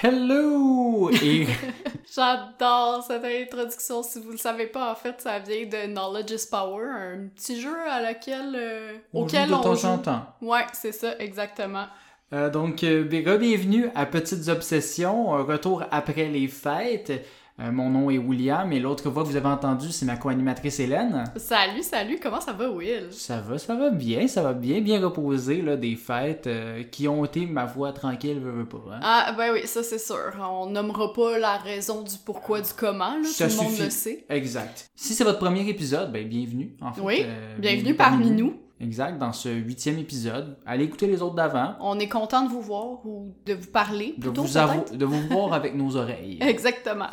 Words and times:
Hello! 0.00 1.10
Et 1.10 1.46
J'adore 2.14 3.02
cette 3.04 3.24
introduction. 3.24 4.02
Si 4.04 4.20
vous 4.20 4.30
le 4.30 4.36
savez 4.36 4.66
pas, 4.66 4.92
en 4.92 4.94
fait, 4.94 5.20
ça 5.20 5.40
vient 5.40 5.66
de 5.66 5.92
Knowledge 5.92 6.30
is 6.30 6.46
Power, 6.48 6.84
un 6.88 7.28
petit 7.34 7.60
jeu 7.60 7.74
à 7.90 8.00
laquelle, 8.00 8.54
euh, 8.54 8.92
on 9.12 9.24
auquel 9.24 9.48
joue 9.48 9.54
de 9.54 9.54
on 9.54 9.60
temps 9.60 9.74
joue. 9.74 9.86
en 9.88 9.98
temps. 9.98 10.26
Ouais, 10.40 10.66
c'est 10.72 10.92
ça, 10.92 11.18
exactement. 11.18 11.86
Euh, 12.32 12.48
donc, 12.48 12.84
euh, 12.84 13.02
bienvenue 13.02 13.90
à 13.96 14.06
Petites 14.06 14.48
Obsessions, 14.48 15.34
un 15.34 15.42
retour 15.42 15.82
après 15.90 16.28
les 16.28 16.46
fêtes. 16.46 17.12
Euh, 17.60 17.72
mon 17.72 17.90
nom 17.90 18.08
est 18.08 18.18
William 18.18 18.72
et 18.72 18.78
l'autre 18.78 19.10
voix 19.10 19.24
que 19.24 19.28
vous 19.28 19.36
avez 19.36 19.48
entendue, 19.48 19.90
c'est 19.90 20.06
ma 20.06 20.16
co-animatrice 20.16 20.78
Hélène. 20.78 21.24
Salut, 21.36 21.82
salut, 21.82 22.20
comment 22.22 22.40
ça 22.40 22.52
va, 22.52 22.70
Will? 22.70 23.08
Ça 23.10 23.40
va, 23.40 23.58
ça 23.58 23.74
va 23.74 23.90
bien, 23.90 24.28
ça 24.28 24.42
va 24.42 24.52
bien, 24.52 24.80
bien 24.80 25.04
reposé, 25.04 25.60
là, 25.60 25.76
des 25.76 25.96
fêtes 25.96 26.46
euh, 26.46 26.84
qui 26.84 27.08
ont 27.08 27.24
été, 27.24 27.46
ma 27.46 27.64
voix 27.64 27.92
tranquille, 27.92 28.38
veux, 28.38 28.52
veux 28.52 28.68
pas. 28.68 28.78
hein. 28.92 29.00
Ah, 29.02 29.34
ben 29.36 29.52
oui, 29.52 29.62
ça 29.66 29.82
c'est 29.82 29.98
sûr. 29.98 30.16
On 30.40 30.66
nommera 30.70 31.12
pas 31.12 31.36
la 31.38 31.56
raison 31.56 32.02
du 32.02 32.14
pourquoi, 32.24 32.60
du 32.60 32.70
comment, 32.76 33.16
là. 33.16 33.24
Ça 33.24 33.48
Tout 33.48 33.56
le 33.56 33.62
monde 33.64 33.70
suffit. 33.72 33.82
le 33.84 33.90
sait. 33.90 34.24
Exact. 34.28 34.88
Si 34.94 35.14
c'est 35.14 35.24
votre 35.24 35.40
premier 35.40 35.68
épisode, 35.68 36.12
ben 36.12 36.28
bienvenue, 36.28 36.76
en 36.80 36.92
fait. 36.92 37.00
Oui, 37.00 37.22
Euh, 37.26 37.56
bienvenue 37.58 37.94
parmi 37.94 38.30
nous. 38.30 38.54
Exact, 38.80 39.18
dans 39.18 39.32
ce 39.32 39.48
huitième 39.48 39.98
épisode. 39.98 40.56
Allez 40.64 40.84
écouter 40.84 41.08
les 41.08 41.20
autres 41.20 41.34
d'avant, 41.34 41.74
On 41.80 41.98
est 41.98 42.08
content 42.08 42.44
de 42.44 42.48
vous 42.48 42.60
voir 42.60 43.04
ou 43.04 43.34
de 43.44 43.54
vous 43.54 43.70
parler, 43.70 44.14
de 44.18 44.22
plutôt, 44.30 44.44
vous, 44.44 44.96
de 44.96 45.04
vous 45.04 45.26
voir 45.28 45.52
avec 45.52 45.74
nos 45.74 45.96
oreilles. 45.96 46.38
Exactement. 46.40 47.10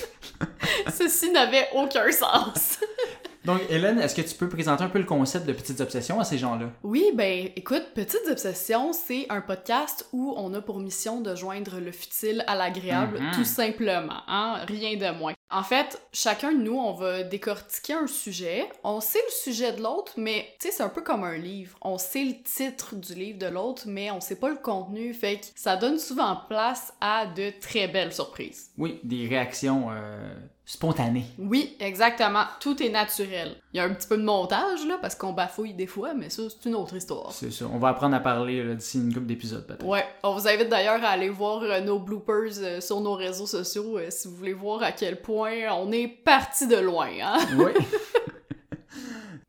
Ceci 0.92 1.30
n'avait 1.30 1.68
aucun 1.74 2.10
sens. 2.10 2.80
Donc, 3.44 3.60
Hélène, 3.70 3.98
est-ce 3.98 4.14
que 4.14 4.22
tu 4.22 4.34
peux 4.36 4.48
présenter 4.48 4.84
un 4.84 4.88
peu 4.88 4.98
le 5.00 5.04
concept 5.04 5.46
de 5.46 5.52
Petites 5.52 5.80
Obsessions 5.80 6.20
à 6.20 6.24
ces 6.24 6.38
gens-là? 6.38 6.70
Oui, 6.84 7.04
ben 7.14 7.48
écoute, 7.56 7.82
Petites 7.94 8.28
Obsessions, 8.30 8.92
c'est 8.92 9.26
un 9.30 9.40
podcast 9.40 10.08
où 10.12 10.32
on 10.36 10.54
a 10.54 10.60
pour 10.60 10.78
mission 10.78 11.20
de 11.20 11.34
joindre 11.34 11.80
le 11.80 11.90
futile 11.90 12.44
à 12.46 12.54
l'agréable, 12.54 13.18
Mhm. 13.20 13.30
tout 13.34 13.44
simplement, 13.44 14.22
hein, 14.28 14.60
rien 14.68 14.96
de 14.96 15.16
moins. 15.18 15.32
En 15.50 15.62
fait, 15.64 16.00
chacun 16.12 16.52
de 16.52 16.58
nous, 16.62 16.78
on 16.78 16.92
va 16.94 17.24
décortiquer 17.24 17.92
un 17.94 18.06
sujet. 18.06 18.66
On 18.84 19.00
sait 19.00 19.18
le 19.26 19.32
sujet 19.52 19.72
de 19.72 19.82
l'autre, 19.82 20.12
mais 20.16 20.46
tu 20.58 20.68
sais, 20.68 20.74
c'est 20.74 20.82
un 20.82 20.88
peu 20.88 21.02
comme 21.02 21.24
un 21.24 21.36
livre. 21.36 21.76
On 21.82 21.98
sait 21.98 22.24
le 22.24 22.42
titre 22.42 22.94
du 22.94 23.12
livre 23.14 23.38
de 23.38 23.46
l'autre, 23.48 23.82
mais 23.86 24.10
on 24.12 24.20
sait 24.20 24.36
pas 24.36 24.48
le 24.48 24.56
contenu, 24.56 25.12
fait 25.12 25.40
que 25.40 25.46
ça 25.56 25.76
donne 25.76 25.98
souvent 25.98 26.38
place 26.48 26.94
à 27.02 27.26
de 27.26 27.52
très 27.60 27.86
belles 27.88 28.14
surprises. 28.14 28.70
Oui, 28.78 28.98
des 29.02 29.26
réactions 29.28 29.88
euh, 29.90 30.34
spontanées. 30.64 31.24
Oui, 31.38 31.76
exactement. 31.80 32.44
Tout 32.60 32.82
est 32.82 32.88
naturel. 32.88 33.56
Il 33.72 33.78
y 33.78 33.80
a 33.80 33.84
un 33.84 33.90
petit 33.90 34.06
peu 34.06 34.16
de 34.16 34.22
montage, 34.22 34.86
là, 34.86 34.98
parce 35.00 35.14
qu'on 35.14 35.32
bafouille 35.32 35.74
des 35.74 35.86
fois, 35.86 36.14
mais 36.14 36.30
ça, 36.30 36.42
c'est 36.48 36.68
une 36.68 36.74
autre 36.74 36.94
histoire. 36.96 37.32
C'est 37.32 37.52
ça. 37.52 37.66
On 37.72 37.78
va 37.78 37.88
apprendre 37.88 38.14
à 38.14 38.20
parler 38.20 38.74
d'ici 38.74 38.98
une 38.98 39.12
couple 39.12 39.26
d'épisodes, 39.26 39.66
peut-être. 39.66 39.84
Ouais, 39.84 40.04
on 40.22 40.34
vous 40.34 40.46
invite 40.46 40.68
d'ailleurs 40.68 41.02
à 41.02 41.08
aller 41.08 41.28
voir 41.28 41.62
euh, 41.62 41.80
nos 41.80 41.98
bloopers 41.98 42.58
euh, 42.58 42.80
sur 42.80 43.00
nos 43.00 43.14
réseaux 43.14 43.46
sociaux 43.46 43.98
euh, 43.98 44.06
si 44.10 44.28
vous 44.28 44.36
voulez 44.36 44.52
voir 44.52 44.82
à 44.82 44.92
quel 44.92 45.20
point 45.20 45.52
on 45.72 45.90
est 45.92 46.08
parti 46.08 46.66
de 46.66 46.76
loin, 46.76 47.08
hein? 47.22 47.38
Oui. 47.56 47.72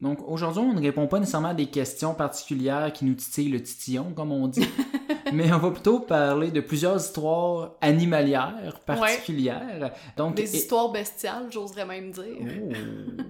Donc, 0.04 0.20
aujourd'hui, 0.28 0.62
on 0.62 0.73
ne 0.73 0.82
répond 0.82 1.08
pas 1.08 1.18
nécessairement 1.20 1.48
à 1.50 1.54
des 1.54 1.68
questions 1.68 2.14
particulières 2.14 2.92
qui 2.92 3.06
nous 3.06 3.14
titillent 3.14 3.50
le 3.50 3.64
titillon, 3.64 4.12
comme 4.14 4.34
on 4.34 4.50
dit. 4.50 4.68
Mais 5.34 5.52
on 5.54 5.58
va 5.60 5.72
plutôt 5.72 6.02
parler 6.02 6.52
de 6.52 6.60
plusieurs 6.60 6.98
histoires 6.98 7.72
animalières 7.80 8.80
particulières. 8.86 9.94
Donc, 10.18 10.36
Des 10.36 10.54
et- 10.54 10.58
histoires 10.58 10.92
bestiales, 10.92 11.45
j'oserais 11.50 11.86
même 11.86 12.12
dire. 12.12 12.23
Oh. 12.38 13.22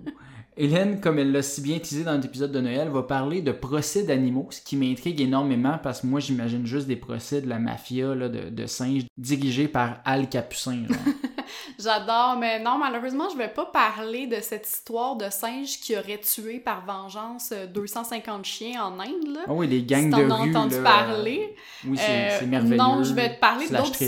Hélène, 0.58 1.00
comme 1.00 1.18
elle 1.20 1.32
l'a 1.32 1.42
si 1.44 1.62
bien 1.62 1.78
teasé 1.80 2.04
dans 2.04 2.20
l'épisode 2.20 2.52
de 2.52 2.60
Noël, 2.60 2.90
va 2.90 3.04
parler 3.04 3.42
de 3.42 3.52
procès 3.52 4.04
d'animaux, 4.04 4.48
ce 4.52 4.62
qui 4.62 4.76
m'intrigue 4.76 5.22
énormément 5.22 5.80
parce 5.82 6.02
que 6.02 6.08
moi 6.08 6.20
j'imagine 6.20 6.66
juste 6.68 6.86
des 6.88 6.96
procès 6.96 7.42
de 7.42 7.50
la 7.50 7.58
mafia 7.58 8.14
là, 8.14 8.30
de, 8.30 8.50
de 8.50 8.66
singes 8.68 9.06
dirigés 9.18 9.68
par 9.68 9.98
Al 10.06 10.30
Capucin. 10.30 10.86
genre. 10.88 10.98
J'adore, 11.84 12.38
mais 12.39 12.59
non, 12.59 12.78
malheureusement, 12.78 13.30
je 13.31 13.38
vais 13.38 13.48
pas 13.50 13.66
parler 13.66 14.28
de 14.28 14.38
cette 14.42 14.67
histoire 14.67 15.16
de 15.16 15.30
singe 15.30 15.80
qui 15.81 15.98
aurait 15.98 16.20
tué 16.20 16.59
par 16.59 16.86
vengeance 16.86 17.52
euh, 17.52 17.68
250 17.68 18.46
chiens 18.46 18.84
en 18.85 19.00
Inde, 19.00 19.28
là. 19.34 19.41
Ah 19.47 19.53
oui, 19.53 19.68
les 19.68 19.84
gangs 19.84 20.12
si 20.13 20.19
de 20.22 20.24
rue. 20.31 20.50
entendu 20.50 20.75
là, 20.81 20.84
parler. 20.84 21.56
Oui, 21.85 21.97
c'est 21.97 22.44
Euh, 22.44 22.47
merveilleux. 22.47 22.75
non, 22.78 23.03
je 23.03 23.13
vais 23.13 23.35
te 23.35 23.40
parler 23.40 23.68
d'autres-. 23.68 24.00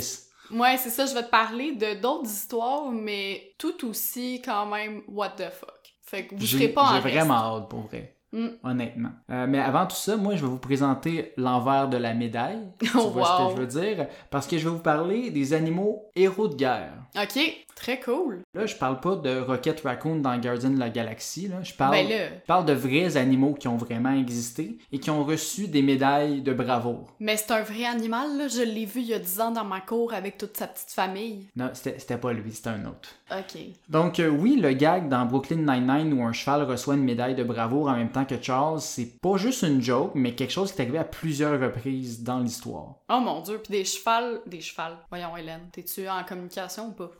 Ouais, 0.51 0.77
c'est 0.77 0.89
ça, 0.91 1.05
je 1.05 1.13
vais 1.13 1.23
te 1.23 1.29
parler 1.29 1.73
de 1.73 1.99
d'autres 1.99 2.29
histoires, 2.29 2.91
mais 2.91 3.53
tout 3.57 3.87
aussi 3.89 4.41
quand 4.45 4.67
même 4.67 5.01
what 5.07 5.29
the 5.31 5.49
fuck. 5.49 5.71
Fait 6.03 6.27
que 6.27 6.35
vous 6.35 6.45
serez 6.45 6.69
pas 6.69 6.83
en 6.83 6.93
j'ai 6.95 6.99
vraiment 6.99 7.33
hâte 7.57 7.67
pour 7.69 7.81
vrai. 7.87 8.11
Mm. 8.31 8.47
Honnêtement. 8.63 9.09
Euh, 9.31 9.47
mais 9.47 9.59
avant 9.59 9.87
tout 9.87 9.95
ça, 9.95 10.17
moi, 10.17 10.35
je 10.35 10.41
vais 10.41 10.47
vous 10.47 10.59
présenter 10.59 11.33
l'envers 11.37 11.87
de 11.87 11.97
la 11.97 12.13
médaille. 12.13 12.59
Tu 12.79 12.89
Oh, 12.95 13.09
vois 13.09 13.25
ce 13.25 13.43
que 13.55 13.55
je 13.55 13.61
veux 13.61 13.81
dire? 13.95 14.07
Parce 14.29 14.45
que 14.45 14.57
je 14.57 14.65
vais 14.65 14.75
vous 14.75 14.81
parler 14.83 15.31
des 15.31 15.53
animaux 15.53 16.11
héros 16.15 16.47
de 16.47 16.55
guerre. 16.55 16.93
Ok, 17.15 17.39
très 17.75 17.99
cool. 17.99 18.39
Là, 18.53 18.65
je 18.65 18.75
parle 18.75 18.99
pas 18.99 19.15
de 19.15 19.39
Rocket 19.39 19.81
Raccoon 19.81 20.17
dans 20.17 20.37
Guardian 20.37 20.69
de 20.71 20.79
la 20.79 20.89
Galaxie. 20.89 21.47
Là. 21.47 21.61
Je 21.61 21.73
parle, 21.73 21.91
Ben 21.91 22.09
là, 22.09 22.15
je 22.41 22.45
parle 22.47 22.65
de 22.65 22.73
vrais 22.73 23.17
animaux 23.17 23.53
qui 23.53 23.67
ont 23.67 23.77
vraiment 23.77 24.13
existé 24.13 24.77
et 24.91 24.99
qui 24.99 25.09
ont 25.09 25.23
reçu 25.23 25.67
des 25.67 25.81
médailles 25.81 26.41
de 26.41 26.53
bravoure. 26.53 27.13
mais 27.19 27.37
c'est 27.37 27.51
un 27.51 27.61
vrai 27.61 27.85
animal, 27.85 28.37
là. 28.37 28.47
Je 28.47 28.61
l'ai 28.61 28.85
vu 28.85 29.01
il 29.01 29.07
y 29.07 29.13
a 29.13 29.19
10 29.19 29.41
ans 29.41 29.51
dans 29.51 29.65
ma 29.65 29.81
cour 29.81 30.13
avec 30.13 30.37
toute 30.37 30.55
sa 30.57 30.67
petite 30.67 30.91
famille. 30.91 31.47
Non, 31.55 31.69
c'était 31.73 31.99
c'était 31.99 32.17
pas 32.17 32.33
lui, 32.33 32.51
c'était 32.53 32.69
un 32.69 32.85
autre. 32.85 33.09
Ok. 33.31 33.59
Donc 33.89 34.19
euh, 34.19 34.29
oui, 34.29 34.55
le 34.57 34.71
gag 34.73 35.09
dans 35.09 35.25
Brooklyn 35.25 35.57
Nine-Nine 35.57 36.13
où 36.13 36.23
un 36.23 36.31
cheval 36.33 36.63
reçoit 36.63 36.93
une 36.95 37.03
médaille 37.03 37.35
de 37.35 37.43
bravoure 37.43 37.87
en 37.89 37.95
même 37.95 38.11
temps 38.11 38.25
que 38.25 38.35
Charles, 38.41 38.79
c'est 38.81 39.19
pas 39.19 39.37
juste 39.37 39.63
une 39.63 39.81
joke, 39.81 40.11
mais 40.15 40.33
quelque 40.35 40.51
chose 40.51 40.71
qui 40.71 40.79
est 40.79 40.83
arrivé 40.83 40.99
à 40.99 41.03
plusieurs 41.03 41.59
reprises 41.59 42.23
dans 42.23 42.39
l'histoire. 42.39 42.95
Oh 43.09 43.19
mon 43.19 43.41
dieu, 43.41 43.59
puis 43.63 43.71
des 43.71 43.85
chevals. 43.85 44.41
Des 44.45 44.61
chevals. 44.61 44.97
Voyons, 45.09 45.35
Hélène, 45.35 45.67
t'es-tu 45.71 46.07
en 46.07 46.23
communication 46.23 46.87
ou 46.89 46.91
pas? 46.91 47.11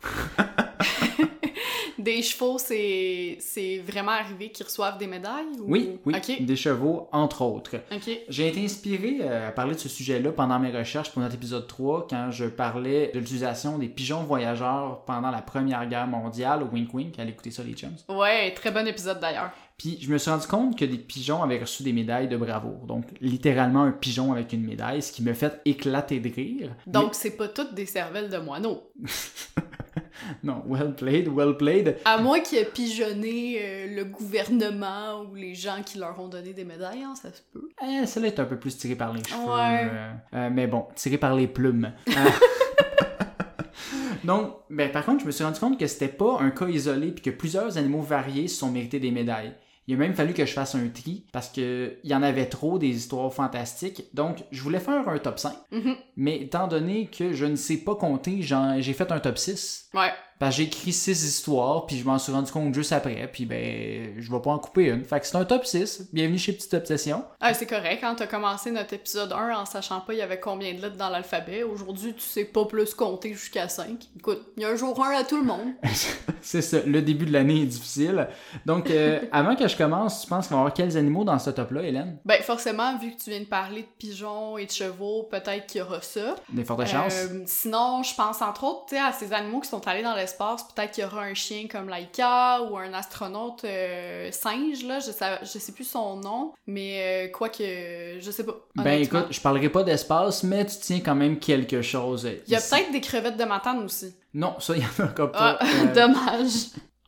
des 1.98 2.22
chevaux, 2.22 2.58
c'est 2.58 3.38
vraiment 3.86 4.12
arrivé 4.12 4.50
qu'ils 4.50 4.66
reçoivent 4.66 4.98
des 4.98 5.06
médailles? 5.06 5.46
ou- 5.60 5.64
Oui, 5.72 5.98
oui, 6.04 6.14
des 6.40 6.56
chevaux, 6.56 7.08
entre 7.12 7.42
autres. 7.42 7.76
ok. 7.92 8.10
J'ai 8.28 8.48
été 8.48 8.64
inspiré 8.64 9.18
euh, 9.22 9.48
à 9.48 9.52
parler 9.52 9.74
de 9.74 9.80
ce 9.80 9.88
sujet-là 9.88 10.32
pendant 10.32 10.58
mes 10.58 10.70
recherches 10.76 11.10
pour 11.10 11.22
notre 11.22 11.34
épisode 11.34 11.66
3, 11.66 12.06
quand 12.08 12.30
je 12.30 12.44
parlais 12.46 13.10
de 13.14 13.18
l'utilisation 13.18 13.78
des 13.78 13.88
pigeons 13.88 14.22
voyageurs 14.24 15.04
pendant 15.06 15.30
la 15.30 15.42
Première 15.42 15.86
Guerre 15.88 16.06
mondiale, 16.06 16.62
wink 16.72 16.92
wink, 16.94 17.18
allez 17.18 17.30
écouter 17.30 17.50
ça 17.50 17.62
les 17.62 17.72
chums. 17.74 17.96
Ouais, 18.08 18.52
très 18.54 18.70
bon 18.70 18.86
épisode 18.86 19.20
d'ailleurs. 19.20 19.50
Puis 19.78 19.98
je 20.00 20.10
me 20.10 20.16
suis 20.16 20.30
rendu 20.30 20.46
compte 20.46 20.78
que 20.78 20.86
des 20.86 20.96
pigeons 20.96 21.42
avaient 21.42 21.58
reçu 21.58 21.82
des 21.82 21.92
médailles 21.92 22.28
de 22.28 22.36
bravoure, 22.38 22.86
donc 22.86 23.04
littéralement 23.20 23.82
un 23.82 23.90
pigeon 23.92 24.32
avec 24.32 24.54
une 24.54 24.64
médaille, 24.64 25.02
ce 25.02 25.12
qui 25.12 25.22
me 25.22 25.34
fait 25.34 25.60
éclater 25.66 26.18
de 26.18 26.30
rire. 26.34 26.74
Donc, 26.86 27.14
c'est 27.14 27.36
pas 27.36 27.48
toutes 27.48 27.74
des 27.74 27.84
cervelles 27.84 28.30
de 28.30 28.38
moineaux. 28.38 28.90
Non, 30.42 30.62
well 30.66 30.94
played, 30.94 31.28
well 31.28 31.56
played. 31.56 31.96
À 32.04 32.18
moins 32.18 32.40
qu'il 32.40 32.58
ait 32.58 32.64
pigeonné 32.64 33.58
euh, 33.60 33.94
le 33.94 34.04
gouvernement 34.04 35.22
ou 35.22 35.34
les 35.34 35.54
gens 35.54 35.82
qui 35.84 35.98
leur 35.98 36.18
ont 36.20 36.28
donné 36.28 36.52
des 36.52 36.64
médailles, 36.64 37.02
hein, 37.02 37.14
ça 37.14 37.32
se 37.32 37.40
peut. 37.52 37.68
Eh, 37.82 38.06
celle-là 38.06 38.28
est 38.28 38.40
un 38.40 38.44
peu 38.44 38.58
plus 38.58 38.76
tirée 38.76 38.96
par 38.96 39.12
les 39.12 39.22
cheveux. 39.22 39.44
Ouais. 39.44 39.88
euh, 39.90 40.12
euh, 40.34 40.50
mais 40.52 40.66
bon, 40.66 40.86
tirée 40.94 41.18
par 41.18 41.34
les 41.34 41.46
plumes. 41.46 41.92
Donc, 44.24 44.54
ben, 44.70 44.90
par 44.90 45.04
contre, 45.04 45.20
je 45.20 45.26
me 45.26 45.30
suis 45.30 45.44
rendu 45.44 45.60
compte 45.60 45.78
que 45.78 45.86
c'était 45.86 46.08
pas 46.08 46.38
un 46.40 46.50
cas 46.50 46.68
isolé 46.68 47.12
puis 47.12 47.22
que 47.22 47.30
plusieurs 47.30 47.78
animaux 47.78 48.00
variés 48.00 48.48
se 48.48 48.58
sont 48.58 48.70
mérités 48.70 48.98
des 48.98 49.10
médailles. 49.10 49.52
Il 49.88 49.94
a 49.94 49.98
même 49.98 50.14
fallu 50.14 50.34
que 50.34 50.44
je 50.44 50.52
fasse 50.52 50.74
un 50.74 50.88
tri 50.88 51.24
parce 51.32 51.48
que 51.48 51.98
il 52.02 52.10
y 52.10 52.14
en 52.14 52.22
avait 52.22 52.46
trop 52.46 52.78
des 52.78 52.88
histoires 52.88 53.32
fantastiques. 53.32 54.04
Donc, 54.14 54.44
je 54.50 54.60
voulais 54.62 54.80
faire 54.80 55.08
un 55.08 55.18
top 55.18 55.38
5, 55.38 55.52
Mhm. 55.70 55.94
mais 56.16 56.36
étant 56.42 56.66
donné 56.66 57.06
que 57.06 57.32
je 57.32 57.44
ne 57.46 57.56
sais 57.56 57.76
pas 57.78 57.94
compter, 57.94 58.40
j'ai 58.42 58.92
fait 58.92 59.12
un 59.12 59.20
top 59.20 59.38
6. 59.38 59.88
Ouais. 59.94 60.10
Parce 60.38 60.54
que 60.54 60.62
j'ai 60.62 60.68
écrit 60.68 60.92
6 60.92 61.24
histoires, 61.24 61.86
puis 61.86 61.96
je 61.96 62.04
m'en 62.04 62.18
suis 62.18 62.30
rendu 62.30 62.52
compte 62.52 62.74
juste 62.74 62.92
après, 62.92 63.26
puis 63.32 63.46
ben, 63.46 64.14
je 64.18 64.30
vais 64.30 64.40
pas 64.40 64.50
en 64.50 64.58
couper 64.58 64.88
une. 64.88 65.02
Fait 65.02 65.18
que 65.18 65.26
c'est 65.26 65.36
un 65.36 65.46
top 65.46 65.64
6. 65.64 66.08
Bienvenue 66.12 66.36
chez 66.36 66.52
Petite 66.52 66.74
Obsession. 66.74 67.24
Ah, 67.40 67.54
c'est 67.54 67.64
correct, 67.64 68.00
quand 68.02 68.14
t'as 68.16 68.26
commencé 68.26 68.70
notre 68.70 68.92
épisode 68.92 69.32
1 69.32 69.56
en 69.56 69.64
sachant 69.64 70.00
pas 70.00 70.12
il 70.12 70.18
y 70.18 70.22
avait 70.22 70.38
combien 70.38 70.74
de 70.74 70.82
lettres 70.82 70.98
dans 70.98 71.08
l'alphabet. 71.08 71.62
Aujourd'hui, 71.62 72.12
tu 72.12 72.20
sais 72.20 72.44
pas 72.44 72.66
plus 72.66 72.92
compter 72.92 73.32
jusqu'à 73.32 73.70
5. 73.70 74.08
Écoute, 74.18 74.42
il 74.58 74.62
y 74.62 74.66
a 74.66 74.68
un 74.68 74.76
jour 74.76 75.02
1 75.02 75.10
à 75.12 75.24
tout 75.24 75.38
le 75.38 75.44
monde. 75.44 75.72
C'est 76.42 76.62
ça, 76.62 76.78
le 76.84 77.00
début 77.00 77.24
de 77.24 77.32
l'année 77.32 77.62
est 77.62 77.66
difficile. 77.66 78.28
Donc, 78.66 78.90
euh, 78.90 79.20
avant 79.32 79.56
que 79.56 79.66
je 79.66 79.76
commence, 79.76 80.20
tu 80.20 80.26
penses 80.28 80.48
qu'on 80.48 80.56
va 80.56 80.60
avoir 80.60 80.74
quels 80.74 80.98
animaux 80.98 81.24
dans 81.24 81.38
ce 81.38 81.48
top-là, 81.48 81.82
Hélène? 81.82 82.18
Ben, 82.26 82.42
forcément, 82.42 82.98
vu 82.98 83.16
que 83.16 83.22
tu 83.22 83.30
viens 83.30 83.40
de 83.40 83.46
parler 83.46 83.82
de 83.82 83.88
pigeons 83.98 84.58
et 84.58 84.66
de 84.66 84.70
chevaux, 84.70 85.22
peut-être 85.30 85.66
qu'il 85.66 85.80
y 85.80 85.82
aura 85.82 86.02
ça. 86.02 86.36
Des 86.50 86.64
fortes 86.64 86.86
chances. 86.86 87.14
Euh, 87.14 87.42
sinon, 87.46 88.02
je 88.02 88.14
pense 88.14 88.42
entre 88.42 88.64
autres 88.64 88.86
tu 88.88 88.96
sais, 88.96 89.00
à 89.00 89.12
ces 89.12 89.32
animaux 89.32 89.60
qui 89.60 89.68
sont 89.70 89.86
allés 89.88 90.02
dans 90.02 90.14
l'espace. 90.26 90.64
Peut-être 90.74 90.92
qu'il 90.92 91.04
y 91.04 91.06
aura 91.06 91.22
un 91.22 91.34
chien 91.34 91.66
comme 91.70 91.88
Laika 91.88 92.62
ou 92.62 92.76
un 92.76 92.92
astronaute 92.92 93.64
euh, 93.64 94.30
singe, 94.32 94.84
là. 94.84 94.98
Je 94.98 95.10
sais, 95.12 95.38
je 95.42 95.58
sais 95.58 95.72
plus 95.72 95.84
son 95.84 96.16
nom, 96.16 96.52
mais 96.66 97.28
euh, 97.28 97.32
quoi 97.32 97.48
que. 97.48 98.18
Je 98.20 98.30
sais 98.30 98.44
pas. 98.44 98.54
ben 98.74 99.00
écoute, 99.00 99.26
je 99.30 99.40
parlerai 99.40 99.68
pas 99.68 99.82
d'espace, 99.82 100.42
mais 100.42 100.66
tu 100.66 100.76
tiens 100.80 101.00
quand 101.00 101.14
même 101.14 101.38
quelque 101.38 101.82
chose. 101.82 102.28
Il 102.46 102.52
y 102.52 102.56
a 102.56 102.60
peut-être 102.60 102.92
des 102.92 103.00
crevettes 103.00 103.36
de 103.36 103.44
matane 103.44 103.84
aussi. 103.84 104.14
Non, 104.34 104.54
ça, 104.58 104.74
il 104.76 104.82
y 104.82 104.84
en 104.84 105.04
a 105.04 105.08
encore 105.08 105.30
Ah, 105.34 105.56
pas. 105.58 105.66
Euh, 105.66 105.94
dommage. 105.94 106.52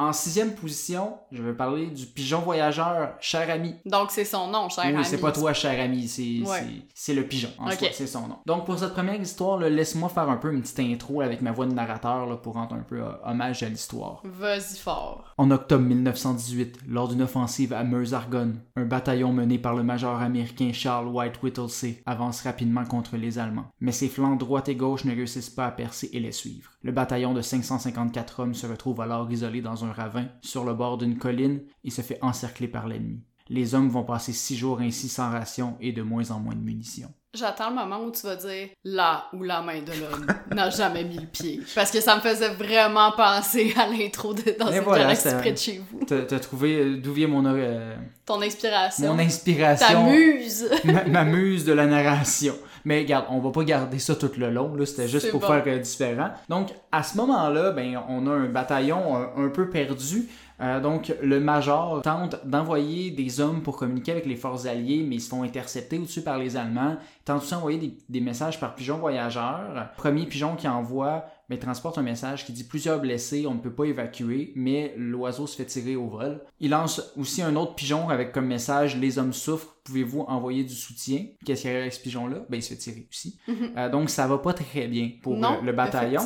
En 0.00 0.12
sixième 0.12 0.54
position, 0.54 1.14
je 1.32 1.42
vais 1.42 1.52
parler 1.54 1.86
du 1.88 2.06
pigeon 2.06 2.40
voyageur, 2.40 3.14
cher 3.20 3.50
ami. 3.50 3.74
Donc, 3.84 4.10
c'est 4.12 4.24
son 4.24 4.46
nom, 4.48 4.68
cher 4.68 4.84
ami. 4.84 4.98
Oui, 4.98 5.04
c'est 5.04 5.18
pas 5.18 5.32
toi, 5.32 5.52
cher 5.52 5.80
ami, 5.82 6.06
c'est 6.06 6.40
Ouais. 6.46 7.14
le 7.14 7.22
pigeon. 7.22 7.48
En 7.58 7.66
Ok. 7.66 7.72
soi, 7.78 7.88
c'est 7.92 8.06
son 8.06 8.28
nom. 8.28 8.36
Donc, 8.46 8.64
pour 8.64 8.78
cette 8.78 8.92
première 8.92 9.20
histoire, 9.20 9.58
laisse-moi 9.58 10.08
faire 10.08 10.28
un 10.30 10.36
peu 10.36 10.52
une 10.52 10.62
petite 10.62 10.78
intro 10.80 11.20
avec 11.20 11.42
ma 11.42 11.50
voix 11.50 11.66
de 11.66 11.72
narrateur 11.72 12.26
là, 12.26 12.36
pour 12.36 12.54
rendre 12.54 12.76
un 12.76 12.82
peu 12.82 13.00
euh, 13.02 13.10
hommage 13.24 13.62
à 13.64 13.68
l'histoire. 13.68 14.22
Vas-y 14.24 14.78
fort. 14.78 15.34
En 15.36 15.50
octobre 15.50 15.84
1918, 15.84 16.78
lors 16.88 17.08
d'une 17.08 17.22
offensive 17.22 17.72
à 17.72 17.82
Meuse-Argonne, 17.82 18.60
un 18.76 18.84
bataillon 18.84 19.32
mené 19.32 19.58
par 19.58 19.74
le 19.74 19.82
major 19.82 20.20
américain 20.20 20.70
Charles 20.72 21.08
White 21.08 21.42
Whittlesey 21.42 22.02
avance 22.06 22.42
rapidement 22.42 22.84
contre 22.84 23.16
les 23.16 23.38
Allemands. 23.38 23.66
Mais 23.80 23.92
ses 23.92 24.08
flancs 24.08 24.36
droite 24.36 24.68
et 24.68 24.76
gauche 24.76 25.04
ne 25.04 25.10
réussissent 25.14 25.50
pas 25.50 25.66
à 25.66 25.70
percer 25.72 26.08
et 26.12 26.20
les 26.20 26.32
suivre. 26.32 26.70
Le 26.82 26.92
bataillon 26.92 27.34
de 27.34 27.40
554 27.42 28.40
hommes 28.40 28.54
se 28.54 28.66
retrouve 28.66 29.00
alors 29.00 29.30
isolé 29.30 29.60
dans 29.60 29.84
un 29.84 29.87
ravin, 29.92 30.26
sur 30.42 30.64
le 30.64 30.74
bord 30.74 30.98
d'une 30.98 31.18
colline, 31.18 31.62
et 31.84 31.90
se 31.90 32.02
fait 32.02 32.18
encercler 32.22 32.68
par 32.68 32.86
l'ennemi. 32.88 33.22
Les 33.48 33.74
hommes 33.74 33.88
vont 33.88 34.04
passer 34.04 34.32
six 34.32 34.56
jours 34.56 34.80
ainsi 34.80 35.08
sans 35.08 35.30
ration 35.30 35.76
et 35.80 35.92
de 35.92 36.02
moins 36.02 36.30
en 36.30 36.38
moins 36.38 36.54
de 36.54 36.60
munitions. 36.60 37.12
J'attends 37.34 37.68
le 37.68 37.76
moment 37.76 38.00
où 38.04 38.10
tu 38.10 38.26
vas 38.26 38.36
dire 38.36 38.68
là 38.84 39.26
où 39.34 39.42
la 39.42 39.60
main 39.60 39.82
de 39.82 39.92
l'homme 39.92 40.26
n'a 40.54 40.70
jamais 40.70 41.04
mis 41.04 41.18
le 41.18 41.26
pied. 41.26 41.60
Parce 41.74 41.90
que 41.90 42.00
ça 42.00 42.16
me 42.16 42.20
faisait 42.20 42.54
vraiment 42.54 43.12
penser 43.12 43.74
à 43.76 43.86
l'intro 43.86 44.32
de 44.32 44.56
Dans 44.58 44.72
une 44.72 44.80
voilà, 44.80 45.04
galaxie 45.04 45.28
près 45.38 45.52
de 45.52 45.58
chez 45.58 45.78
vous. 45.90 46.04
T'as 46.06 46.38
trouvé 46.40 46.76
euh, 46.76 46.96
d'où 46.96 47.12
vient 47.12 47.28
mon, 47.28 47.44
euh, 47.44 47.94
Ton 48.24 48.40
inspiration. 48.40 49.14
mon 49.14 49.18
inspiration? 49.18 49.86
Ta 49.86 50.10
muse. 50.10 50.70
ma, 50.84 51.04
ma 51.04 51.24
muse 51.24 51.64
de 51.66 51.72
la 51.74 51.86
narration. 51.86 52.54
Mais 52.84 53.00
regarde, 53.00 53.26
on 53.30 53.40
va 53.40 53.50
pas 53.50 53.64
garder 53.64 53.98
ça 53.98 54.14
tout 54.14 54.30
le 54.36 54.50
long, 54.50 54.74
là, 54.74 54.86
c'était 54.86 55.08
juste 55.08 55.30
pour 55.30 55.40
bon. 55.40 55.46
faire 55.46 55.62
euh, 55.66 55.78
différent. 55.78 56.30
Donc, 56.48 56.70
à 56.92 57.02
ce 57.02 57.16
moment-là, 57.16 57.72
ben, 57.72 58.00
on 58.08 58.26
a 58.26 58.30
un 58.30 58.48
bataillon 58.48 59.16
un, 59.16 59.46
un 59.46 59.48
peu 59.48 59.68
perdu. 59.68 60.28
Euh, 60.60 60.80
donc, 60.80 61.14
le 61.22 61.38
major 61.38 62.02
tente 62.02 62.44
d'envoyer 62.44 63.10
des 63.12 63.40
hommes 63.40 63.62
pour 63.62 63.76
communiquer 63.76 64.12
avec 64.12 64.26
les 64.26 64.34
forces 64.34 64.66
alliées, 64.66 65.04
mais 65.08 65.16
ils 65.16 65.20
se 65.20 65.28
font 65.28 65.44
intercepter 65.44 65.98
au-dessus 65.98 66.22
par 66.22 66.38
les 66.38 66.56
Allemands. 66.56 66.96
Il 67.20 67.24
tente 67.24 67.42
aussi 67.42 67.52
d'envoyer 67.52 67.78
des, 67.78 67.96
des 68.08 68.20
messages 68.20 68.58
par 68.58 68.74
pigeon 68.74 68.98
voyageur. 68.98 69.88
Premier 69.96 70.26
pigeon 70.26 70.56
qui 70.56 70.66
envoie, 70.66 71.24
ben, 71.48 71.58
transporte 71.58 71.96
un 71.98 72.02
message 72.02 72.44
qui 72.44 72.52
dit 72.52 72.64
plusieurs 72.64 73.00
blessés, 73.00 73.46
on 73.46 73.54
ne 73.54 73.60
peut 73.60 73.72
pas 73.72 73.84
évacuer, 73.84 74.52
mais 74.54 74.94
l'oiseau 74.96 75.46
se 75.46 75.56
fait 75.56 75.64
tirer 75.64 75.96
au 75.96 76.06
vol. 76.06 76.42
Il 76.60 76.70
lance 76.70 77.12
aussi 77.16 77.40
un 77.42 77.56
autre 77.56 77.74
pigeon 77.74 78.10
avec 78.10 78.32
comme 78.32 78.46
message 78.46 78.96
les 78.96 79.18
hommes 79.18 79.32
souffrent, 79.32 79.76
pouvez-vous 79.84 80.20
envoyer 80.20 80.64
du 80.64 80.74
soutien? 80.74 81.24
Qu'est-ce 81.44 81.62
qu'il 81.62 81.70
y 81.70 81.74
a 81.74 81.78
avec 81.78 81.92
ce 81.94 82.00
pigeon-là? 82.00 82.44
Ben, 82.50 82.58
il 82.58 82.62
se 82.62 82.68
fait 82.70 82.76
tirer 82.76 83.06
aussi. 83.10 83.38
Euh, 83.48 83.88
donc, 83.88 84.10
ça 84.10 84.26
va 84.26 84.38
pas 84.38 84.52
très 84.52 84.86
bien 84.86 85.10
pour 85.22 85.36
non, 85.36 85.54
euh, 85.54 85.64
le 85.64 85.72
bataillon. 85.72 86.20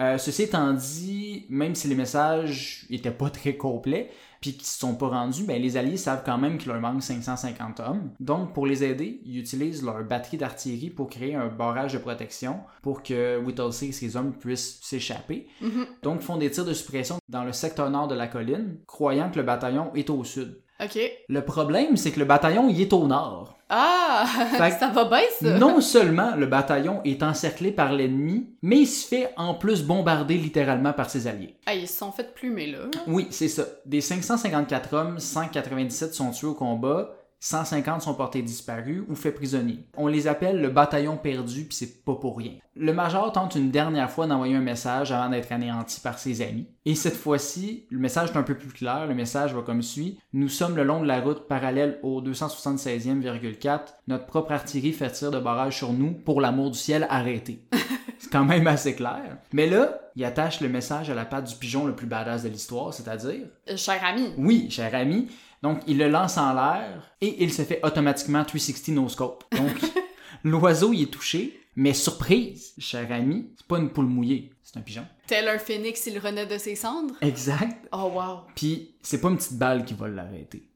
Euh, 0.00 0.16
ceci 0.16 0.44
étant 0.44 0.72
dit, 0.72 1.46
même 1.50 1.74
si 1.74 1.88
les 1.88 1.94
messages 1.94 2.86
étaient 2.88 3.10
pas 3.10 3.28
très 3.28 3.56
complets, 3.56 4.10
puis 4.42 4.54
qu'ils 4.54 4.66
se 4.66 4.80
sont 4.80 4.96
pas 4.96 5.06
rendus, 5.06 5.44
ben 5.44 5.62
les 5.62 5.76
Alliés 5.76 5.96
savent 5.96 6.24
quand 6.26 6.36
même 6.36 6.58
qu'il 6.58 6.72
leur 6.72 6.80
manque 6.80 7.02
550 7.02 7.78
hommes. 7.80 8.10
Donc, 8.18 8.52
pour 8.52 8.66
les 8.66 8.82
aider, 8.82 9.22
ils 9.24 9.38
utilisent 9.38 9.84
leur 9.84 10.02
batterie 10.02 10.36
d'artillerie 10.36 10.90
pour 10.90 11.08
créer 11.08 11.36
un 11.36 11.46
barrage 11.46 11.92
de 11.92 11.98
protection 11.98 12.58
pour 12.82 13.04
que 13.04 13.38
Whittlesey 13.38 13.86
et 13.86 13.92
ses 13.92 14.16
hommes 14.16 14.32
puissent 14.32 14.80
s'échapper. 14.82 15.46
Mhm. 15.60 15.86
Donc, 16.02 16.18
ils 16.20 16.24
font 16.24 16.36
des 16.38 16.50
tirs 16.50 16.64
de 16.64 16.74
suppression 16.74 17.18
dans 17.28 17.44
le 17.44 17.52
secteur 17.52 17.88
nord 17.88 18.08
de 18.08 18.16
la 18.16 18.26
colline, 18.26 18.78
croyant 18.86 19.30
que 19.30 19.38
le 19.38 19.44
bataillon 19.44 19.94
est 19.94 20.10
au 20.10 20.24
sud. 20.24 20.60
Ok. 20.82 20.98
Le 21.28 21.44
problème, 21.44 21.96
c'est 21.96 22.10
que 22.10 22.18
le 22.18 22.24
bataillon, 22.24 22.68
il 22.68 22.80
est 22.80 22.92
au 22.92 23.06
nord. 23.06 23.58
Ah! 23.68 24.26
Fait 24.58 24.70
ça 24.78 24.88
va 24.88 25.04
bien, 25.04 25.20
ça? 25.40 25.58
Non 25.58 25.80
seulement 25.80 26.34
le 26.36 26.46
bataillon 26.46 27.00
est 27.04 27.22
encerclé 27.22 27.72
par 27.72 27.92
l'ennemi, 27.92 28.50
mais 28.60 28.80
il 28.80 28.86
se 28.86 29.06
fait 29.06 29.30
en 29.36 29.54
plus 29.54 29.82
bombarder 29.82 30.36
littéralement 30.36 30.92
par 30.92 31.08
ses 31.08 31.26
alliés. 31.26 31.56
Ah, 31.66 31.74
ils 31.74 31.88
se 31.88 31.98
sont 31.98 32.12
fait 32.12 32.34
plumer, 32.34 32.66
là. 32.66 32.80
Oui, 33.06 33.28
c'est 33.30 33.48
ça. 33.48 33.64
Des 33.86 34.00
554 34.00 34.94
hommes, 34.94 35.18
197 35.18 36.14
sont 36.14 36.30
tués 36.32 36.48
au 36.48 36.54
combat, 36.54 37.14
150 37.44 38.02
sont 38.02 38.14
portés 38.14 38.40
disparus 38.40 39.02
ou 39.08 39.16
faits 39.16 39.34
prisonniers. 39.34 39.84
On 39.96 40.06
les 40.06 40.28
appelle 40.28 40.60
le 40.60 40.68
bataillon 40.68 41.16
perdu, 41.16 41.64
puis 41.64 41.74
c'est 41.74 42.04
pas 42.04 42.14
pour 42.14 42.38
rien. 42.38 42.52
Le 42.76 42.92
major 42.92 43.32
tente 43.32 43.56
une 43.56 43.72
dernière 43.72 44.08
fois 44.12 44.28
d'envoyer 44.28 44.54
un 44.54 44.60
message 44.60 45.10
avant 45.10 45.28
d'être 45.28 45.50
anéanti 45.50 46.00
par 46.00 46.20
ses 46.20 46.40
amis. 46.40 46.68
Et 46.86 46.94
cette 46.94 47.16
fois-ci, 47.16 47.84
le 47.90 47.98
message 47.98 48.30
est 48.30 48.36
un 48.36 48.44
peu 48.44 48.54
plus 48.54 48.68
clair. 48.68 49.08
Le 49.08 49.14
message 49.16 49.52
va 49.54 49.62
comme 49.62 49.82
suit. 49.82 50.18
Nous 50.32 50.48
sommes 50.48 50.76
le 50.76 50.84
long 50.84 51.00
de 51.02 51.06
la 51.08 51.20
route 51.20 51.48
parallèle 51.48 51.98
au 52.04 52.22
276e,4. 52.22 53.80
Notre 54.06 54.26
propre 54.26 54.52
artillerie 54.52 54.92
fait 54.92 55.10
tir 55.10 55.32
de 55.32 55.40
barrage 55.40 55.76
sur 55.78 55.92
nous. 55.92 56.12
Pour 56.12 56.40
l'amour 56.40 56.70
du 56.70 56.78
ciel, 56.78 57.06
arrêtez. 57.10 57.64
C'est 58.18 58.30
quand 58.30 58.44
même 58.44 58.68
assez 58.68 58.94
clair. 58.94 59.38
Mais 59.52 59.68
là, 59.68 59.98
il 60.14 60.24
attache 60.24 60.60
le 60.60 60.68
message 60.68 61.10
à 61.10 61.14
la 61.14 61.24
patte 61.24 61.48
du 61.48 61.56
pigeon 61.56 61.86
le 61.86 61.94
plus 61.96 62.06
badass 62.06 62.44
de 62.44 62.48
l'histoire, 62.50 62.94
c'est-à-dire 62.94 63.46
Euh, 63.68 63.76
Cher 63.76 64.00
ami. 64.04 64.28
oui, 64.38 64.68
cher 64.70 64.94
ami. 64.94 65.26
Donc, 65.62 65.80
il 65.86 65.98
le 65.98 66.08
lance 66.08 66.38
en 66.38 66.52
l'air 66.54 67.14
et 67.20 67.42
il 67.42 67.52
se 67.52 67.62
fait 67.62 67.80
automatiquement 67.84 68.44
360 68.44 68.88
no 68.94 69.08
scope. 69.08 69.44
Donc, 69.56 69.76
l'oiseau 70.44 70.92
il 70.92 71.02
est 71.02 71.06
touché, 71.06 71.60
mais 71.76 71.94
surprise, 71.94 72.74
cher 72.78 73.10
ami, 73.12 73.50
c'est 73.56 73.66
pas 73.66 73.78
une 73.78 73.90
poule 73.90 74.06
mouillée, 74.06 74.52
c'est 74.62 74.78
un 74.78 74.82
pigeon. 74.82 75.06
Tel 75.26 75.48
un 75.48 75.58
phénix, 75.58 76.04
il 76.06 76.18
renaît 76.18 76.46
de 76.46 76.58
ses 76.58 76.74
cendres? 76.74 77.14
Exact. 77.20 77.88
Oh, 77.92 78.10
wow. 78.14 78.40
Puis, 78.56 78.96
c'est 79.02 79.20
pas 79.20 79.28
une 79.30 79.36
petite 79.36 79.56
balle 79.56 79.84
qui 79.84 79.94
va 79.94 80.08
l'arrêter. 80.08 80.68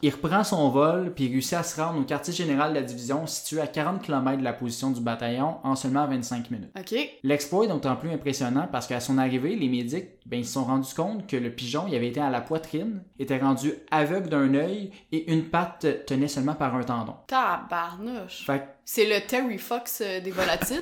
Qu'il 0.00 0.12
reprend 0.12 0.44
son 0.44 0.68
vol, 0.70 1.12
puis 1.14 1.24
il 1.24 1.32
réussit 1.32 1.54
à 1.54 1.62
se 1.62 1.80
rendre 1.80 2.00
au 2.00 2.04
quartier 2.04 2.32
général 2.32 2.70
de 2.70 2.78
la 2.78 2.82
division 2.82 3.26
situé 3.26 3.60
à 3.60 3.66
40 3.66 4.02
km 4.02 4.38
de 4.38 4.44
la 4.44 4.52
position 4.52 4.90
du 4.90 5.00
bataillon 5.00 5.56
en 5.64 5.76
seulement 5.76 6.06
25 6.06 6.50
minutes. 6.50 6.70
Ok. 6.78 6.96
L'exploit 7.22 7.64
est 7.64 7.68
d'autant 7.68 7.96
plus 7.96 8.10
impressionnant 8.10 8.68
parce 8.70 8.86
qu'à 8.86 9.00
son 9.00 9.18
arrivée, 9.18 9.56
les 9.56 9.68
médics 9.68 10.08
ben, 10.26 10.40
ils 10.40 10.46
se 10.46 10.54
sont 10.54 10.64
rendus 10.64 10.92
compte 10.94 11.26
que 11.26 11.36
le 11.36 11.50
pigeon 11.50 11.84
il 11.86 11.94
avait 11.94 12.08
été 12.08 12.20
à 12.20 12.30
la 12.30 12.40
poitrine, 12.40 13.02
était 13.18 13.38
rendu 13.38 13.74
aveugle 13.90 14.28
d'un 14.28 14.54
œil 14.54 14.90
et 15.12 15.32
une 15.32 15.44
patte 15.44 15.86
tenait 16.06 16.28
seulement 16.28 16.54
par 16.54 16.74
un 16.74 16.82
tendon. 16.82 17.14
Tabarnouche. 17.28 18.44
Fait 18.44 18.76
C'est 18.84 19.06
le 19.06 19.24
Terry 19.26 19.58
Fox 19.58 20.02
euh, 20.04 20.20
des 20.20 20.32
volatiles. 20.32 20.80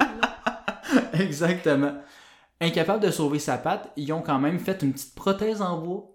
exactement. 1.12 1.92
Incapable 2.60 3.04
de 3.04 3.10
sauver 3.10 3.38
sa 3.38 3.58
patte, 3.58 3.90
ils 3.96 4.12
ont 4.12 4.22
quand 4.22 4.38
même 4.38 4.58
fait 4.58 4.82
une 4.82 4.92
petite 4.92 5.14
prothèse 5.14 5.60
en 5.60 5.78
bois. 5.78 6.13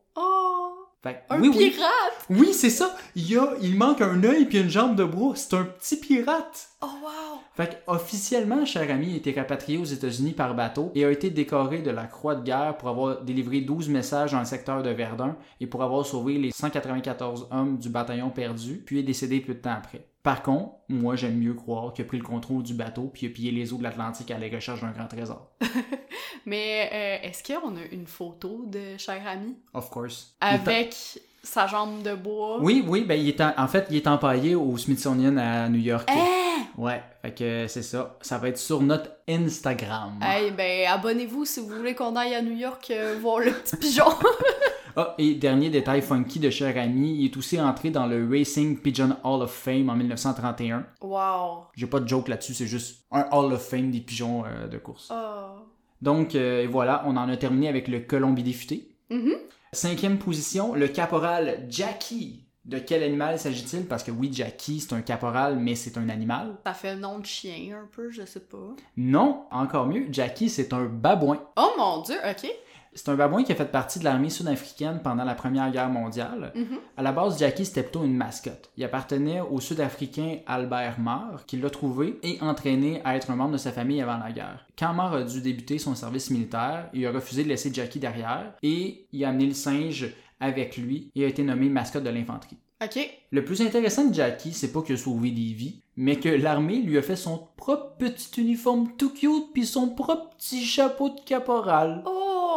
Fait 1.01 1.23
Un 1.29 1.39
oui, 1.39 1.51
pirate! 1.51 2.25
oui, 2.29 2.53
c'est 2.53 2.69
ça. 2.69 2.93
Il, 3.15 3.29
y 3.29 3.37
a, 3.37 3.53
il 3.61 3.77
manque 3.77 4.01
un 4.01 4.21
œil 4.25 4.45
puis 4.45 4.59
une 4.59 4.69
jambe 4.69 4.97
de 4.97 5.05
bois. 5.05 5.33
C'est 5.35 5.53
un 5.53 5.63
petit 5.63 5.95
pirate. 5.95 6.67
Oh, 6.81 6.87
wow! 7.01 7.39
Fait 7.55 7.81
officiellement, 7.87 8.65
cher 8.65 8.91
ami 8.91 9.13
a 9.13 9.17
été 9.17 9.31
rapatrié 9.31 9.77
aux 9.77 9.85
États-Unis 9.85 10.33
par 10.33 10.55
bateau 10.55 10.91
et 10.95 11.05
a 11.05 11.11
été 11.11 11.29
décoré 11.29 11.81
de 11.81 11.91
la 11.91 12.05
Croix 12.05 12.35
de 12.35 12.43
guerre 12.43 12.75
pour 12.77 12.89
avoir 12.89 13.21
délivré 13.21 13.61
12 13.61 13.87
messages 13.87 14.33
dans 14.33 14.39
le 14.39 14.45
secteur 14.45 14.83
de 14.83 14.89
Verdun 14.89 15.37
et 15.61 15.67
pour 15.67 15.83
avoir 15.83 16.05
sauvé 16.05 16.37
les 16.37 16.51
194 16.51 17.47
hommes 17.51 17.77
du 17.77 17.87
bataillon 17.87 18.29
perdu, 18.29 18.83
puis 18.85 18.99
est 18.99 19.03
décédé 19.03 19.39
peu 19.39 19.53
de 19.53 19.59
temps 19.59 19.75
après. 19.77 20.08
Par 20.23 20.43
contre, 20.43 20.71
moi 20.89 21.15
j'aime 21.15 21.37
mieux 21.37 21.53
croire 21.53 21.93
qu'il 21.93 22.03
a 22.03 22.07
pris 22.07 22.17
le 22.17 22.23
contrôle 22.23 22.63
du 22.63 22.73
bateau 22.73 23.09
puis 23.13 23.27
a 23.27 23.29
pillé 23.29 23.51
les 23.51 23.71
eaux 23.71 23.77
de 23.77 23.83
l'Atlantique 23.83 24.31
à 24.31 24.37
la 24.37 24.47
recherche 24.47 24.81
d'un 24.81 24.91
grand 24.91 25.07
trésor. 25.07 25.51
Mais 26.45 26.89
euh, 26.91 27.27
est-ce 27.27 27.43
qu'on 27.43 27.75
a 27.75 27.85
une 27.91 28.07
photo 28.07 28.65
de 28.65 28.97
cher 28.97 29.21
ami? 29.27 29.55
Of 29.73 29.89
course. 29.89 30.35
Il 30.41 30.47
Avec 30.47 30.95
sa 31.41 31.67
jambe 31.67 32.01
de 32.03 32.15
bois? 32.15 32.59
Oui, 32.59 32.83
oui, 32.85 33.05
ben 33.05 33.19
il 33.19 33.29
est 33.29 33.41
en... 33.41 33.53
en 33.57 33.67
fait, 33.67 33.87
il 33.89 33.97
est 33.97 34.07
empaillé 34.07 34.55
au 34.55 34.77
Smithsonian 34.77 35.37
à 35.37 35.69
New 35.69 35.79
York. 35.79 36.09
Hein? 36.11 36.39
Ouais, 36.77 37.01
fait 37.21 37.31
que 37.31 37.67
c'est 37.67 37.83
ça. 37.83 38.17
Ça 38.21 38.37
va 38.37 38.49
être 38.49 38.57
sur 38.57 38.81
notre 38.81 39.09
Instagram. 39.27 40.19
Hey, 40.21 40.51
ben, 40.51 40.87
abonnez-vous 40.87 41.45
si 41.45 41.59
vous 41.59 41.67
voulez 41.67 41.95
qu'on 41.95 42.15
aille 42.15 42.35
à 42.35 42.41
New 42.41 42.55
York 42.55 42.87
euh, 42.91 43.17
voir 43.21 43.39
le 43.39 43.51
petit 43.51 43.75
pigeon. 43.77 44.09
Ah, 44.95 45.15
et 45.17 45.35
dernier 45.35 45.69
détail 45.69 46.01
funky 46.01 46.39
de 46.39 46.49
cher 46.49 46.77
ami, 46.77 47.17
il 47.19 47.25
est 47.25 47.37
aussi 47.37 47.59
entré 47.59 47.89
dans 47.89 48.07
le 48.07 48.27
Racing 48.29 48.77
Pigeon 48.79 49.15
Hall 49.23 49.41
of 49.43 49.51
Fame 49.51 49.89
en 49.89 49.95
1931. 49.95 50.85
wow. 51.01 51.65
J'ai 51.75 51.87
pas 51.87 51.99
de 51.99 52.07
joke 52.07 52.27
là-dessus, 52.27 52.53
c'est 52.53 52.67
juste 52.67 53.05
un 53.11 53.25
Hall 53.31 53.53
of 53.53 53.61
Fame 53.61 53.91
des 53.91 54.01
pigeons 54.01 54.43
euh, 54.45 54.67
de 54.67 54.77
course. 54.77 55.09
Oh. 55.11 55.59
Donc 56.01 56.35
euh, 56.35 56.67
voilà, 56.69 57.03
on 57.05 57.17
en 57.17 57.29
a 57.29 57.37
terminé 57.37 57.67
avec 57.67 57.87
le 57.87 57.99
Colombie 57.99 58.53
futé. 58.53 58.95
Mhm. 59.09 59.33
Cinquième 59.71 60.17
position, 60.17 60.73
le 60.73 60.87
caporal 60.87 61.65
Jackie. 61.69 62.45
De 62.65 62.77
quel 62.77 63.01
animal 63.01 63.39
s'agit-il? 63.39 63.87
Parce 63.87 64.03
que 64.03 64.11
oui, 64.11 64.29
Jackie, 64.31 64.79
c'est 64.79 64.93
un 64.93 65.01
caporal, 65.01 65.57
mais 65.57 65.73
c'est 65.73 65.97
un 65.97 66.07
animal. 66.09 66.55
Ça 66.63 66.73
fait 66.73 66.93
le 66.93 66.99
nom 66.99 67.17
de 67.17 67.25
chien 67.25 67.75
un 67.75 67.87
peu, 67.91 68.11
je 68.11 68.23
sais 68.25 68.41
pas. 68.41 68.75
Non, 68.95 69.45
encore 69.49 69.87
mieux, 69.87 70.05
Jackie, 70.11 70.49
c'est 70.49 70.71
un 70.73 70.85
babouin. 70.85 71.41
Oh 71.57 71.71
mon 71.77 72.01
dieu, 72.01 72.17
ok. 72.29 72.51
C'est 72.93 73.09
un 73.09 73.15
babouin 73.15 73.43
qui 73.43 73.51
a 73.51 73.55
fait 73.55 73.71
partie 73.71 73.99
de 73.99 74.03
l'armée 74.03 74.29
sud-africaine 74.29 75.01
pendant 75.03 75.23
la 75.23 75.35
Première 75.35 75.71
Guerre 75.71 75.89
mondiale. 75.89 76.51
Mhm. 76.55 76.79
À 76.97 77.01
la 77.01 77.11
base, 77.11 77.39
Jackie, 77.39 77.65
c'était 77.65 77.83
plutôt 77.83 78.03
une 78.03 78.15
mascotte. 78.15 78.71
Il 78.77 78.83
appartenait 78.83 79.41
au 79.41 79.59
Sud-Africain 79.59 80.37
Albert 80.47 80.99
Marr, 80.99 81.45
qui 81.45 81.57
l'a 81.57 81.69
trouvé 81.69 82.19
et 82.23 82.37
entraîné 82.41 83.01
à 83.03 83.15
être 83.15 83.31
un 83.31 83.35
membre 83.35 83.53
de 83.53 83.57
sa 83.57 83.71
famille 83.71 84.01
avant 84.01 84.17
la 84.17 84.31
guerre. 84.31 84.65
Quand 84.77 84.93
Marr 84.93 85.13
a 85.13 85.23
dû 85.23 85.41
débuter 85.41 85.77
son 85.77 85.95
service 85.95 86.29
militaire, 86.29 86.89
il 86.93 87.05
a 87.05 87.11
refusé 87.11 87.43
de 87.43 87.49
laisser 87.49 87.71
Jackie 87.73 87.99
derrière 87.99 88.53
et 88.63 89.07
il 89.11 89.23
a 89.23 89.29
amené 89.29 89.47
le 89.47 89.53
singe 89.53 90.13
avec 90.39 90.77
lui 90.77 91.11
et 91.15 91.25
a 91.25 91.27
été 91.27 91.43
nommé 91.43 91.69
mascotte 91.69 92.03
de 92.03 92.09
l'infanterie. 92.09 92.57
Ok. 92.81 92.97
Le 93.31 93.43
plus 93.43 93.61
intéressant 93.61 94.05
de 94.05 94.13
Jackie, 94.13 94.53
c'est 94.53 94.71
pas 94.71 94.81
qu'il 94.81 94.95
a 94.95 94.97
sauvé 94.97 95.31
des 95.31 95.53
vies, 95.53 95.81
mais 95.97 96.15
que 96.15 96.29
l'armée 96.29 96.81
lui 96.81 96.97
a 96.97 97.01
fait 97.01 97.17
son 97.17 97.49
propre 97.57 97.97
petit 97.97 98.39
uniforme 98.39 98.93
tout 98.97 99.13
cute 99.13 99.51
puis 99.53 99.65
son 99.65 99.89
propre 99.89 100.29
petit 100.37 100.63
chapeau 100.63 101.09
de 101.09 101.19
caporal. 101.25 102.03
Oh! 102.05 102.48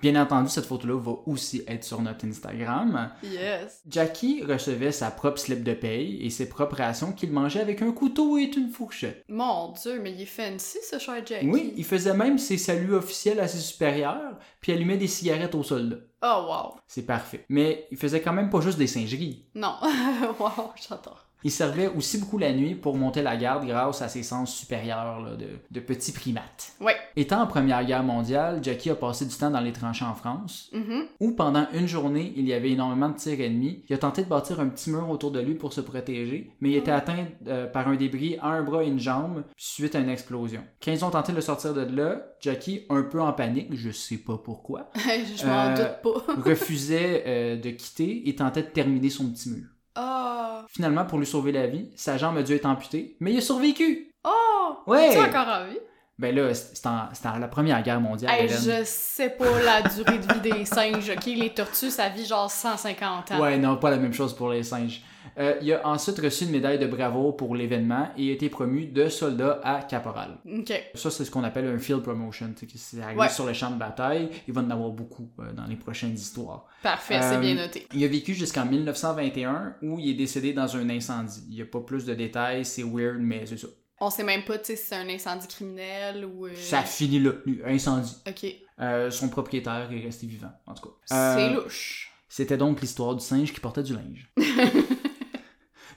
Bien 0.00 0.20
entendu, 0.20 0.48
cette 0.50 0.66
photo-là 0.66 0.98
va 1.00 1.12
aussi 1.26 1.62
être 1.66 1.84
sur 1.84 2.02
notre 2.02 2.26
Instagram. 2.26 3.10
Yes. 3.22 3.82
Jackie 3.88 4.42
recevait 4.42 4.92
sa 4.92 5.10
propre 5.10 5.38
slip 5.38 5.62
de 5.62 5.72
paye 5.72 6.24
et 6.24 6.30
ses 6.30 6.48
propres 6.48 6.76
rations 6.76 7.12
qu'il 7.12 7.32
mangeait 7.32 7.60
avec 7.60 7.80
un 7.82 7.92
couteau 7.92 8.36
et 8.36 8.50
une 8.56 8.70
fourchette. 8.70 9.24
Mon 9.28 9.72
dieu, 9.72 9.98
mais 10.00 10.12
il 10.12 10.22
est 10.22 10.26
fancy 10.26 10.78
ce 10.82 10.98
cher 10.98 11.26
Jackie. 11.26 11.48
Oui, 11.48 11.72
il 11.76 11.84
faisait 11.84 12.14
même 12.14 12.38
ses 12.38 12.58
saluts 12.58 12.94
officiels 12.94 13.40
à 13.40 13.48
ses 13.48 13.58
supérieurs, 13.58 14.38
puis 14.60 14.72
allumait 14.72 14.98
des 14.98 15.06
cigarettes 15.06 15.54
aux 15.54 15.62
soldats. 15.62 15.96
Oh 16.22 16.46
wow. 16.48 16.80
C'est 16.86 17.06
parfait. 17.06 17.44
Mais 17.48 17.86
il 17.90 17.96
faisait 17.96 18.20
quand 18.20 18.32
même 18.32 18.50
pas 18.50 18.60
juste 18.60 18.78
des 18.78 18.86
singeries. 18.86 19.46
Non. 19.54 19.74
wow, 20.38 20.72
j'adore. 20.88 21.25
Il 21.44 21.50
servait 21.50 21.86
aussi 21.88 22.18
beaucoup 22.18 22.38
la 22.38 22.52
nuit 22.52 22.74
pour 22.74 22.96
monter 22.96 23.22
la 23.22 23.36
garde 23.36 23.66
grâce 23.66 24.02
à 24.02 24.08
ses 24.08 24.22
sens 24.24 24.52
supérieurs 24.54 25.20
là, 25.22 25.36
de, 25.36 25.46
de 25.70 25.80
petits 25.80 26.10
primates. 26.12 26.72
Ouais. 26.80 26.96
Étant 27.14 27.40
en 27.42 27.46
Première 27.46 27.84
Guerre 27.84 28.02
mondiale, 28.02 28.58
Jackie 28.62 28.90
a 28.90 28.94
passé 28.96 29.26
du 29.26 29.34
temps 29.36 29.50
dans 29.50 29.60
les 29.60 29.72
tranchées 29.72 30.04
en 30.04 30.14
France, 30.14 30.70
Mhm. 30.72 31.04
où 31.20 31.32
pendant 31.32 31.66
une 31.72 31.86
journée, 31.86 32.32
il 32.36 32.48
y 32.48 32.52
avait 32.52 32.70
énormément 32.72 33.10
de 33.10 33.16
tirs 33.16 33.40
ennemis. 33.40 33.84
Il 33.88 33.94
a 33.94 33.98
tenté 33.98 34.24
de 34.24 34.28
bâtir 34.28 34.58
un 34.60 34.68
petit 34.68 34.90
mur 34.90 35.08
autour 35.08 35.30
de 35.30 35.38
lui 35.40 35.54
pour 35.54 35.72
se 35.72 35.80
protéger, 35.80 36.50
mais 36.60 36.70
il 36.70 36.76
était 36.76 36.90
atteint 36.90 37.26
euh, 37.46 37.66
par 37.66 37.86
un 37.88 37.94
débris 37.96 38.38
à 38.40 38.48
un 38.48 38.62
bras 38.62 38.82
et 38.82 38.88
une 38.88 38.98
jambe 38.98 39.44
suite 39.56 39.94
à 39.94 40.00
une 40.00 40.08
explosion. 40.08 40.64
Quand 40.82 40.90
ils 40.92 41.04
ont 41.04 41.10
tenté 41.10 41.30
de 41.32 41.36
le 41.36 41.42
sortir 41.42 41.74
de 41.74 41.82
là, 41.96 42.22
Jackie, 42.40 42.82
un 42.90 43.02
peu 43.02 43.20
en 43.20 43.32
panique, 43.32 43.68
je 43.74 43.90
sais 43.90 44.18
pas 44.18 44.38
pourquoi, 44.38 44.90
je 44.96 45.46
m'en 45.46 45.66
Euh, 45.68 45.74
doute 45.76 46.02
pas. 46.26 46.32
refusait 46.50 47.22
euh, 47.26 47.56
de 47.56 47.70
quitter 47.70 48.28
et 48.28 48.34
tentait 48.34 48.62
de 48.62 48.68
terminer 48.68 49.10
son 49.10 49.30
petit 49.30 49.50
mur. 49.50 49.66
Oh. 49.96 50.60
Finalement, 50.68 51.04
pour 51.04 51.18
lui 51.18 51.26
sauver 51.26 51.52
la 51.52 51.66
vie, 51.66 51.90
sa 51.96 52.18
jambe 52.18 52.36
a 52.36 52.42
dû 52.42 52.54
être 52.54 52.66
amputée, 52.66 53.16
mais 53.20 53.32
il 53.32 53.38
a 53.38 53.40
survécu! 53.40 54.10
Oh! 54.24 54.76
Ouais! 54.86 55.08
Es-tu 55.08 55.18
encore 55.18 55.48
en 55.48 55.66
vie? 55.66 55.78
Ben 56.18 56.34
là, 56.34 56.54
c'était 56.54 56.88
en, 56.88 57.08
en 57.26 57.38
la 57.38 57.48
Première 57.48 57.82
Guerre 57.82 58.00
mondiale, 58.00 58.32
Hey, 58.34 58.48
je 58.48 58.84
sais 58.84 59.28
pas 59.28 59.60
la 59.62 59.82
durée 59.82 60.18
de 60.18 60.32
vie 60.32 60.40
des 60.40 60.64
singes, 60.64 61.10
ok? 61.10 61.26
Les 61.26 61.50
tortues, 61.50 61.90
ça 61.90 62.08
vit 62.08 62.24
genre 62.24 62.50
150 62.50 63.32
ans. 63.32 63.40
Ouais, 63.40 63.58
non, 63.58 63.76
pas 63.76 63.90
la 63.90 63.98
même 63.98 64.14
chose 64.14 64.34
pour 64.34 64.48
les 64.50 64.62
singes. 64.62 65.02
Euh, 65.38 65.54
il 65.60 65.72
a 65.72 65.86
ensuite 65.86 66.18
reçu 66.18 66.44
une 66.44 66.50
médaille 66.50 66.78
de 66.78 66.86
bravoure 66.86 67.36
pour 67.36 67.54
l'événement 67.54 68.08
et 68.16 68.30
a 68.30 68.32
été 68.32 68.48
promu 68.48 68.86
de 68.86 69.08
soldat 69.08 69.60
à 69.62 69.82
caporal. 69.82 70.38
Ok. 70.46 70.72
Ça, 70.94 71.10
c'est 71.10 71.24
ce 71.24 71.30
qu'on 71.30 71.44
appelle 71.44 71.66
un 71.66 71.78
field 71.78 72.02
promotion. 72.02 72.54
C'est 72.74 73.00
arrivé 73.02 73.20
Ouais. 73.20 73.28
sur 73.28 73.44
le 73.46 73.52
champ 73.52 73.70
de 73.70 73.76
bataille. 73.78 74.30
Il 74.48 74.54
va 74.54 74.62
en 74.62 74.70
avoir 74.70 74.90
beaucoup 74.90 75.30
euh, 75.40 75.52
dans 75.52 75.66
les 75.66 75.76
prochaines 75.76 76.14
histoires. 76.14 76.66
Parfait, 76.82 77.16
Euh, 77.16 77.30
c'est 77.32 77.40
bien 77.40 77.54
noté. 77.54 77.86
Il 77.92 78.02
a 78.02 78.08
vécu 78.08 78.32
jusqu'en 78.34 78.64
1921 78.64 79.76
où 79.82 79.98
il 79.98 80.10
est 80.10 80.14
décédé 80.14 80.52
dans 80.52 80.74
un 80.76 80.88
incendie. 80.88 81.44
Il 81.50 81.54
n'y 81.56 81.62
a 81.62 81.66
pas 81.66 81.80
plus 81.80 82.04
de 82.06 82.14
détails, 82.14 82.64
c'est 82.64 82.82
weird, 82.82 83.18
mais 83.20 83.44
c'est 83.46 83.58
ça. 83.58 83.68
On 84.00 84.10
sait 84.10 84.24
même 84.24 84.44
pas, 84.44 84.54
si 84.62 84.76
c'est 84.76 84.94
un 84.94 85.08
incendie 85.08 85.48
criminel 85.48 86.24
ou. 86.26 86.46
euh, 86.46 86.50
Ça 86.54 86.82
finit 86.82 87.18
là, 87.18 87.32
incendie. 87.66 88.14
Ok. 88.28 88.46
Euh, 88.80 89.10
son 89.10 89.28
propriétaire 89.30 89.88
est 89.90 90.00
resté 90.04 90.26
vivant, 90.26 90.52
en 90.66 90.74
tout 90.74 90.82
cas. 90.88 90.94
C'est 91.06 91.14
Euh, 91.50 91.62
louche. 91.62 92.12
C'était 92.28 92.58
donc 92.58 92.80
l'histoire 92.82 93.14
du 93.14 93.24
singe 93.24 93.52
qui 93.54 93.60
portait 93.60 93.82
du 93.82 93.94
linge. 93.94 94.30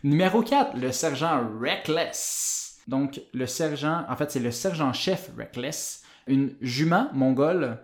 Numéro 0.04 0.42
4, 0.42 0.78
le 0.78 0.92
sergent 0.92 1.42
Reckless. 1.62 2.80
Donc, 2.88 3.22
le 3.34 3.46
sergent, 3.46 4.04
en 4.10 4.16
fait, 4.16 4.32
c'est 4.32 4.40
le 4.40 4.52
sergent-chef 4.52 5.32
Reckless, 5.38 6.04
une 6.28 6.56
jument 6.62 7.10
mongole 7.14 7.78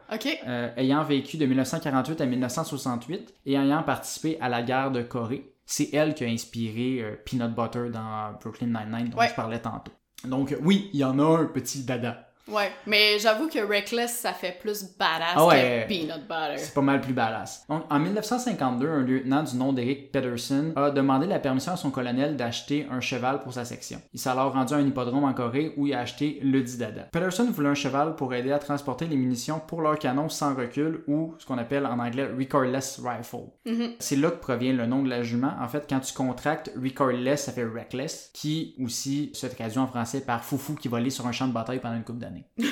euh, 0.47 0.69
ayant 0.77 1.03
vécu 1.03 1.37
de 1.37 1.45
1948 1.45 2.21
à 2.21 2.25
1968 2.25 3.33
et 3.45 3.53
ayant 3.55 3.83
participé 3.83 4.37
à 4.39 4.49
la 4.49 4.61
guerre 4.61 4.91
de 4.91 5.01
Corée. 5.01 5.51
C'est 5.65 5.89
elle 5.93 6.13
qui 6.13 6.23
a 6.23 6.27
inspiré 6.27 7.01
euh, 7.01 7.15
Peanut 7.25 7.53
Butter 7.53 7.89
dans 7.91 8.33
Brooklyn 8.41 8.67
Nine-Nine 8.67 9.09
dont 9.09 9.17
Ouais. 9.17 9.27
je 9.29 9.33
parlais 9.35 9.59
tantôt. 9.59 9.91
Donc, 10.23 10.55
oui, 10.61 10.89
il 10.93 10.99
y 10.99 11.03
en 11.03 11.19
a 11.19 11.39
un 11.41 11.45
petit 11.45 11.83
dada. 11.83 12.24
Ouais. 12.47 12.71
Mais 12.85 13.17
j'avoue 13.19 13.47
que 13.47 13.59
Reckless, 13.59 14.19
ça 14.19 14.33
fait 14.33 14.57
plus 14.59 14.83
badass 14.97 15.33
Ah 15.35 15.45
ouais. 15.47 15.85
que 15.87 15.93
Peanut 15.93 16.21
Butter. 16.27 16.57
C'est 16.57 16.73
pas 16.73 16.81
mal 16.81 17.01
plus 17.01 17.13
badass. 17.13 17.65
Donc, 17.69 17.83
en 17.89 17.99
1952, 17.99 18.87
un 18.87 19.01
lieutenant 19.01 19.43
du 19.43 19.55
nom 19.57 19.73
d'Eric 19.73 20.11
Pedersen 20.11 20.73
a 20.75 20.91
demandé 20.91 21.25
la 21.27 21.39
permission 21.39 21.71
à 21.73 21.77
son 21.77 21.89
colonel 21.91 22.35
d'acheter 22.37 22.87
un 22.91 22.99
cheval 23.01 23.41
pour 23.41 23.53
sa 23.53 23.65
section. 23.65 24.01
Il 24.13 24.19
s'est 24.19 24.29
alors 24.29 24.53
rendu 24.53 24.73
à 24.73 24.77
un 24.77 24.85
hippodrome 24.85 25.23
en 25.23 25.33
Corée 25.33 25.73
où 25.77 25.87
il 25.87 25.93
a 25.93 25.99
acheté 26.01 26.39
le 26.43 26.61
Didada. 26.61 27.03
Pedersen 27.11 27.49
voulait 27.51 27.69
un 27.69 27.75
cheval 27.75 28.15
pour 28.15 28.33
aider 28.33 28.51
à 28.51 28.59
transporter 28.59 29.05
les 29.07 29.15
munitions 29.15 29.59
pour 29.59 29.81
leur 29.81 29.97
canon 29.97 30.29
sans 30.29 30.53
recul 30.55 31.03
ou 31.07 31.33
ce 31.39 31.45
qu'on 31.45 31.57
appelle 31.57 31.85
en 31.85 31.99
anglais 31.99 32.27
recordless 32.37 32.99
rifle. 33.03 33.49
Mhm. 33.65 33.93
C'est 33.99 34.15
là 34.17 34.29
que 34.29 34.37
provient 34.37 34.73
le 34.73 34.85
nom 34.85 35.01
de 35.03 35.09
la 35.09 35.23
jument. 35.23 35.53
En 35.59 35.67
fait, 35.67 35.85
quand 35.89 35.99
tu 35.99 36.13
contractes 36.13 36.71
recordless, 36.81 37.45
ça 37.45 37.51
fait 37.51 37.65
reckless, 37.65 38.29
qui 38.33 38.75
aussi 38.83 39.31
se 39.33 39.47
traduit 39.47 39.79
en 39.79 39.87
français 39.87 40.21
par 40.21 40.43
foufou 40.43 40.75
qui 40.75 40.87
volait 40.87 41.09
sur 41.09 41.25
un 41.27 41.31
champ 41.31 41.47
de 41.47 41.53
bataille 41.53 41.79
pendant 41.79 41.95
une 41.95 42.03
couple 42.03 42.19
d'années. 42.19 42.34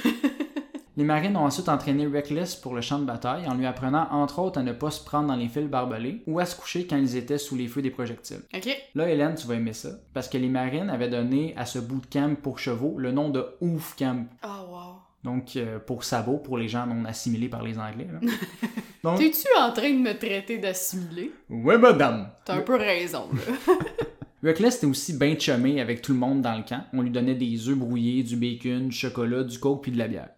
Les 0.95 1.03
marines 1.03 1.35
ont 1.37 1.45
ensuite 1.45 1.69
entraîné 1.69 2.05
Reckless 2.05 2.55
pour 2.55 2.75
le 2.75 2.81
champ 2.81 2.99
de 2.99 3.05
bataille 3.05 3.47
en 3.47 3.55
lui 3.55 3.65
apprenant 3.65 4.07
entre 4.11 4.37
autres 4.37 4.59
à 4.59 4.63
ne 4.63 4.73
pas 4.73 4.91
se 4.91 5.03
prendre 5.03 5.27
dans 5.27 5.35
les 5.35 5.47
fils 5.47 5.65
barbelés 5.67 6.21
ou 6.27 6.37
à 6.39 6.45
se 6.45 6.55
coucher 6.55 6.85
quand 6.85 6.97
ils 6.97 7.15
étaient 7.15 7.39
sous 7.39 7.55
les 7.55 7.67
feux 7.67 7.81
des 7.81 7.89
projectiles. 7.89 8.41
Ok. 8.53 8.69
Là, 8.93 9.09
Hélène, 9.09 9.33
tu 9.33 9.47
vas 9.47 9.55
aimer 9.55 9.73
ça, 9.73 9.89
parce 10.13 10.29
que 10.29 10.37
les 10.37 10.49
marines 10.49 10.91
avaient 10.91 11.09
donné 11.09 11.55
à 11.57 11.65
ce 11.65 11.79
bootcamp 11.79 12.35
pour 12.35 12.59
chevaux 12.59 12.93
le 12.99 13.11
nom 13.11 13.29
de 13.29 13.43
Oof 13.61 13.95
Camp. 13.97 14.27
Oh 14.43 14.47
wow. 14.69 14.79
Donc, 15.23 15.55
euh, 15.55 15.79
pour 15.79 16.03
sabot, 16.03 16.37
pour 16.37 16.59
les 16.59 16.67
gens 16.67 16.85
non 16.85 17.05
assimilés 17.05 17.49
par 17.49 17.63
les 17.63 17.79
Anglais. 17.79 18.07
là. 18.11 18.19
Donc, 19.03 19.17
T'es-tu 19.17 19.47
en 19.59 19.71
train 19.71 19.89
de 19.89 19.97
me 19.99 20.13
traiter 20.13 20.59
d'assimiler? 20.59 21.31
ouais, 21.49 21.77
madame! 21.79 22.29
T'as 22.45 22.57
un 22.57 22.61
peu 22.61 22.75
raison, 22.75 23.29
là. 23.33 23.73
Reckless 24.43 24.77
était 24.77 24.87
aussi 24.87 25.13
bien 25.17 25.37
chumé 25.39 25.79
avec 25.79 26.01
tout 26.01 26.11
le 26.13 26.19
monde 26.19 26.41
dans 26.41 26.55
le 26.57 26.63
camp. 26.63 26.81
On 26.93 27.01
lui 27.01 27.09
donnait 27.11 27.35
des 27.35 27.69
œufs 27.69 27.77
brouillés, 27.77 28.23
du 28.23 28.35
bacon, 28.35 28.89
du 28.89 28.95
chocolat, 28.95 29.43
du 29.43 29.57
coke 29.57 29.83
puis 29.83 29.91
de 29.91 29.97
la 29.97 30.07
bière. 30.07 30.29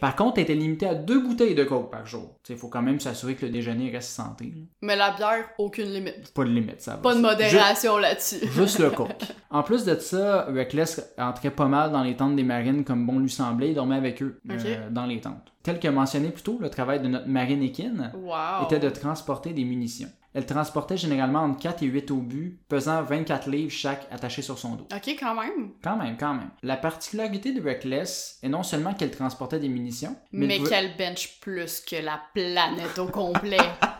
Par 0.00 0.14
contre, 0.14 0.38
elle 0.38 0.44
était 0.44 0.54
limitée 0.54 0.86
à 0.86 0.94
deux 0.94 1.20
bouteilles 1.20 1.54
de 1.54 1.64
coke 1.64 1.90
par 1.90 2.06
jour. 2.06 2.36
Il 2.48 2.56
faut 2.56 2.68
quand 2.68 2.82
même 2.82 3.00
s'assurer 3.00 3.34
que 3.34 3.46
le 3.46 3.52
déjeuner 3.52 3.90
reste 3.90 4.10
santé. 4.10 4.52
Mais 4.80 4.94
la 4.96 5.10
bière, 5.10 5.44
aucune 5.58 5.92
limite. 5.92 6.32
Pas 6.32 6.44
de 6.44 6.50
limite, 6.50 6.80
ça 6.80 6.92
va. 6.92 6.98
Pas 6.98 7.14
de 7.14 7.20
modération 7.20 7.98
là-dessus. 7.98 8.36
Ju- 8.42 8.52
Juste 8.62 8.78
le 8.78 8.90
coke. 8.90 9.10
En 9.50 9.62
plus 9.62 9.84
de 9.86 9.94
ça, 9.96 10.44
Reckless 10.44 11.14
entrait 11.16 11.50
pas 11.50 11.68
mal 11.68 11.90
dans 11.90 12.02
les 12.02 12.14
tentes 12.14 12.36
des 12.36 12.42
marines 12.42 12.84
comme 12.84 13.06
bon 13.06 13.18
lui 13.18 13.30
semblait. 13.30 13.70
Il 13.70 13.74
dormait 13.74 13.96
avec 13.96 14.22
eux 14.22 14.40
euh, 14.50 14.90
dans 14.90 15.06
les 15.06 15.20
tentes. 15.22 15.52
Tel 15.62 15.80
que 15.80 15.88
mentionné 15.88 16.28
plus 16.28 16.42
tôt, 16.42 16.58
le 16.60 16.68
travail 16.68 17.00
de 17.00 17.08
notre 17.08 17.26
marine 17.28 17.62
équine 17.62 18.12
Wow. 18.14 18.66
était 18.66 18.78
de 18.78 18.90
transporter 18.90 19.54
des 19.54 19.64
munitions. 19.64 20.08
Elle 20.38 20.46
transportait 20.46 20.96
généralement 20.96 21.40
entre 21.40 21.58
4 21.58 21.82
et 21.82 21.86
8 21.86 22.12
obus, 22.12 22.60
pesant 22.68 23.02
24 23.02 23.50
livres 23.50 23.72
chaque 23.72 24.06
attachés 24.12 24.40
sur 24.40 24.56
son 24.56 24.76
dos. 24.76 24.86
Ok, 24.94 25.16
quand 25.18 25.34
même. 25.34 25.72
Quand 25.82 25.96
même, 25.96 26.16
quand 26.16 26.32
même. 26.32 26.50
La 26.62 26.76
particularité 26.76 27.52
de 27.52 27.60
Reckless 27.60 28.38
est 28.44 28.48
non 28.48 28.62
seulement 28.62 28.94
qu'elle 28.94 29.10
transportait 29.10 29.58
des 29.58 29.68
munitions, 29.68 30.14
mais, 30.30 30.46
Mais, 30.46 30.54
elle 30.54 30.60
pouvait- 30.60 30.70
qu'elle 30.70 30.96
bench 30.96 31.40
plus 31.40 31.80
que 31.80 31.96
la 31.96 32.20
planète 32.34 32.96
au 33.00 33.06
complet. 33.06 33.56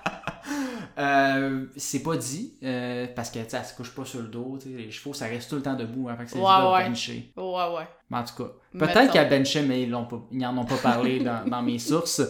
Euh, 0.99 1.67
c'est 1.77 2.03
pas 2.03 2.17
dit, 2.17 2.55
euh, 2.65 3.07
parce 3.15 3.31
que 3.31 3.39
tu 3.39 3.55
elle 3.55 3.65
se 3.65 3.75
couche 3.77 3.95
pas 3.95 4.05
sur 4.05 4.21
le 4.21 4.29
dos, 4.29 4.59
tu 4.61 4.69
les 4.77 4.91
chevaux 4.91 5.15
ça 5.15 5.27
reste 5.27 5.49
tout 5.49 5.57
le 5.57 5.63
temps 5.63 5.75
debout, 5.75 6.09
hein, 6.09 6.17
fait 6.17 6.25
que 6.25 6.31
c'est 6.31 6.39
Ouais, 6.39 6.73
ouais. 6.73 6.89
bencher. 6.89 7.33
ouais, 7.37 7.45
ouais. 7.45 7.89
Mais 8.11 8.17
en 8.19 8.25
tout 8.25 8.43
cas, 8.43 8.51
peut-être 8.79 9.13
qu'elle 9.13 9.29
benchait, 9.29 9.63
mais 9.63 9.83
ils 9.83 9.91
l'ont 9.91 10.07
pas, 10.07 10.21
ils 10.33 10.45
en 10.47 10.57
ont 10.59 10.65
pas 10.65 10.77
parlé 10.79 11.21
dans, 11.21 11.45
dans 11.49 11.63
mes 11.63 11.79
sources. 11.79 12.23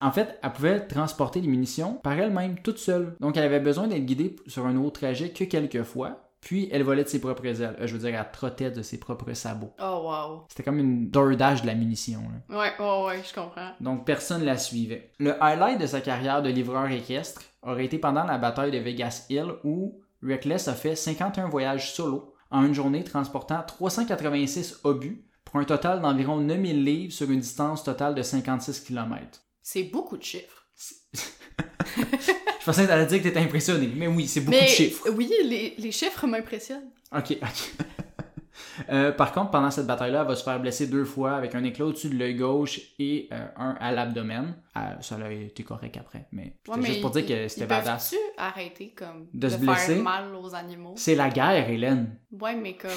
En 0.00 0.10
fait, 0.12 0.38
elle 0.42 0.52
pouvait 0.52 0.80
transporter 0.86 1.40
les 1.40 1.48
munitions 1.48 1.94
par 2.02 2.12
elle-même, 2.18 2.58
toute 2.60 2.78
seule. 2.78 3.16
Donc 3.20 3.36
elle 3.36 3.44
avait 3.44 3.60
besoin 3.60 3.88
d'être 3.88 4.06
guidée 4.06 4.36
sur 4.46 4.64
un 4.66 4.76
autre 4.76 5.00
trajet 5.00 5.30
que 5.30 5.44
quelques 5.44 5.82
fois. 5.82 6.20
Puis 6.40 6.68
elle 6.70 6.82
volait 6.82 7.04
de 7.04 7.08
ses 7.08 7.22
propres 7.22 7.46
ailes. 7.46 7.74
Euh, 7.80 7.86
je 7.86 7.96
veux 7.96 8.06
dire, 8.06 8.18
elle 8.20 8.30
trottait 8.30 8.70
de 8.70 8.82
ses 8.82 8.98
propres 9.00 9.32
sabots. 9.32 9.72
Oh, 9.82 10.02
wow. 10.04 10.44
C'était 10.48 10.62
comme 10.62 10.78
une 10.78 11.08
DoorDash 11.10 11.62
de 11.62 11.66
la 11.66 11.74
munition. 11.74 12.20
là. 12.50 12.58
Ouais, 12.58 12.72
ouais, 12.78 13.06
ouais, 13.06 13.22
je 13.26 13.32
comprends. 13.34 13.70
Donc 13.80 14.04
personne 14.04 14.44
la 14.44 14.58
suivait. 14.58 15.10
Le 15.18 15.42
highlight 15.42 15.80
de 15.80 15.86
sa 15.86 16.02
carrière 16.02 16.42
de 16.42 16.50
livreur 16.50 16.86
équestre 16.90 17.40
aurait 17.64 17.84
été 17.86 17.98
pendant 17.98 18.24
la 18.24 18.38
bataille 18.38 18.70
de 18.70 18.78
Vegas 18.78 19.26
Hill 19.30 19.46
où 19.64 20.00
Reckless 20.22 20.68
a 20.68 20.74
fait 20.74 20.96
51 20.96 21.48
voyages 21.48 21.92
solo 21.92 22.34
en 22.50 22.64
une 22.64 22.74
journée 22.74 23.04
transportant 23.04 23.62
386 23.66 24.80
obus 24.84 25.24
pour 25.44 25.56
un 25.60 25.64
total 25.64 26.00
d'environ 26.00 26.38
9000 26.40 26.84
livres 26.84 27.12
sur 27.12 27.30
une 27.30 27.40
distance 27.40 27.84
totale 27.84 28.14
de 28.14 28.22
56 28.22 28.80
km. 28.80 29.40
C'est 29.62 29.84
beaucoup 29.84 30.16
de 30.16 30.22
chiffres. 30.22 30.66
Je 31.96 32.64
pensais 32.64 32.82
que 32.84 32.88
t'allais 32.88 33.06
dire 33.06 33.18
que 33.18 33.24
t'étais 33.24 33.40
impressionné, 33.40 33.90
mais 33.94 34.06
oui, 34.06 34.26
c'est 34.26 34.40
beaucoup 34.40 34.56
Mais 34.56 34.64
de 34.64 34.70
chiffres. 34.70 35.08
oui, 35.14 35.30
les, 35.44 35.74
les 35.76 35.92
chiffres 35.92 36.26
m'impressionnent. 36.26 36.90
Ok, 37.14 37.36
ok. 37.42 37.74
Euh, 38.90 39.12
par 39.12 39.32
contre, 39.32 39.50
pendant 39.50 39.70
cette 39.70 39.86
bataille-là, 39.86 40.22
elle 40.22 40.26
va 40.28 40.36
se 40.36 40.42
faire 40.44 40.58
blesser 40.60 40.86
deux 40.86 41.04
fois 41.04 41.36
avec 41.36 41.54
un 41.54 41.62
éclat 41.64 41.86
au-dessus 41.86 42.08
de 42.08 42.16
l'œil 42.16 42.34
gauche 42.34 42.80
et 42.98 43.28
euh, 43.32 43.46
un 43.56 43.76
à 43.80 43.92
l'abdomen. 43.92 44.56
Euh, 44.76 44.80
ça 45.00 45.16
a 45.16 45.30
été 45.30 45.62
correct 45.62 45.96
après, 45.96 46.26
mais 46.32 46.56
Ouais, 46.68 46.76
mais 46.78 46.86
juste 46.86 47.00
pour 47.00 47.10
dire 47.10 47.26
que 47.26 47.48
c'était 47.48 47.66
badass. 47.66 48.10
peuvent-tu 48.10 48.24
arrêter 48.40 48.90
comme 48.96 49.28
De 49.32 49.48
se 49.48 49.56
faire 49.56 49.64
blesser? 49.74 49.96
mal 50.02 50.34
aux 50.34 50.54
animaux? 50.54 50.94
C'est 50.96 51.14
la 51.14 51.28
guerre, 51.30 51.68
Hélène. 51.70 52.18
Ouais, 52.32 52.56
mais 52.56 52.74
comme 52.76 52.90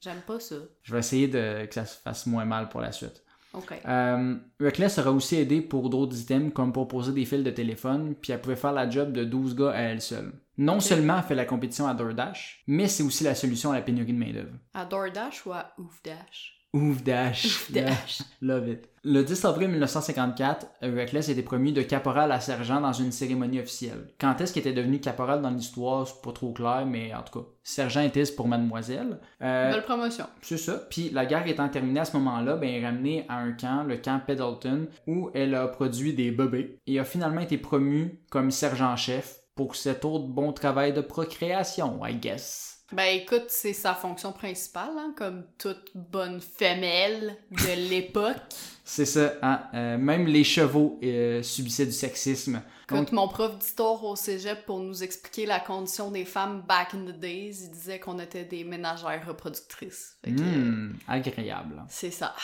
j'aime 0.00 0.20
pas 0.26 0.40
ça. 0.40 0.56
Je 0.82 0.92
vais 0.92 0.98
essayer 1.00 1.28
de, 1.28 1.66
que 1.66 1.74
ça 1.74 1.84
se 1.86 1.98
fasse 2.00 2.26
moins 2.26 2.44
mal 2.44 2.68
pour 2.68 2.80
la 2.80 2.92
suite. 2.92 3.23
Ok. 3.54 3.80
Euh, 3.86 4.36
Reckless 4.60 4.98
aura 4.98 5.12
aussi 5.12 5.36
aidé 5.36 5.60
pour 5.60 5.88
d'autres 5.90 6.18
items 6.20 6.52
comme 6.52 6.72
pour 6.72 6.88
poser 6.88 7.12
des 7.12 7.24
fils 7.24 7.44
de 7.44 7.50
téléphone, 7.50 8.14
puis 8.20 8.32
elle 8.32 8.40
pouvait 8.40 8.56
faire 8.56 8.72
la 8.72 8.88
job 8.90 9.12
de 9.12 9.24
12 9.24 9.54
gars 9.54 9.70
à 9.70 9.80
elle 9.80 10.00
seule. 10.00 10.32
Non 10.58 10.80
seulement 10.80 11.18
elle 11.18 11.24
fait 11.24 11.34
la 11.34 11.44
compétition 11.44 11.86
à 11.86 11.94
DoorDash, 11.94 12.62
mais 12.66 12.88
c'est 12.88 13.02
aussi 13.02 13.24
la 13.24 13.34
solution 13.34 13.72
à 13.72 13.76
la 13.76 13.82
pénurie 13.82 14.12
de 14.12 14.18
main-d'œuvre. 14.18 14.54
À 14.72 14.84
DoorDash 14.84 15.46
ou 15.46 15.52
à 15.52 15.72
OofDash? 15.78 16.63
Ouf 16.74 17.04
dash. 17.04 17.44
Ouf 17.44 17.70
dash. 17.70 18.22
Love 18.42 18.68
it. 18.68 18.88
Le 19.04 19.22
10 19.22 19.44
avril 19.44 19.68
1954, 19.68 20.66
Reckless 20.82 21.28
était 21.28 21.42
promu 21.42 21.70
de 21.70 21.82
caporal 21.82 22.32
à 22.32 22.40
sergent 22.40 22.80
dans 22.80 22.92
une 22.92 23.12
cérémonie 23.12 23.60
officielle. 23.60 24.08
Quand 24.18 24.40
est-ce 24.40 24.52
qu'il 24.52 24.60
était 24.60 24.72
devenu 24.72 24.98
caporal 24.98 25.40
dans 25.40 25.50
l'histoire, 25.50 26.08
c'est 26.08 26.20
pas 26.20 26.32
trop 26.32 26.52
clair, 26.52 26.84
mais 26.84 27.14
en 27.14 27.22
tout 27.22 27.38
cas, 27.38 27.46
sergent 27.62 28.00
était 28.00 28.24
pour 28.34 28.48
mademoiselle. 28.48 29.20
Euh, 29.40 29.70
Belle 29.70 29.84
promotion. 29.84 30.24
c'est 30.42 30.56
ça. 30.58 30.84
Puis 30.90 31.10
la 31.10 31.26
guerre 31.26 31.46
étant 31.46 31.68
terminée 31.68 32.00
à 32.00 32.04
ce 32.06 32.16
moment-là, 32.16 32.56
ben, 32.56 32.68
elle 32.68 32.82
est 32.82 32.86
ramenée 32.86 33.24
à 33.28 33.36
un 33.36 33.52
camp, 33.52 33.84
le 33.84 33.98
camp 33.98 34.20
Pendleton, 34.26 34.88
où 35.06 35.30
elle 35.32 35.54
a 35.54 35.68
produit 35.68 36.12
des 36.12 36.32
bébés 36.32 36.80
et 36.88 36.98
a 36.98 37.04
finalement 37.04 37.42
été 37.42 37.56
promue 37.56 38.20
comme 38.30 38.50
sergent-chef 38.50 39.38
pour 39.54 39.76
cet 39.76 40.04
autre 40.04 40.26
bon 40.26 40.52
travail 40.52 40.92
de 40.92 41.02
procréation, 41.02 42.04
I 42.04 42.16
guess. 42.16 42.73
Ben 42.94 43.20
écoute, 43.20 43.46
c'est 43.48 43.72
sa 43.72 43.94
fonction 43.94 44.32
principale, 44.32 44.92
hein, 44.96 45.12
comme 45.16 45.44
toute 45.58 45.90
bonne 45.94 46.40
femelle 46.40 47.36
de 47.50 47.88
l'époque. 47.90 48.36
C'est 48.84 49.06
ça, 49.06 49.32
hein? 49.42 49.62
Euh, 49.74 49.98
même 49.98 50.26
les 50.26 50.44
chevaux 50.44 51.00
euh, 51.02 51.42
subissaient 51.42 51.86
du 51.86 51.92
sexisme. 51.92 52.62
Écoute, 52.90 53.12
mon 53.12 53.26
prof 53.28 53.58
d'histoire 53.58 54.04
au 54.04 54.14
cégep, 54.14 54.66
pour 54.66 54.78
nous 54.78 55.02
expliquer 55.02 55.46
la 55.46 55.58
condition 55.58 56.10
des 56.10 56.24
femmes 56.24 56.62
back 56.68 56.94
in 56.94 57.10
the 57.10 57.18
days, 57.18 57.64
il 57.64 57.70
disait 57.70 57.98
qu'on 57.98 58.18
était 58.18 58.44
des 58.44 58.62
ménagères 58.62 59.26
reproductrices. 59.26 60.18
Que, 60.22 60.30
Hmm, 60.30 60.96
agréable. 61.08 61.82
C'est 61.88 62.10
ça. 62.10 62.34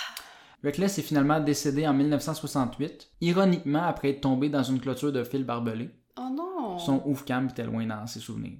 Reckless 0.65 0.99
est 0.99 1.03
finalement 1.03 1.41
décédé 1.41 1.87
en 1.87 1.95
1968, 1.95 3.11
ironiquement 3.21 3.83
après 3.83 4.11
être 4.11 4.23
tombé 4.23 4.49
dans 4.49 4.63
une 4.63 4.81
clôture 4.81 5.13
de 5.13 5.23
fil 5.25 5.45
barbelé. 5.45 5.91
Oh 6.17 6.29
non! 6.31 6.79
Son 6.79 7.03
ouf 7.07 7.25
cam 7.25 7.49
était 7.49 7.65
loin 7.65 7.87
dans 7.87 8.07
ses 8.07 8.21
souvenirs. 8.21 8.59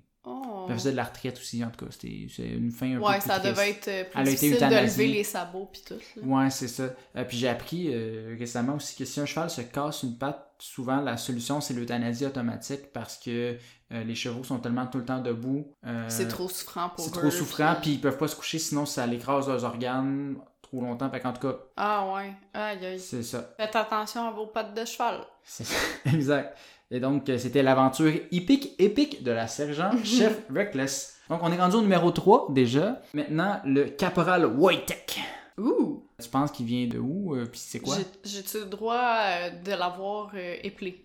Elle 0.71 0.79
faisait 0.79 0.93
de 0.93 0.97
la 0.97 1.05
retraite 1.05 1.37
aussi, 1.39 1.65
en 1.65 1.71
tout 1.71 1.85
cas. 1.85 1.91
C'était 1.93 2.27
c'est 2.35 2.47
une 2.49 2.71
fin 2.71 2.95
un 2.95 2.99
peu 3.01 3.07
Ouais, 3.07 3.19
plus 3.19 3.29
ça 3.29 3.39
triste. 3.39 3.55
devait 3.57 3.71
être 3.71 3.89
euh, 3.89 4.05
plus 4.05 4.21
Elle 4.21 4.29
été 4.29 4.49
difficile 4.49 4.69
de 4.69 4.75
lever 4.77 5.07
les 5.09 5.25
sabots 5.25 5.69
pis 5.73 5.83
tout. 5.87 5.95
là. 6.17 6.23
Ouais, 6.25 6.51
c'est 6.51 6.69
ça. 6.69 6.85
Euh, 7.17 7.25
puis 7.25 7.37
j'ai 7.37 7.49
appris 7.49 7.89
euh, 7.93 8.35
récemment 8.39 8.75
aussi 8.77 8.97
que 8.97 9.05
si 9.05 9.21
un 9.21 9.27
cheval 9.27 9.51
se 9.51 9.61
casse 9.63 10.03
une 10.03 10.17
patte, 10.17 10.47
souvent 10.59 11.01
la 11.01 11.17
solution 11.17 11.61
c'est 11.61 11.75
l'euthanasie 11.75 12.27
automatique 12.27 12.93
parce 12.93 13.17
que 13.17 13.57
euh, 13.93 14.05
les 14.05 14.15
chevaux 14.15 14.45
sont 14.45 14.59
tellement 14.59 14.87
tout 14.87 14.99
le 14.99 15.05
temps 15.05 15.21
debout. 15.21 15.67
C'est 16.09 16.29
trop 16.29 16.49
souffrant 16.49 16.91
pour 16.91 17.05
eux. 17.05 17.09
C'est 17.13 17.19
trop 17.19 17.31
souffrant, 17.31 17.73
puis- 17.75 17.83
puis 17.83 17.91
ils 17.93 18.01
peuvent 18.01 18.19
pas 18.19 18.29
se 18.29 18.37
coucher 18.37 18.59
sinon 18.59 18.87
ça 18.87 19.07
l'écrase 19.07 19.49
leurs 19.49 19.65
organes 19.65 20.37
trop 20.63 20.83
longtemps. 20.83 21.11
Fait 21.11 21.19
qu'en 21.19 21.33
tout 21.33 21.49
cas, 21.49 21.57
Ah 21.77 22.07
ouais. 22.15 22.33
Aïe 22.55 22.87
aïe. 22.87 23.01
c'est 23.01 23.23
ça. 23.25 23.51
Faites 23.57 23.75
attention 23.75 24.29
à 24.29 24.31
vos 24.31 24.47
pattes 24.47 24.73
de 24.75 24.85
cheval. 24.85 25.21
C'est 25.43 25.65
ça. 25.65 25.75
exact. 26.13 26.57
Et 26.91 26.99
donc, 27.01 27.29
euh, 27.29 27.39
c'était 27.39 27.63
l'aventure 27.63 28.13
épique, 28.33 28.75
épique 28.79 29.23
de 29.23 29.31
la 29.31 29.47
sergent-chef 29.47 30.43
Reckless. 30.55 31.21
Donc, 31.29 31.39
on 31.43 31.53
est 31.53 31.57
rendu 31.61 31.77
au 31.77 31.83
numéro 31.83 32.11
3 32.11 32.49
déjà. 32.51 33.01
Maintenant, 33.15 33.61
le 33.65 33.85
caporal 33.85 34.45
Wojtek. 34.47 35.21
Ouh! 35.59 36.05
Tu 36.21 36.29
penses 36.29 36.51
qu'il 36.51 36.67
vient 36.67 36.87
de 36.89 36.99
où? 36.99 37.35
euh, 37.37 37.47
Puis 37.47 37.61
c'est 37.63 37.79
quoi? 37.81 37.97
J'ai- 37.97 38.07
J'ai-tu 38.31 38.59
le 38.59 38.65
droit 38.65 38.97
euh, 38.99 39.51
de 39.65 39.71
l'avoir 39.71 40.33
euh, 40.35 40.57
éplé? 40.65 41.05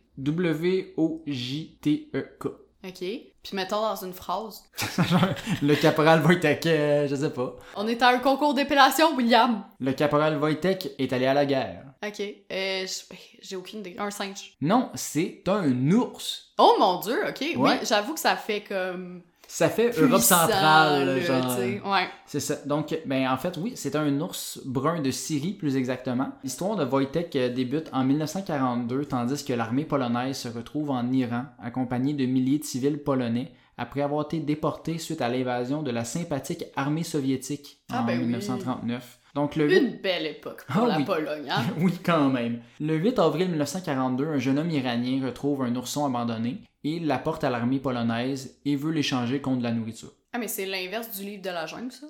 W-O-J-T-E-K. 1.25 2.47
Ok. 2.85 2.99
Puis 2.99 3.53
mettons 3.53 3.81
dans 3.81 3.95
une 3.95 4.13
phrase. 4.13 4.63
le 5.61 5.75
caporal 5.75 6.23
Wojtek, 6.25 6.65
euh, 6.67 7.07
je 7.07 7.15
sais 7.15 7.29
pas. 7.31 7.55
On 7.75 7.87
est 7.87 8.01
à 8.01 8.09
un 8.09 8.19
concours 8.19 8.53
d'épellation, 8.53 9.15
William! 9.15 9.63
Le 9.79 9.93
caporal 9.93 10.37
Wojtek 10.37 10.91
est 10.99 11.11
allé 11.13 11.25
à 11.25 11.33
la 11.33 11.45
guerre. 11.45 11.83
Ok. 12.05 12.19
Euh, 12.19 12.85
j- 12.85 13.37
j'ai 13.41 13.55
aucune 13.55 13.79
idée. 13.79 13.95
Un 13.97 14.11
singe. 14.11 14.53
Non, 14.61 14.89
c'est 14.93 15.41
un 15.47 15.91
ours. 15.91 16.53
Oh 16.57 16.75
mon 16.79 16.99
dieu, 16.99 17.19
ok. 17.27 17.43
Oui, 17.57 17.71
j'avoue 17.83 18.13
que 18.13 18.19
ça 18.19 18.35
fait 18.35 18.61
comme. 18.61 19.21
Ça 19.47 19.69
fait 19.69 19.89
puissant, 19.89 20.07
Europe 20.07 20.21
centrale, 20.21 21.21
genre. 21.21 21.57
Ouais. 21.59 22.07
C'est 22.25 22.39
ça. 22.39 22.55
Donc, 22.65 22.97
ben, 23.05 23.29
en 23.29 23.37
fait, 23.37 23.57
oui, 23.57 23.73
c'est 23.75 23.95
un 23.95 24.19
ours 24.19 24.59
brun 24.65 25.01
de 25.01 25.11
Syrie, 25.11 25.53
plus 25.53 25.77
exactement. 25.77 26.29
L'histoire 26.43 26.75
de 26.75 26.85
Wojtek 26.85 27.35
euh, 27.35 27.49
débute 27.49 27.89
en 27.93 28.03
1942, 28.03 29.05
tandis 29.05 29.43
que 29.45 29.53
l'armée 29.53 29.85
polonaise 29.85 30.37
se 30.37 30.47
retrouve 30.47 30.89
en 30.89 31.11
Iran, 31.11 31.45
accompagnée 31.61 32.13
de 32.13 32.25
milliers 32.25 32.59
de 32.59 32.63
civils 32.63 32.97
polonais, 32.97 33.51
après 33.77 34.01
avoir 34.01 34.25
été 34.25 34.39
déportés 34.39 34.97
suite 34.97 35.21
à 35.21 35.29
l'invasion 35.29 35.83
de 35.83 35.91
la 35.91 36.05
sympathique 36.05 36.65
armée 36.75 37.03
soviétique 37.03 37.79
Ah, 37.91 38.01
en 38.01 38.05
ben 38.05 38.19
oui. 38.19 38.35
1939. 39.35 39.43
Donc, 39.43 39.55
le 39.55 39.69
8 39.69 39.77
Une 39.77 40.01
belle 40.01 40.25
époque 40.25 40.65
pour 40.65 40.83
Ah 40.83 40.87
la 40.87 40.97
oui. 40.97 41.05
Pologne, 41.05 41.49
hein? 41.49 41.63
oui, 41.79 41.93
quand 42.03 42.29
même. 42.29 42.61
Le 42.79 42.95
8 42.95 43.19
avril 43.19 43.49
1942, 43.49 44.27
un 44.27 44.39
jeune 44.39 44.59
homme 44.59 44.69
iranien 44.71 45.25
retrouve 45.25 45.63
un 45.63 45.75
ourson 45.75 46.05
abandonné 46.05 46.61
et 46.83 46.99
l'apporte 46.99 47.43
à 47.43 47.49
l'armée 47.49 47.79
polonaise 47.79 48.57
et 48.65 48.75
veut 48.75 48.91
l'échanger 48.91 49.41
contre 49.41 49.59
de 49.59 49.63
la 49.63 49.71
nourriture. 49.71 50.11
Ah, 50.33 50.37
mais 50.37 50.47
c'est 50.47 50.65
l'inverse 50.65 51.11
du 51.17 51.23
livre 51.25 51.41
de 51.41 51.49
la 51.49 51.65
jungle, 51.65 51.91
ça? 51.91 52.07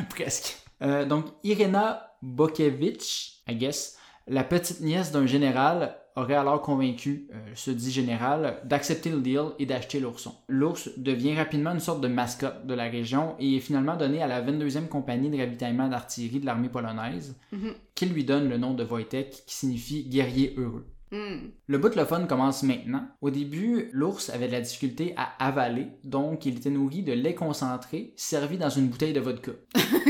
Presque. 0.10 0.58
Euh, 0.82 1.04
donc, 1.04 1.26
Irena 1.44 2.12
Bokevich, 2.22 3.42
I 3.48 3.54
guess, 3.56 3.98
la 4.26 4.44
petite 4.44 4.80
nièce 4.80 5.12
d'un 5.12 5.26
général, 5.26 5.96
aurait 6.16 6.34
alors 6.34 6.60
convaincu 6.62 7.28
euh, 7.32 7.36
ce 7.54 7.70
dit 7.70 7.90
général 7.90 8.56
d'accepter 8.64 9.10
le 9.10 9.20
deal 9.20 9.44
et 9.58 9.66
d'acheter 9.66 10.00
l'ourson. 10.00 10.34
L'ours 10.48 10.90
devient 10.96 11.36
rapidement 11.36 11.72
une 11.72 11.80
sorte 11.80 12.00
de 12.00 12.08
mascotte 12.08 12.66
de 12.66 12.74
la 12.74 12.84
région 12.84 13.34
et 13.38 13.56
est 13.56 13.60
finalement 13.60 13.96
donné 13.96 14.22
à 14.22 14.26
la 14.26 14.42
22e 14.42 14.88
compagnie 14.88 15.30
de 15.30 15.38
ravitaillement 15.38 15.88
d'artillerie 15.88 16.40
de 16.40 16.46
l'armée 16.46 16.68
polonaise, 16.68 17.36
Mhm. 17.52 17.72
qui 17.94 18.06
lui 18.06 18.24
donne 18.24 18.48
le 18.48 18.58
nom 18.58 18.74
de 18.74 18.84
Wojtek, 18.84 19.30
qui 19.46 19.54
signifie 19.54 20.04
guerrier 20.08 20.54
heureux. 20.56 20.86
Hmm. 21.12 21.48
Le 21.66 21.78
bout 21.78 21.88
de 21.88 21.96
le 21.96 22.04
fun 22.04 22.24
commence 22.26 22.62
maintenant. 22.62 23.02
Au 23.20 23.30
début, 23.30 23.88
l'ours 23.92 24.30
avait 24.30 24.46
de 24.46 24.52
la 24.52 24.60
difficulté 24.60 25.12
à 25.16 25.44
avaler, 25.44 25.88
donc 26.04 26.46
il 26.46 26.58
était 26.58 26.70
nourri 26.70 27.02
de 27.02 27.12
lait 27.12 27.34
concentré 27.34 28.12
servi 28.14 28.58
dans 28.58 28.70
une 28.70 28.86
bouteille 28.86 29.12
de 29.12 29.18
vodka. 29.18 29.50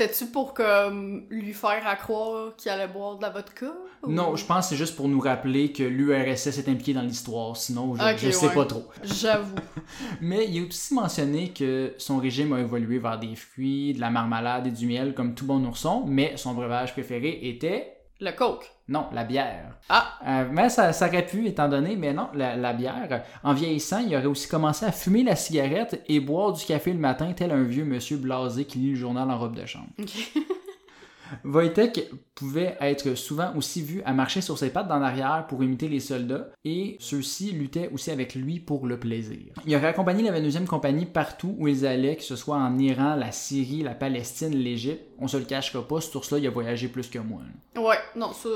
C'était-tu 0.00 0.26
pour 0.28 0.54
comme 0.54 1.26
lui 1.28 1.52
faire 1.52 1.86
à 1.86 1.94
croire 1.94 2.56
qu'il 2.56 2.70
allait 2.70 2.88
boire 2.88 3.16
de 3.18 3.22
la 3.22 3.28
vodka? 3.28 3.66
ou- 4.02 4.10
Non, 4.10 4.34
je 4.34 4.46
pense 4.46 4.64
que 4.64 4.70
c'est 4.70 4.76
juste 4.76 4.96
pour 4.96 5.08
nous 5.08 5.20
rappeler 5.20 5.72
que 5.72 5.82
l'URSS 5.82 6.56
est 6.56 6.68
impliqué 6.70 6.94
dans 6.94 7.02
l'histoire, 7.02 7.54
sinon 7.54 7.94
je, 7.94 8.02
Ok, 8.02 8.16
je 8.16 8.30
sais 8.30 8.46
ouais. 8.48 8.54
pas 8.54 8.64
trop. 8.64 8.84
J'avoue. 9.04 9.56
Mais 10.22 10.46
il 10.48 10.56
est 10.56 10.66
aussi 10.66 10.94
mentionné 10.94 11.50
que 11.50 11.92
son 11.98 12.16
régime 12.16 12.54
a 12.54 12.60
évolué 12.60 12.98
vers 12.98 13.18
des 13.18 13.36
fruits, 13.36 13.92
de 13.92 14.00
la 14.00 14.08
marmelade 14.08 14.68
et 14.68 14.70
du 14.70 14.86
miel 14.86 15.12
comme 15.12 15.34
tout 15.34 15.44
bon 15.44 15.62
ourson, 15.66 16.04
mais 16.06 16.34
son 16.38 16.54
breuvage 16.54 16.92
préféré 16.94 17.38
était... 17.42 17.98
Le 18.20 18.32
coke. 18.32 18.70
Non, 18.90 19.06
la 19.12 19.22
bière. 19.22 19.76
Ah! 19.88 20.18
Euh, 20.26 20.48
mais 20.50 20.68
ça, 20.68 20.92
ça 20.92 21.06
aurait 21.06 21.24
pu, 21.24 21.46
étant 21.46 21.68
donné, 21.68 21.94
mais 21.94 22.12
non, 22.12 22.26
la, 22.34 22.56
la 22.56 22.72
bière. 22.72 23.22
En 23.44 23.54
vieillissant, 23.54 24.00
il 24.00 24.14
aurait 24.16 24.26
aussi 24.26 24.48
commencé 24.48 24.84
à 24.84 24.90
fumer 24.90 25.22
la 25.22 25.36
cigarette 25.36 26.02
et 26.08 26.18
boire 26.18 26.52
du 26.52 26.64
café 26.64 26.92
le 26.92 26.98
matin, 26.98 27.32
tel 27.32 27.52
un 27.52 27.62
vieux 27.62 27.84
monsieur 27.84 28.16
blasé 28.16 28.64
qui 28.64 28.78
lit 28.78 28.90
le 28.90 28.96
journal 28.96 29.30
en 29.30 29.38
robe 29.38 29.54
de 29.54 29.64
chambre. 29.64 29.86
Wojtek 31.44 32.10
pouvait 32.34 32.76
être 32.80 33.14
souvent 33.14 33.54
aussi 33.56 33.82
vu 33.82 34.02
à 34.04 34.12
marcher 34.12 34.40
sur 34.40 34.58
ses 34.58 34.70
pattes 34.70 34.88
dans 34.88 34.98
l'arrière 34.98 35.46
pour 35.48 35.62
imiter 35.62 35.88
les 35.88 36.00
soldats, 36.00 36.48
et 36.64 36.96
ceux-ci 37.00 37.52
luttaient 37.52 37.90
aussi 37.92 38.10
avec 38.10 38.34
lui 38.34 38.60
pour 38.60 38.86
le 38.86 38.98
plaisir. 38.98 39.52
Il 39.66 39.74
aurait 39.76 39.88
accompagné 39.88 40.22
la 40.22 40.38
22e 40.40 40.66
compagnie 40.66 41.06
partout 41.06 41.54
où 41.58 41.68
ils 41.68 41.86
allaient, 41.86 42.16
que 42.16 42.22
ce 42.22 42.36
soit 42.36 42.56
en 42.56 42.78
Iran, 42.78 43.16
la 43.16 43.32
Syrie, 43.32 43.82
la 43.82 43.94
Palestine, 43.94 44.54
l'Égypte. 44.56 45.02
On 45.18 45.28
se 45.28 45.36
le 45.36 45.44
cachera 45.44 45.86
pas, 45.86 46.00
ce 46.00 46.16
ours-là, 46.16 46.38
il 46.38 46.46
a 46.46 46.50
voyagé 46.50 46.88
plus 46.88 47.08
que 47.08 47.18
moi. 47.18 47.42
là. 47.74 47.80
Ouais, 47.82 47.98
non, 48.16 48.32
ça. 48.32 48.48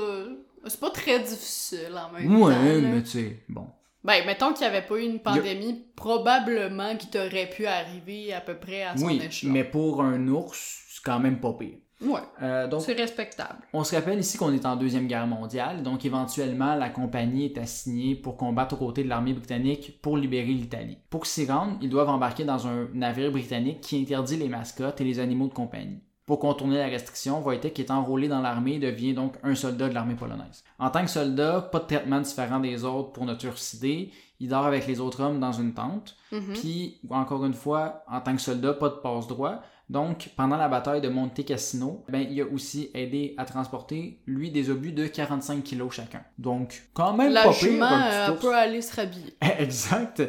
C'est 0.67 0.79
pas 0.79 0.89
très 0.89 1.19
difficile 1.19 1.91
en 1.95 2.11
même 2.11 2.27
temps. 2.27 2.45
Ouais, 2.47 2.81
mais 2.81 3.03
tu 3.03 3.09
sais, 3.09 3.39
bon. 3.47 3.67
Ben, 4.03 4.25
mettons 4.25 4.51
qu'il 4.53 4.61
n'y 4.67 4.75
avait 4.75 4.85
pas 4.85 4.97
eu 4.97 5.03
une 5.03 5.19
pandémie, 5.19 5.83
probablement 5.95 6.95
qu'il 6.95 7.09
t'aurait 7.09 7.49
pu 7.49 7.65
arriver 7.65 8.33
à 8.33 8.41
peu 8.41 8.55
près 8.55 8.83
à 8.83 8.95
son 8.97 9.05
Oui, 9.07 9.21
échelon. 9.23 9.51
mais 9.51 9.63
pour 9.63 10.01
un 10.01 10.27
ours, 10.27 10.83
c'est 10.89 11.03
quand 11.03 11.19
même 11.19 11.39
pas 11.39 11.53
pire. 11.53 11.77
Ouais, 12.01 12.19
Euh, 12.41 12.67
donc, 12.67 12.81
c'est 12.81 12.93
respectable. 12.93 13.59
On 13.71 13.83
se 13.83 13.95
rappelle 13.95 14.19
ici 14.19 14.37
qu'on 14.37 14.51
est 14.53 14.65
en 14.65 14.75
Deuxième 14.75 15.07
Guerre 15.07 15.27
mondiale, 15.27 15.81
donc 15.81 16.03
éventuellement 16.05 16.75
la 16.75 16.89
compagnie 16.89 17.45
est 17.45 17.57
assignée 17.57 18.15
pour 18.15 18.35
combattre 18.35 18.75
aux 18.75 18.85
côtés 18.85 19.03
de 19.03 19.09
l'armée 19.09 19.33
britannique 19.33 20.01
pour 20.01 20.17
libérer 20.17 20.47
l'Italie. 20.53 20.97
Pour 21.09 21.25
s'y 21.25 21.45
rendre, 21.45 21.77
ils 21.81 21.89
doivent 21.89 22.09
embarquer 22.09 22.43
dans 22.43 22.67
un 22.67 22.89
navire 22.93 23.31
britannique 23.31 23.81
qui 23.81 24.01
interdit 24.01 24.35
les 24.37 24.49
mascottes 24.49 24.99
et 24.99 25.05
les 25.05 25.19
animaux 25.19 25.47
de 25.47 25.53
compagnie. 25.53 25.99
Pour 26.25 26.39
contourner 26.39 26.77
la 26.79 26.87
restriction, 26.87 27.41
Wojtek 27.43 27.79
est 27.79 27.91
enrôlé 27.91 28.27
dans 28.27 28.41
l'armée 28.41 28.73
et 28.75 28.79
devient 28.79 29.13
donc 29.13 29.35
un 29.43 29.53
soldat 29.55 29.87
de 29.89 29.93
l'armée 29.93 30.15
polonaise. 30.15 30.63
En 30.79 30.89
tant 30.89 31.03
que 31.03 31.09
soldat, 31.11 31.61
pas 31.61 31.79
de 31.79 31.85
traitement 31.85 32.19
différent 32.19 32.59
des 32.59 32.83
autres 32.83 33.11
pour 33.11 33.25
ne 33.25 33.35
turcider, 33.35 34.11
il 34.39 34.49
dort 34.49 34.65
avec 34.65 34.87
les 34.87 34.99
autres 34.99 35.21
hommes 35.21 35.39
dans 35.39 35.51
une 35.53 35.73
tente, 35.73 36.17
Mhm. 36.31 36.53
puis, 36.55 36.99
encore 37.11 37.45
une 37.45 37.53
fois, 37.53 38.03
en 38.11 38.19
tant 38.21 38.35
que 38.35 38.41
soldat, 38.41 38.73
pas 38.73 38.89
de 38.89 38.95
passe-droit. 38.95 39.61
Donc, 39.89 40.31
pendant 40.35 40.57
la 40.57 40.67
bataille 40.67 41.01
de 41.01 41.09
Monte 41.09 41.45
Cassino, 41.45 42.03
ben, 42.09 42.25
il 42.29 42.41
a 42.41 42.45
aussi 42.45 42.89
aidé 42.93 43.35
à 43.37 43.45
transporter, 43.45 44.19
lui, 44.25 44.49
des 44.51 44.69
obus 44.69 44.91
de 44.93 45.05
45 45.05 45.63
kilos 45.63 45.93
chacun. 45.93 46.21
Donc, 46.39 46.83
quand 46.93 47.13
même 47.13 47.31
La 47.31 47.43
pas 47.43 47.53
pire. 47.53 47.83
euh, 47.83 48.31
peut 48.31 48.55
aller 48.55 48.81
se 48.81 48.95
rhabiller. 48.95 49.35
exact. 49.59 50.23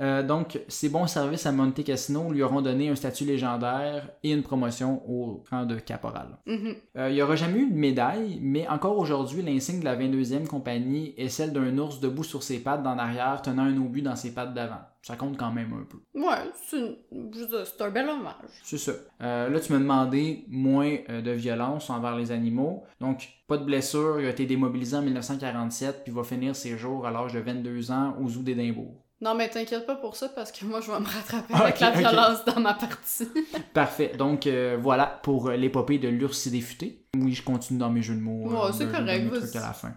Euh, 0.00 0.22
donc, 0.22 0.60
ses 0.68 0.88
bons 0.88 1.06
services 1.08 1.46
à 1.46 1.52
Monte 1.52 1.82
Cassino 1.82 2.30
lui 2.30 2.42
auront 2.42 2.60
donné 2.60 2.88
un 2.88 2.94
statut 2.94 3.24
légendaire 3.24 4.08
et 4.22 4.30
une 4.32 4.42
promotion 4.42 5.02
au 5.10 5.42
rang 5.50 5.64
de 5.64 5.76
caporal. 5.76 6.38
Mhm. 6.46 6.74
Euh, 6.96 7.08
il 7.10 7.14
n'y 7.14 7.22
aura 7.22 7.34
jamais 7.34 7.58
eu 7.58 7.70
de 7.70 7.76
médaille, 7.76 8.38
mais 8.40 8.68
encore 8.68 8.96
aujourd'hui, 8.96 9.42
l'insigne 9.42 9.80
de 9.80 9.84
la 9.84 9.96
22e 9.96 10.46
compagnie 10.46 11.14
est 11.16 11.28
celle 11.28 11.52
d'un 11.52 11.76
ours 11.78 11.98
debout 11.98 12.22
sur 12.24 12.42
ses 12.44 12.60
pattes 12.60 12.82
d'en 12.84 12.96
arrière, 12.98 13.42
tenant 13.42 13.64
un 13.64 13.76
obus 13.76 14.02
dans 14.02 14.14
ses 14.16 14.32
pattes 14.32 14.54
d'avant. 14.54 14.80
Ça 15.08 15.16
compte 15.16 15.38
quand 15.38 15.50
même 15.50 15.72
un 15.72 15.84
peu. 15.84 15.96
Ouais, 16.14 16.52
c'est 16.66 17.80
un 17.82 17.90
bel 17.90 18.10
hommage. 18.10 18.34
C'est 18.62 18.76
ça. 18.76 18.92
Euh, 19.22 19.48
là, 19.48 19.58
tu 19.58 19.72
m'as 19.72 19.78
demandé 19.78 20.44
moins 20.48 20.98
euh, 21.08 21.22
de 21.22 21.30
violence 21.30 21.88
envers 21.88 22.14
les 22.14 22.30
animaux. 22.30 22.84
Donc, 23.00 23.26
pas 23.46 23.56
de 23.56 23.64
blessure. 23.64 24.20
Il 24.20 24.26
a 24.26 24.28
été 24.28 24.44
démobilisé 24.44 24.98
en 24.98 25.00
1947, 25.00 26.04
puis 26.04 26.12
va 26.12 26.24
finir 26.24 26.54
ses 26.54 26.76
jours 26.76 27.06
à 27.06 27.10
l'âge 27.10 27.32
de 27.32 27.38
22 27.40 27.90
ans 27.90 28.16
au 28.22 28.28
zoo 28.28 28.42
d'Édimbourg. 28.42 29.02
Non, 29.22 29.34
mais 29.34 29.48
t'inquiète 29.48 29.86
pas 29.86 29.96
pour 29.96 30.14
ça 30.14 30.28
parce 30.28 30.52
que 30.52 30.66
moi, 30.66 30.82
je 30.82 30.92
vais 30.92 31.00
me 31.00 31.06
rattraper 31.06 31.54
Ah, 31.54 31.62
avec 31.62 31.80
la 31.80 31.90
violence 31.92 32.44
dans 32.44 32.60
ma 32.60 32.74
partie. 32.74 33.28
Parfait. 33.72 34.12
Donc, 34.18 34.46
euh, 34.46 34.76
voilà 34.78 35.06
pour 35.06 35.48
l'épopée 35.48 35.98
de 35.98 36.08
l'oursidé 36.08 36.60
futé. 36.60 37.06
Oui, 37.16 37.32
je 37.32 37.42
continue 37.42 37.78
dans 37.78 37.88
mes 37.88 38.02
jeux 38.02 38.14
de 38.14 38.20
mots. 38.20 38.46
Ouais, 38.46 38.72
c'est 38.76 38.92
correct, 38.92 39.32
trucs 39.32 39.56
à 39.56 39.60
la 39.60 39.72
fin. 39.72 39.94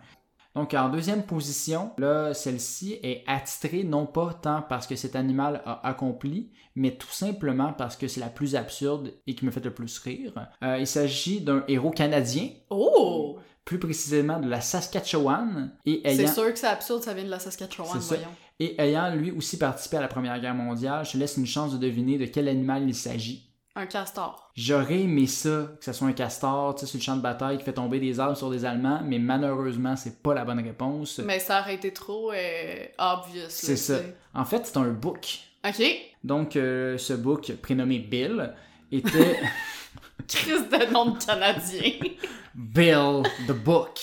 Donc, 0.55 0.73
en 0.73 0.89
deuxième 0.89 1.23
position, 1.23 1.91
là, 1.97 2.33
celle-ci 2.33 2.99
est 3.03 3.23
attitrée 3.27 3.83
non 3.83 4.05
pas 4.05 4.33
tant 4.41 4.61
parce 4.61 4.85
que 4.87 4.95
cet 4.95 5.15
animal 5.15 5.61
a 5.65 5.87
accompli, 5.87 6.51
mais 6.75 6.91
tout 6.91 7.07
simplement 7.11 7.73
parce 7.73 7.95
que 7.95 8.07
c'est 8.07 8.19
la 8.19 8.29
plus 8.29 8.55
absurde 8.55 9.13
et 9.27 9.35
qui 9.35 9.45
me 9.45 9.51
fait 9.51 9.63
le 9.63 9.73
plus 9.73 9.97
rire. 9.99 10.33
Euh, 10.63 10.77
il 10.79 10.87
s'agit 10.87 11.41
d'un 11.41 11.63
héros 11.67 11.91
canadien, 11.91 12.49
Oh! 12.69 13.39
plus 13.63 13.77
précisément 13.79 14.39
de 14.39 14.49
la 14.49 14.59
Saskatchewan, 14.59 15.71
et 15.85 16.01
C'est 16.15 16.27
sûr 16.27 16.51
que 16.51 16.57
c'est 16.59 16.67
absurde, 16.67 17.03
ça 17.03 17.13
vient 17.13 17.23
de 17.23 17.29
la 17.29 17.39
Saskatchewan, 17.39 18.01
ça. 18.01 18.15
voyons. 18.15 18.31
et 18.59 18.75
ayant 18.81 19.13
lui 19.13 19.31
aussi 19.31 19.57
participé 19.57 19.97
à 19.97 20.01
la 20.01 20.07
Première 20.07 20.39
Guerre 20.41 20.55
mondiale, 20.55 21.05
je 21.05 21.11
te 21.11 21.17
laisse 21.17 21.37
une 21.37 21.45
chance 21.45 21.71
de 21.71 21.77
deviner 21.77 22.17
de 22.17 22.25
quel 22.25 22.47
animal 22.47 22.83
il 22.87 22.95
s'agit. 22.95 23.50
Un 23.75 23.85
castor. 23.85 24.51
J'aurais 24.55 24.99
aimé 25.01 25.27
ça, 25.27 25.69
que 25.79 25.85
ce 25.85 25.93
soit 25.93 26.07
un 26.07 26.13
castor, 26.13 26.75
tu 26.75 26.81
sais, 26.81 26.85
sur 26.87 26.97
le 26.97 27.03
champ 27.03 27.15
de 27.15 27.21
bataille 27.21 27.57
qui 27.57 27.63
fait 27.63 27.73
tomber 27.73 27.99
des 28.01 28.19
arbres 28.19 28.35
sur 28.35 28.49
des 28.49 28.65
Allemands, 28.65 29.01
mais 29.03 29.17
malheureusement, 29.17 29.95
c'est 29.95 30.21
pas 30.21 30.33
la 30.33 30.43
bonne 30.43 30.59
réponse. 30.61 31.19
Mais 31.19 31.39
ça 31.39 31.61
aurait 31.61 31.75
été 31.75 31.93
trop 31.93 32.33
euh, 32.33 32.85
obvious. 32.99 33.45
C'est 33.49 33.77
ça. 33.77 33.99
En 34.33 34.43
fait, 34.43 34.65
c'est 34.65 34.75
un 34.77 34.89
book. 34.89 35.39
Ok. 35.65 35.81
Donc, 36.23 36.55
euh, 36.57 36.97
ce 36.97 37.13
book, 37.13 37.53
prénommé 37.61 37.99
Bill, 37.99 38.53
était 38.91 39.39
Crise 40.27 40.67
de 40.69 40.91
nom 40.91 41.11
de 41.11 41.23
Canadien. 41.23 41.93
Bill 42.55 43.23
the 43.47 43.53
Book. 43.53 43.97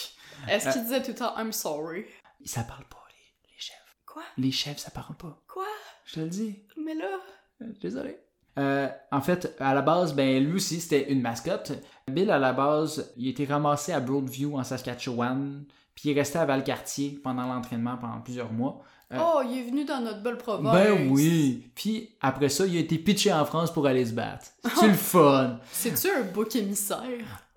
Est-ce 0.49 0.69
Euh. 0.69 0.73
qu'il 0.73 0.83
disait 0.85 1.03
tout 1.03 1.11
le 1.11 1.17
temps 1.17 1.35
I'm 1.39 1.53
sorry? 1.53 2.07
Ça 2.45 2.63
parle 2.63 2.85
pas, 2.85 3.05
les, 3.11 3.51
les 3.53 3.59
chèvres. 3.61 3.79
Quoi? 4.07 4.23
Les 4.39 4.51
chèvres, 4.51 4.79
ça 4.79 4.91
parle 4.91 5.15
pas. 5.17 5.43
Quoi? 5.47 5.67
Je 6.07 6.15
te 6.15 6.21
le 6.21 6.29
dis. 6.29 6.63
Mais 6.83 6.95
là? 6.95 7.21
Euh, 7.63 7.67
Désolé. 7.83 8.19
Euh, 8.59 8.89
en 9.13 9.21
fait, 9.21 9.55
à 9.61 9.73
la 9.75 9.83
base, 9.83 10.15
ben 10.15 10.45
lui 10.45 10.57
aussi, 10.57 10.81
c'était 10.81 11.13
une 11.13 11.21
mascotte. 11.21 11.73
Bill, 12.11 12.31
à 12.31 12.39
la 12.39 12.53
base, 12.53 13.13
il 13.17 13.29
a 13.29 13.31
été 13.31 13.45
ramassé 13.45 13.93
à 13.93 14.01
Broadview, 14.01 14.59
en 14.59 14.65
Saskatchewan, 14.65 15.65
puis 15.95 16.09
il 16.09 16.17
est 16.17 16.21
resté 16.21 16.39
à 16.39 16.45
Valcartier 16.45 17.21
pendant 17.23 17.47
l'entraînement 17.47 17.97
pendant 17.97 18.21
plusieurs 18.21 18.53
mois. 18.53 18.81
Euh, 19.13 19.19
Oh, 19.21 19.41
il 19.43 19.59
est 19.59 19.63
venu 19.63 19.85
dans 19.85 20.01
notre 20.01 20.23
belle 20.23 20.37
province. 20.37 20.75
Ben 20.75 21.09
oui! 21.11 21.71
Puis 21.75 22.11
après 22.21 22.49
ça, 22.51 22.67
il 22.67 22.77
a 22.77 22.81
été 22.81 22.99
pitché 22.99 23.33
en 23.33 23.45
France 23.45 23.73
pour 23.73 23.87
aller 23.87 24.05
se 24.05 24.13
battre. 24.13 24.47
C'est 24.79 24.89
le 24.89 24.95
fun! 24.95 25.59
C'est-tu 25.73 26.11
un 26.11 26.23
bouc 26.25 26.55
émissaire? 26.57 26.99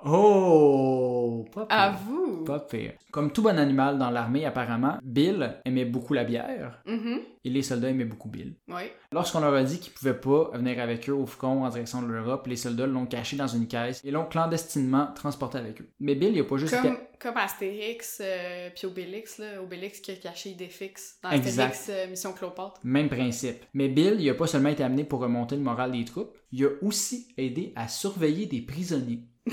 Oh! 0.06 1.46
Pas 1.54 1.66
pire. 1.66 1.78
Avoue. 1.80 2.44
Pas 2.46 2.60
pire. 2.60 2.94
Comme 3.12 3.32
tout 3.32 3.42
bon 3.42 3.58
animal 3.58 3.98
dans 3.98 4.10
l'armée, 4.10 4.46
apparemment, 4.46 4.98
Bill 5.04 5.58
aimait 5.66 5.86
beaucoup 5.86 6.14
la 6.14 6.24
bière 6.24 6.82
Mhm. 6.86 7.20
et 7.44 7.50
les 7.50 7.62
soldats 7.62 7.90
aimaient 7.90 8.06
beaucoup 8.06 8.30
Bill. 8.30 8.56
Oui. 8.70 8.84
Lorsqu'on 9.12 9.40
leur 9.42 9.54
a 9.54 9.64
dit 9.64 9.80
qu'ils 9.80 9.92
pouvaient 9.94 10.14
pas 10.20 10.50
venir 10.54 10.80
avec 10.80 11.10
eux 11.10 11.14
au 11.14 11.26
front 11.26 11.66
en 11.66 11.70
direction 11.70 12.02
de 12.02 12.08
l'Europe, 12.08 12.48
les 12.48 12.56
soldats 12.56 12.88
l'ont 12.88 13.06
caché 13.06 13.36
dans 13.36 13.48
une 13.48 13.68
caisse 13.68 14.02
et 14.04 14.12
l'ont 14.12 14.26
clandestinement 14.26 15.08
transporté 15.14 15.58
avec 15.58 15.82
eux. 15.82 15.90
Mais 16.00 16.16
Bill, 16.16 16.34
il 16.36 16.40
a 16.42 16.44
pas 16.46 16.58
juste 16.58 16.74
Comme, 16.76 16.94
été- 16.94 17.02
comme 17.20 17.38
Astérix 17.38 18.22
euh, 18.24 18.70
puis 18.76 18.88
Obélix, 18.88 19.38
là. 19.40 19.62
Obélix 19.62 20.00
qui 20.00 20.12
a 20.12 20.16
caché 20.16 20.52
Idéfix 20.52 21.18
dans 21.24 21.32
Exact. 21.32 21.72
Astérix 21.74 21.90
euh, 21.90 22.10
Mission 22.10 22.34
Cléopâtre. 22.34 22.80
Même 22.84 23.10
principe. 23.10 23.66
Mais 23.74 23.90
Bill, 23.90 24.16
il 24.20 24.30
a 24.30 24.34
pas 24.36 24.48
seulement 24.48 24.70
été 24.70 24.84
amené 24.84 25.04
pour 25.04 25.20
remonter 25.20 25.56
le 25.56 25.62
moral 25.62 25.92
des 25.92 26.06
troupes, 26.06 26.36
il 26.52 26.66
a 26.66 26.70
aussi 26.82 27.28
aidé 27.38 27.74
à 27.76 27.88
surveiller 27.88 28.46
des 28.46 28.62
prisonniers. 28.62 29.24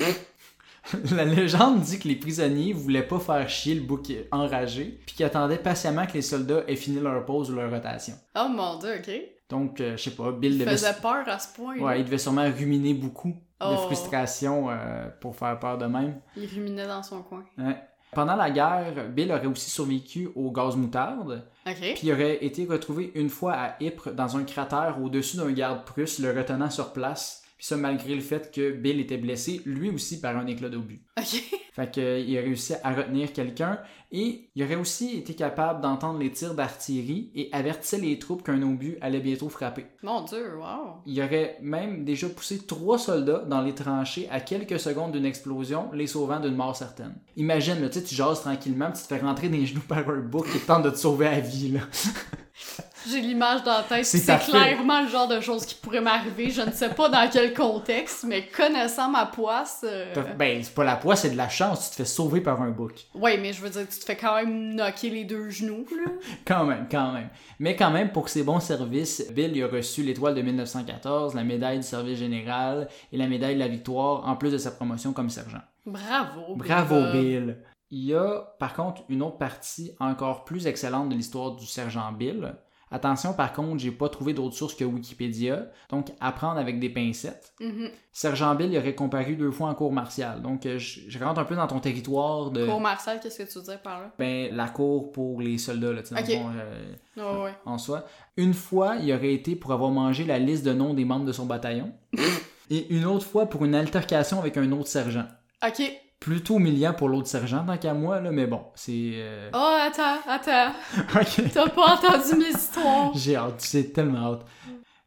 La 1.14 1.24
légende 1.24 1.80
dit 1.80 1.98
que 1.98 2.08
les 2.08 2.16
prisonniers 2.16 2.72
voulaient 2.72 3.06
pas 3.06 3.18
faire 3.18 3.48
chier 3.48 3.74
le 3.74 3.82
bouc 3.82 4.12
enragé, 4.32 4.98
puis 5.06 5.16
qu'ils 5.16 5.26
attendaient 5.26 5.58
patiemment 5.58 6.06
que 6.06 6.14
les 6.14 6.22
soldats 6.22 6.62
aient 6.66 6.76
fini 6.76 7.00
leur 7.00 7.24
pause 7.24 7.50
ou 7.50 7.54
leur 7.54 7.70
rotation. 7.70 8.14
Oh 8.36 8.48
mon 8.48 8.78
dieu, 8.78 8.94
ok. 8.98 9.10
Donc, 9.50 9.80
euh, 9.80 9.96
je 9.96 10.02
sais 10.04 10.10
pas, 10.10 10.30
Bill 10.32 10.52
Il 10.52 10.58
devait... 10.58 10.72
faisait 10.72 10.94
peur 11.00 11.24
à 11.26 11.38
ce 11.38 11.54
point. 11.54 11.78
Ouais, 11.78 12.00
il 12.00 12.04
devait 12.04 12.18
sûrement 12.18 12.44
ruminer 12.50 12.94
beaucoup 12.94 13.28
de 13.30 13.34
Oh. 13.60 13.76
frustration 13.86 14.70
euh, 14.70 15.08
pour 15.20 15.34
faire 15.34 15.58
peur 15.58 15.78
de 15.78 15.86
même. 15.86 16.20
Il 16.36 16.46
ruminait 16.46 16.86
dans 16.86 17.02
son 17.02 17.22
coin. 17.22 17.42
Ouais. 17.58 17.76
Pendant 18.12 18.36
la 18.36 18.50
guerre, 18.50 19.08
Bill 19.10 19.32
aurait 19.32 19.46
aussi 19.46 19.68
survécu 19.68 20.30
au 20.36 20.50
gaz 20.52 20.76
moutarde, 20.76 21.44
Ok. 21.66 21.74
puis 21.80 21.98
il 22.04 22.12
aurait 22.12 22.42
été 22.44 22.64
retrouvé 22.66 23.10
une 23.16 23.28
fois 23.28 23.54
à 23.54 23.76
Ypres 23.82 24.12
dans 24.12 24.36
un 24.36 24.44
cratère 24.44 24.96
au-dessus 25.02 25.36
d'un 25.38 25.50
garde 25.50 25.84
prusse, 25.84 26.18
le 26.20 26.30
retenant 26.30 26.70
sur 26.70 26.92
place. 26.92 27.42
Puis 27.58 27.66
ça, 27.66 27.76
malgré 27.76 28.14
le 28.14 28.20
fait 28.20 28.52
que 28.54 28.70
Bill 28.70 29.00
était 29.00 29.16
blessé, 29.16 29.60
lui 29.66 29.90
aussi, 29.90 30.20
par 30.20 30.36
un 30.36 30.46
éclat 30.46 30.68
d'obus. 30.68 31.02
Ok. 31.18 31.42
Fait 31.72 31.90
qu'il 31.90 32.36
a 32.36 32.40
réussi 32.40 32.74
à 32.82 32.92
retenir 32.92 33.32
quelqu'un 33.32 33.78
et 34.10 34.50
il 34.54 34.64
aurait 34.64 34.76
aussi 34.76 35.16
été 35.16 35.34
capable 35.34 35.80
d'entendre 35.80 36.18
les 36.18 36.32
tirs 36.32 36.54
d'artillerie 36.54 37.30
et 37.36 37.48
avertissait 37.52 37.98
les 37.98 38.18
troupes 38.18 38.42
qu'un 38.42 38.62
obus 38.62 38.96
allait 39.00 39.20
bientôt 39.20 39.48
frapper. 39.48 39.86
Mon 40.02 40.22
dieu, 40.22 40.56
wow. 40.56 41.02
Il 41.06 41.20
aurait 41.22 41.58
même 41.62 42.04
déjà 42.04 42.28
poussé 42.28 42.64
trois 42.66 42.98
soldats 42.98 43.44
dans 43.46 43.60
les 43.60 43.74
tranchées 43.74 44.28
à 44.30 44.40
quelques 44.40 44.80
secondes 44.80 45.12
d'une 45.12 45.24
explosion, 45.24 45.92
les 45.92 46.08
sauvant 46.08 46.40
d'une 46.40 46.56
mort 46.56 46.74
certaine. 46.74 47.14
Imagine, 47.36 47.80
là, 47.80 47.88
tu 47.88 48.00
sais, 48.00 48.04
tu 48.04 48.14
jases 48.14 48.40
tranquillement, 48.40 48.90
tu 48.90 49.02
te 49.02 49.06
fais 49.06 49.18
rentrer 49.18 49.48
les 49.48 49.66
genoux 49.66 49.82
par 49.86 50.08
un 50.08 50.20
bouc 50.20 50.50
qui 50.50 50.58
tente 50.58 50.84
de 50.84 50.90
te 50.90 50.98
sauver 50.98 51.26
la 51.26 51.40
vie. 51.40 51.70
Là. 51.70 51.80
J'ai 53.10 53.20
l'image 53.20 53.62
dans 53.62 53.72
la 53.78 53.82
tête. 53.82 54.04
C'est 54.04 54.38
clairement 54.38 55.02
le 55.02 55.08
genre 55.08 55.28
de 55.28 55.40
choses 55.40 55.64
qui 55.66 55.74
pourrait 55.74 56.00
m'arriver. 56.00 56.50
Je 56.50 56.62
ne 56.62 56.70
sais 56.70 56.90
pas 56.90 57.08
dans 57.08 57.28
quel 57.30 57.54
contexte, 57.54 58.24
mais 58.24 58.46
connaissant 58.48 59.08
ma 59.10 59.26
poisse. 59.26 59.84
euh, 59.84 60.12
Ben, 60.38 60.62
c'est 60.62 60.74
pas 60.74 60.84
la 60.84 60.96
poisse, 60.96 61.22
c'est 61.22 61.30
de 61.30 61.36
la 61.36 61.48
chance, 61.48 61.84
tu 61.84 61.90
te 61.90 61.94
fais 61.96 62.04
sauver 62.04 62.40
par 62.40 62.60
un 62.62 62.70
bouc. 62.70 63.06
Ouais, 63.14 63.36
mais 63.38 63.52
je 63.52 63.60
veux 63.62 63.70
dire, 63.70 63.86
tu 63.88 63.98
te 63.98 64.04
fais 64.04 64.16
quand 64.16 64.34
même 64.36 64.74
knocker 64.74 65.10
les 65.10 65.24
deux 65.24 65.48
genoux, 65.50 65.86
là. 65.90 66.12
Quand 66.44 66.64
même, 66.64 66.86
quand 66.90 67.12
même. 67.12 67.28
Mais 67.58 67.76
quand 67.76 67.90
même, 67.90 68.10
pour 68.12 68.28
ses 68.28 68.42
bons 68.42 68.60
services, 68.60 69.24
Bill 69.32 69.52
il 69.56 69.62
a 69.62 69.68
reçu 69.68 70.02
l'étoile 70.02 70.34
de 70.34 70.42
1914, 70.42 71.34
la 71.34 71.44
médaille 71.44 71.78
du 71.78 71.82
service 71.82 72.18
général 72.18 72.88
et 73.12 73.16
la 73.16 73.26
médaille 73.26 73.54
de 73.54 73.60
la 73.60 73.68
victoire, 73.68 74.26
en 74.28 74.36
plus 74.36 74.50
de 74.52 74.58
sa 74.58 74.70
promotion 74.70 75.12
comme 75.12 75.30
sergent. 75.30 75.60
Bravo. 75.86 76.56
Bravo. 76.56 77.12
Bill. 77.12 77.58
Il 77.90 78.04
y 78.04 78.14
a 78.14 78.54
par 78.58 78.74
contre 78.74 79.02
une 79.08 79.22
autre 79.22 79.38
partie 79.38 79.92
encore 79.98 80.44
plus 80.44 80.66
excellente 80.66 81.08
de 81.08 81.14
l'histoire 81.14 81.52
du 81.56 81.64
sergent 81.66 82.12
Bill. 82.12 82.54
Attention, 82.90 83.32
par 83.34 83.52
contre, 83.52 83.78
j'ai 83.78 83.90
pas 83.90 84.08
trouvé 84.08 84.32
d'autres 84.32 84.54
sources 84.56 84.74
que 84.74 84.84
Wikipédia, 84.84 85.66
donc 85.90 86.08
à 86.20 86.32
prendre 86.32 86.58
avec 86.58 86.80
des 86.80 86.88
pincettes. 86.88 87.52
Mhm. 87.60 87.90
Sergent 88.12 88.54
Bill 88.54 88.72
il 88.72 88.78
aurait 88.78 88.94
comparu 88.94 89.36
deux 89.36 89.50
fois 89.50 89.68
en 89.68 89.74
cour 89.74 89.92
martiale, 89.92 90.42
donc 90.42 90.66
euh, 90.66 90.78
je, 90.78 91.00
je 91.08 91.18
rentre 91.22 91.40
un 91.40 91.44
peu 91.44 91.54
dans 91.54 91.66
ton 91.66 91.80
territoire 91.80 92.50
de 92.50 92.66
Cour 92.66 92.80
Marcel, 92.80 93.20
qu'est-ce 93.22 93.42
que 93.42 93.50
tu 93.52 93.58
veux 93.58 93.64
dire 93.64 93.80
par 93.82 94.00
là? 94.00 94.10
ben, 94.18 94.54
la 94.54 94.68
cour 94.68 95.12
pour 95.12 95.40
les 95.40 95.58
soldats, 95.58 95.92
là, 95.92 96.02
tu 96.02 96.14
sais, 96.16 96.22
fond, 96.38 96.50
euh, 96.56 96.92
Oh, 97.20 97.44
ouais. 97.44 97.52
en 97.64 97.78
soi. 97.78 98.04
Une 98.36 98.54
fois, 98.54 98.96
il 98.96 99.12
aurait 99.12 99.34
été 99.34 99.54
pour 99.56 99.72
avoir 99.72 99.90
mangé 99.90 100.24
la 100.24 100.38
liste 100.38 100.64
de 100.64 100.72
noms 100.72 100.94
des 100.94 101.04
membres 101.04 101.24
de 101.26 101.32
son 101.32 101.46
bataillon, 101.46 101.92
et 102.70 102.86
une 102.94 103.04
autre 103.04 103.26
fois 103.26 103.46
pour 103.46 103.64
une 103.64 103.74
altercation 103.74 104.38
avec 104.40 104.56
un 104.56 104.70
autre 104.72 104.88
sergent. 104.88 105.24
Ok. 105.66 105.82
Plutôt 106.20 106.58
humiliant 106.58 106.92
pour 106.94 107.08
l'autre 107.08 107.28
sergent, 107.28 107.64
tant 107.64 107.78
qu'à 107.78 107.94
moi, 107.94 108.20
là, 108.20 108.32
mais 108.32 108.46
bon, 108.46 108.62
c'est... 108.74 109.12
euh, 109.14 109.50
Oh, 109.54 109.76
attends, 109.80 110.18
attends. 110.26 110.72
ok. 111.20 111.52
T'as 111.52 111.68
pas 111.68 111.94
entendu 111.94 112.36
mes 112.38 112.48
histoires. 112.50 113.12
J'ai 113.14 113.36
hâte, 113.36 113.66
j'ai 113.70 113.92
tellement 113.92 114.32
hâte. 114.32 114.46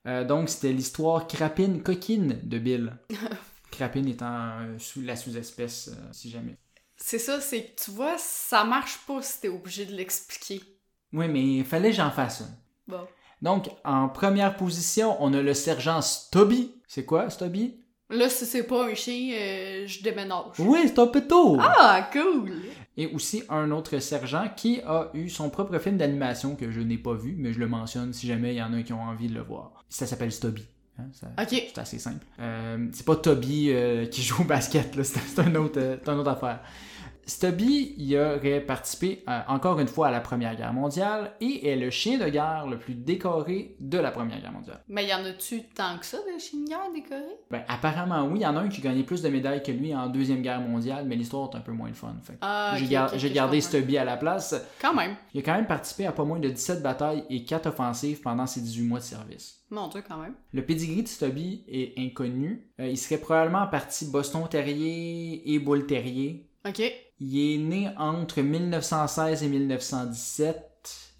Euh, 0.07 0.23
donc, 0.23 0.49
c'était 0.49 0.71
l'histoire 0.71 1.27
crapine-coquine 1.27 2.39
de 2.43 2.59
Bill. 2.59 2.97
crapine 3.71 4.07
étant 4.07 4.59
euh, 4.61 4.77
sous 4.79 5.01
la 5.01 5.15
sous-espèce, 5.15 5.89
euh, 5.89 6.09
si 6.11 6.29
jamais. 6.29 6.57
C'est 6.95 7.19
ça, 7.19 7.41
c'est 7.41 7.63
que 7.65 7.83
tu 7.83 7.91
vois, 7.91 8.15
ça 8.17 8.63
marche 8.63 8.99
pas 9.07 9.21
si 9.21 9.41
t'es 9.41 9.47
obligé 9.49 9.85
de 9.85 9.93
l'expliquer. 9.93 10.61
Oui, 11.13 11.27
mais 11.27 11.41
il 11.57 11.65
fallait 11.65 11.89
que 11.89 11.95
j'en 11.97 12.11
fasse 12.11 12.41
une. 12.41 12.55
Bon. 12.87 13.07
Donc, 13.41 13.69
en 13.83 14.07
première 14.07 14.55
position, 14.55 15.17
on 15.19 15.33
a 15.33 15.41
le 15.41 15.53
sergent 15.53 16.01
Stubby. 16.01 16.75
C'est 16.87 17.05
quoi, 17.05 17.29
Stubby? 17.29 17.80
Là, 18.11 18.29
si 18.29 18.45
c'est 18.45 18.63
pas 18.63 18.85
un 18.87 18.93
chien, 18.93 19.33
euh, 19.33 19.87
je 19.87 20.01
déménage. 20.03 20.59
Oui, 20.59 20.79
c'est 20.85 20.99
un 20.99 21.07
péto! 21.07 21.57
Ah, 21.59 22.09
cool! 22.11 22.51
Et 22.97 23.07
aussi 23.07 23.43
un 23.49 23.71
autre 23.71 23.97
sergent 23.99 24.45
qui 24.55 24.81
a 24.85 25.09
eu 25.13 25.29
son 25.29 25.49
propre 25.49 25.77
film 25.79 25.97
d'animation 25.97 26.55
que 26.55 26.69
je 26.71 26.81
n'ai 26.81 26.97
pas 26.97 27.13
vu, 27.13 27.35
mais 27.37 27.53
je 27.53 27.59
le 27.59 27.67
mentionne 27.67 28.11
si 28.13 28.27
jamais 28.27 28.53
il 28.53 28.57
y 28.57 28.61
en 28.61 28.73
a 28.73 28.81
qui 28.83 28.91
ont 28.93 29.01
envie 29.01 29.27
de 29.29 29.33
le 29.33 29.41
voir. 29.41 29.85
Ça 29.89 30.05
s'appelle 30.05 30.31
Stubby. 30.31 30.65
Hein, 30.99 31.03
ça- 31.13 31.27
Ok. 31.41 31.49
C'est 31.73 31.77
assez 31.79 31.99
simple. 31.99 32.25
Euh, 32.39 32.87
c'est 32.91 33.05
pas 33.05 33.15
Toby 33.15 33.69
euh, 33.71 34.05
qui 34.07 34.21
joue 34.21 34.41
au 34.41 34.45
basket, 34.45 34.95
là, 34.97 35.03
c'est 35.05 35.39
un 35.39 35.55
autre, 35.55 35.79
euh, 35.79 35.95
c'est 36.03 36.11
une 36.11 36.19
autre 36.19 36.31
affaire. 36.31 36.59
Stubby 37.31 37.95
il 37.97 38.15
aurait 38.17 38.61
participé 38.61 39.23
euh, 39.29 39.39
encore 39.47 39.79
une 39.79 39.87
fois 39.87 40.07
à 40.07 40.11
la 40.11 40.19
Première 40.19 40.55
Guerre 40.55 40.73
mondiale 40.73 41.31
et 41.39 41.67
est 41.69 41.75
le 41.75 41.89
chien 41.89 42.17
de 42.17 42.27
guerre 42.29 42.67
le 42.67 42.77
plus 42.77 42.93
décoré 42.93 43.75
de 43.79 43.97
la 43.97 44.11
Première 44.11 44.39
Guerre 44.41 44.51
mondiale. 44.51 44.83
Mais 44.89 45.05
y 45.07 45.13
en 45.13 45.23
a-tu 45.23 45.63
tant 45.73 45.97
que 45.97 46.05
ça 46.05 46.17
de 46.17 46.39
chiens 46.39 46.59
de 46.59 46.67
guerre 46.67 46.91
décorés? 46.93 47.37
Ben, 47.49 47.63
apparemment, 47.67 48.23
oui, 48.25 48.39
il 48.39 48.41
y 48.41 48.45
en 48.45 48.55
a 48.57 48.59
un 48.59 48.67
qui 48.69 48.81
a 48.81 48.83
gagné 48.83 49.03
plus 49.03 49.21
de 49.21 49.29
médailles 49.29 49.63
que 49.63 49.71
lui 49.71 49.95
en 49.95 50.07
Deuxième 50.07 50.41
Guerre 50.41 50.61
mondiale, 50.61 51.05
mais 51.07 51.15
l'histoire 51.15 51.49
est 51.53 51.57
un 51.57 51.61
peu 51.61 51.71
moins 51.71 51.87
le 51.87 51.93
fun. 51.93 52.13
Fait. 52.21 52.37
Ah, 52.41 52.75
j'ai 52.77 52.87
gar- 52.87 53.15
gardé. 53.33 53.61
Stubby 53.61 53.97
à 53.97 54.03
la 54.05 54.17
place. 54.17 54.53
Quand 54.81 54.93
même. 54.93 55.15
Il 55.33 55.39
a 55.39 55.43
quand 55.43 55.53
même 55.55 55.67
participé 55.67 56.05
à 56.05 56.11
pas 56.11 56.25
moins 56.25 56.39
de 56.39 56.49
17 56.49 56.81
batailles 56.83 57.23
et 57.29 57.45
4 57.45 57.67
offensives 57.67 58.21
pendant 58.21 58.45
ses 58.45 58.59
18 58.61 58.83
mois 58.87 58.99
de 58.99 59.03
service. 59.05 59.61
Mon 59.69 59.87
Dieu, 59.87 60.03
quand 60.07 60.17
même. 60.17 60.33
Le 60.51 60.65
pedigree 60.65 61.03
de 61.03 61.07
Stubby 61.07 61.63
est 61.69 61.97
inconnu. 61.97 62.69
Euh, 62.79 62.87
il 62.87 62.97
serait 62.97 63.19
probablement 63.19 63.65
parti 63.67 64.05
Boston 64.11 64.43
Terrier 64.49 65.53
et 65.53 65.59
Bull 65.59 65.85
Terrier. 65.85 66.49
Ok. 66.67 66.81
Il 67.23 67.37
est 67.53 67.57
né 67.59 67.89
entre 67.97 68.41
1916 68.41 69.43
et 69.43 69.47
1917. 69.47 70.57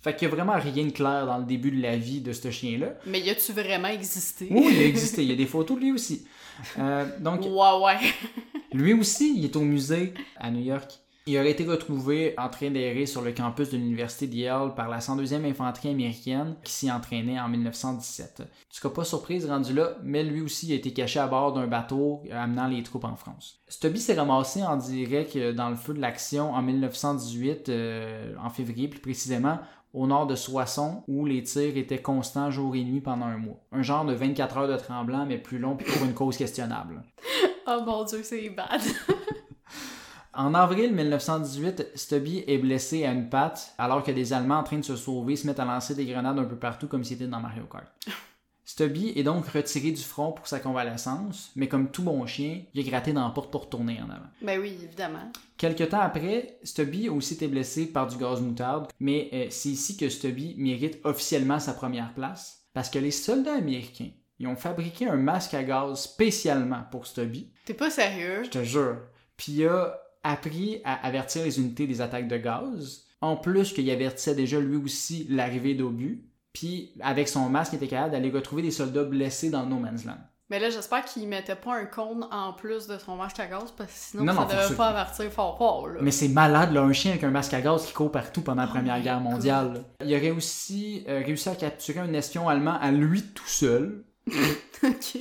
Fait 0.03 0.15
qu'il 0.15 0.27
y 0.27 0.31
a 0.31 0.33
vraiment 0.33 0.57
rien 0.59 0.85
de 0.87 0.89
clair 0.91 1.27
dans 1.27 1.37
le 1.37 1.45
début 1.45 1.69
de 1.69 1.79
la 1.79 1.95
vie 1.95 2.21
de 2.21 2.33
ce 2.33 2.49
chien-là. 2.49 2.93
Mais 3.05 3.19
y 3.21 3.29
a-tu 3.29 3.53
vraiment 3.53 3.87
existé? 3.89 4.47
Oui, 4.49 4.69
il 4.71 4.79
a 4.79 4.85
existé. 4.85 5.21
Il 5.23 5.29
y 5.29 5.33
a 5.33 5.35
des 5.35 5.45
photos 5.45 5.77
de 5.77 5.83
lui 5.83 5.91
aussi. 5.91 6.25
Euh, 6.79 7.05
donc, 7.19 7.41
Ouais, 7.41 7.83
ouais. 7.85 7.97
lui 8.73 8.93
aussi, 8.93 9.35
il 9.37 9.45
est 9.45 9.55
au 9.55 9.61
musée 9.61 10.13
à 10.37 10.49
New 10.49 10.63
York. 10.63 10.91
Il 11.27 11.38
aurait 11.38 11.51
été 11.51 11.65
retrouvé 11.65 12.34
en 12.39 12.49
train 12.49 12.71
d'errer 12.71 13.05
sur 13.05 13.21
le 13.21 13.31
campus 13.31 13.69
de 13.69 13.77
l'université 13.77 14.25
de 14.25 14.36
Yale 14.36 14.73
par 14.73 14.89
la 14.89 14.97
102e 14.97 15.45
infanterie 15.45 15.89
américaine 15.89 16.55
qui 16.63 16.73
s'y 16.73 16.91
entraînait 16.91 17.39
en 17.39 17.47
1917. 17.47 18.41
Tu 18.69 18.79
seras 18.79 18.89
pas 18.91 19.03
surprise 19.03 19.45
rendu 19.45 19.73
là, 19.73 19.97
mais 20.01 20.23
lui 20.23 20.41
aussi 20.41 20.71
a 20.71 20.75
été 20.75 20.93
caché 20.93 21.19
à 21.19 21.27
bord 21.27 21.53
d'un 21.53 21.67
bateau 21.67 22.23
amenant 22.31 22.67
les 22.67 22.81
troupes 22.81 23.03
en 23.03 23.15
France. 23.15 23.62
Stubby 23.67 23.99
s'est 23.99 24.15
ramassé 24.15 24.63
en 24.63 24.77
direct 24.77 25.36
euh, 25.36 25.53
dans 25.53 25.69
le 25.69 25.75
feu 25.75 25.93
de 25.93 26.01
l'action 26.01 26.53
en 26.53 26.62
1918, 26.63 27.69
euh, 27.69 28.34
en 28.43 28.49
février 28.49 28.88
plus 28.88 28.99
précisément, 28.99 29.60
au 29.93 30.07
nord 30.07 30.25
de 30.25 30.36
Soissons, 30.36 31.03
où 31.07 31.27
les 31.27 31.43
tirs 31.43 31.77
étaient 31.77 32.01
constants 32.01 32.49
jour 32.49 32.75
et 32.75 32.84
nuit 32.84 33.01
pendant 33.01 33.27
un 33.27 33.38
mois. 33.38 33.62
Un 33.71 33.84
genre 33.84 34.05
de 34.05 34.13
24 34.13 34.57
heures 34.57 34.67
de 34.67 34.77
tremblant, 34.77 35.27
mais 35.27 35.38
plus 35.38 35.60
long 35.60 35.77
pour 35.77 36.03
une 36.03 36.13
cause 36.13 36.38
questionnable. 36.38 37.03
Oh 37.67 37.84
mon 37.86 38.03
Dieu, 38.03 38.21
c'est 38.23 38.49
bad. 38.49 38.81
En 40.34 40.54
avril 40.54 40.94
1918, 40.94 41.91
Stubby 41.96 42.44
est 42.48 42.58
blessé 42.58 43.06
à 43.06 43.12
une 43.12 43.30
patte 43.30 43.74
alors 43.78 44.02
que 44.02 44.12
des 44.12 44.32
Allemands 44.32 44.60
en 44.60 44.63
train 44.63 44.78
de 44.78 44.84
se 44.86 44.96
sauver 44.96 45.36
se 45.36 45.46
mettent 45.46 45.60
à 45.60 45.65
lancer 45.65 45.94
des 45.94 46.06
grenades 46.06 46.39
un 46.39 46.46
peu 46.46 46.56
partout 46.56 46.88
comme 46.88 47.04
si 47.04 47.13
c'était 47.13 47.28
dans 47.28 47.41
Mario 47.41 47.63
Kart. 47.65 47.86
Stubby 48.63 49.12
est 49.17 49.24
donc 49.24 49.48
retiré 49.48 49.91
du 49.91 50.02
front 50.02 50.32
pour 50.32 50.48
sa 50.48 50.60
convalescence, 50.62 51.52
mais 51.58 51.67
comme 51.67 51.91
tout 51.91 52.04
bon 52.04 52.26
chien, 52.26 52.62
il 52.74 52.80
est 52.80 52.89
gratté 52.89 53.12
dans 53.12 53.26
la 53.26 53.32
porte 53.32 53.52
pour 53.52 53.63
retourner 53.63 54.00
en 54.02 54.10
avant. 54.10 54.28
ben 54.41 54.62
oui, 54.62 54.78
évidemment. 54.82 55.30
Quelque 55.58 55.84
temps 55.84 56.00
après, 56.00 56.58
Stubby 56.63 57.10
a 57.10 57.12
aussi 57.12 57.34
été 57.34 57.50
blessé 57.50 57.88
par 57.88 58.08
du 58.08 58.15
gaz 58.15 58.39
moutarde, 58.39 58.88
mais 59.02 59.30
euh, 59.34 59.48
c'est 59.50 59.70
ici 59.70 59.98
que 59.98 60.08
Stubby 60.08 60.56
mérite 60.58 61.00
officiellement 61.04 61.60
sa 61.60 61.74
première 61.74 62.13
place, 62.13 62.63
parce 62.74 62.89
que 62.89 63.00
les 63.00 63.12
soldats 63.12 63.56
américains 63.56 64.12
ils 64.39 64.48
ont 64.48 64.56
fabriqué 64.56 65.08
un 65.08 65.17
masque 65.17 65.54
à 65.54 65.63
gaz 65.63 66.00
spécialement 66.02 66.84
pour 66.89 67.06
Stubby, 67.06 67.52
T'es 67.65 67.76
pas 67.76 67.91
sérieux? 67.91 68.44
je 68.46 68.50
te 68.50 68.63
jure. 68.63 68.98
Puis 69.38 69.52
il 69.52 69.67
a 69.67 70.00
appris 70.23 70.81
à 70.84 71.05
avertir 71.05 71.43
les 71.43 71.60
unités 71.60 71.88
des 71.88 72.01
attaques 72.01 72.27
de 72.27 72.38
gaz. 72.38 73.03
En 73.21 73.36
plus 73.38 73.71
qu'il 73.73 73.89
avertissait 73.91 74.36
déjà 74.36 74.60
lui 74.60 74.77
aussi 74.77 75.27
l'arrivée 75.29 75.75
d'obus. 75.75 76.23
Puis 76.53 76.91
avec 77.01 77.27
son 77.27 77.49
masque, 77.49 77.73
il 77.73 77.77
était 77.77 77.88
capable 77.88 78.12
d'aller 78.12 78.29
retrouver 78.31 78.62
des 78.62 78.71
soldats 78.71 79.03
blessés 79.03 79.49
dans 79.49 79.65
No 79.65 79.77
Man's 79.77 80.05
Land. 80.05 80.17
Mais 80.49 80.60
là, 80.60 80.69
j'espère 80.69 81.05
qu'il 81.05 81.29
mettait 81.29 81.55
pas 81.55 81.77
un 81.77 81.86
cône 81.86 82.27
en 82.29 82.51
plus 82.51 82.86
de 82.86 82.97
son 82.97 83.15
masque 83.15 83.39
à 83.39 83.47
gaz, 83.47 83.71
parce 83.77 83.89
que 83.89 83.97
sinon, 83.97 84.25
Non, 84.25 84.34
ça 84.34 84.41
non, 84.41 84.47
devait 84.47 84.75
pas 84.75 84.88
avertir 84.89 85.31
fort 85.31 85.57
fort, 85.57 85.88
là. 85.88 85.99
Mais 86.01 86.12
c'est 86.12 86.27
malade, 86.27 86.73
là, 86.73 86.81
un 86.81 86.91
chien 86.91 87.12
avec 87.12 87.23
un 87.23 87.29
masque 87.29 87.53
à 87.53 87.62
gaz 87.62 87.86
qui 87.86 87.93
court 87.93 88.12
partout 88.12 88.41
pendant 88.41 88.63
la 88.63 88.67
Oh 88.69 88.73
Première 88.73 89.01
Guerre 89.01 89.21
mondiale. 89.21 89.73
là. 89.75 90.05
Il 90.05 90.13
aurait 90.13 90.31
aussi 90.31 91.05
euh, 91.07 91.21
réussi 91.25 91.47
à 91.47 91.55
capturer 91.55 91.99
un 92.01 92.12
espion 92.12 92.49
allemand 92.49 92.77
à 92.81 92.91
lui 92.91 93.21
tout 93.34 93.47
seul, 93.47 94.03
ok. 94.84 95.17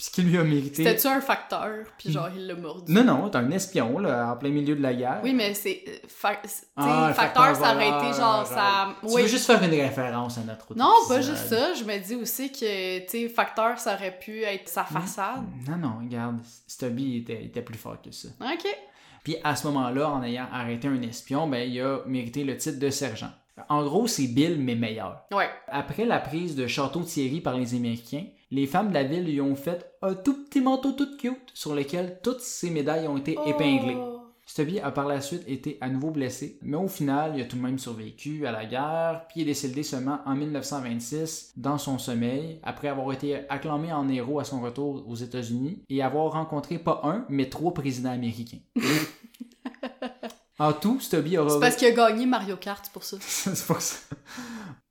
Ce 0.00 0.10
qui 0.10 0.22
lui 0.22 0.38
a 0.38 0.44
mérité... 0.44 0.84
C'était-tu 0.84 1.08
un 1.08 1.20
facteur, 1.20 1.70
puis 1.98 2.12
genre, 2.12 2.28
il 2.34 2.46
l'a 2.46 2.54
mordu? 2.54 2.92
Non, 2.92 3.02
non, 3.04 3.28
t'es 3.28 3.38
un 3.38 3.50
espion, 3.50 3.98
là, 3.98 4.32
en 4.32 4.36
plein 4.36 4.50
milieu 4.50 4.76
de 4.76 4.80
la 4.82 4.94
guerre. 4.94 5.20
Oui, 5.24 5.34
mais 5.34 5.54
c'est. 5.54 5.82
euh, 5.88 5.92
fa- 6.06 6.40
Ah, 6.76 7.12
facteur, 7.14 7.46
facteur 7.46 7.56
ça 7.66 7.74
aurait 7.74 7.88
été 7.88 8.06
genre. 8.18 8.44
genre. 8.44 8.46
Ça... 8.46 8.88
Tu 9.00 9.06
Oui. 9.14 9.22
veux 9.22 9.28
juste 9.28 9.46
faire 9.46 9.62
une 9.62 9.70
référence 9.70 10.38
à 10.38 10.42
notre 10.42 10.70
autre 10.70 10.78
Non, 10.78 10.92
pas 11.08 11.20
juste 11.20 11.48
ça. 11.48 11.74
Je 11.74 11.82
me 11.84 11.98
dis 11.98 12.14
aussi 12.14 12.52
que, 12.52 12.98
tu 13.00 13.08
sais, 13.08 13.28
facteur, 13.28 13.78
ça 13.78 13.94
aurait 13.94 14.16
pu 14.18 14.42
être 14.42 14.68
sa 14.68 14.84
façade. 14.84 15.42
Non, 15.68 15.76
non, 15.76 15.98
regarde, 16.04 16.38
Stubby 16.66 17.16
était, 17.18 17.44
était 17.44 17.62
plus 17.62 17.78
fort 17.78 18.00
que 18.00 18.12
ça. 18.12 18.28
Ok. 18.40 18.66
Puis 19.24 19.36
à 19.42 19.56
ce 19.56 19.66
moment-là, 19.66 20.08
en 20.10 20.22
ayant 20.22 20.46
arrêté 20.52 20.86
un 20.88 21.02
espion, 21.02 21.48
ben, 21.48 21.68
il 21.68 21.80
a 21.80 21.98
mérité 22.06 22.44
le 22.44 22.56
titre 22.56 22.78
de 22.78 22.88
sergent. 22.88 23.30
En 23.68 23.84
gros, 23.84 24.06
c'est 24.06 24.26
Bill, 24.26 24.58
mais 24.58 24.74
meilleur. 24.74 25.24
Ouais. 25.32 25.48
Après 25.68 26.04
la 26.04 26.18
prise 26.18 26.56
de 26.56 26.66
Château-Thierry 26.66 27.40
par 27.40 27.56
les 27.56 27.74
Américains, 27.74 28.24
les 28.50 28.66
femmes 28.66 28.88
de 28.88 28.94
la 28.94 29.04
ville 29.04 29.24
lui 29.24 29.40
ont 29.40 29.56
fait 29.56 29.92
un 30.02 30.14
tout 30.14 30.44
petit 30.44 30.60
manteau 30.60 30.92
tout 30.92 31.16
cute 31.18 31.50
sur 31.54 31.74
lequel 31.74 32.20
toutes 32.22 32.40
ses 32.40 32.70
médailles 32.70 33.08
ont 33.08 33.18
été 33.18 33.36
épinglées. 33.46 33.96
Oh. 33.98 34.18
Stubby 34.48 34.80
a 34.80 34.90
par 34.90 35.06
la 35.06 35.20
suite 35.20 35.46
été 35.46 35.76
à 35.82 35.90
nouveau 35.90 36.10
blessé, 36.10 36.58
mais 36.62 36.78
au 36.78 36.88
final, 36.88 37.32
il 37.36 37.42
a 37.42 37.44
tout 37.44 37.58
de 37.58 37.62
même 37.62 37.78
survécu 37.78 38.46
à 38.46 38.50
la 38.50 38.64
guerre, 38.64 39.26
puis 39.28 39.40
il 39.40 39.42
est 39.42 39.50
décédé 39.50 39.82
seulement 39.82 40.20
en 40.24 40.34
1926 40.34 41.52
dans 41.58 41.76
son 41.76 41.98
sommeil, 41.98 42.58
après 42.62 42.88
avoir 42.88 43.12
été 43.12 43.46
acclamé 43.50 43.92
en 43.92 44.08
héros 44.08 44.40
à 44.40 44.44
son 44.44 44.62
retour 44.62 45.04
aux 45.06 45.16
États-Unis 45.16 45.82
et 45.90 46.02
avoir 46.02 46.32
rencontré 46.32 46.78
pas 46.78 47.02
un, 47.04 47.26
mais 47.28 47.50
trois 47.50 47.74
présidents 47.74 48.12
américains. 48.12 48.60
en 50.58 50.72
tout, 50.72 51.00
Stubby 51.00 51.38
aura... 51.38 51.50
C'est 51.50 51.60
parce 51.60 51.76
qu'il 51.76 51.88
a 51.88 51.92
gagné 51.92 52.26
Mario 52.26 52.56
Kart 52.56 52.84
c'est 52.84 52.92
pour 52.92 53.04
ça. 53.04 53.16
C'est 53.20 53.66
pour 53.66 53.80
ça. 53.80 53.96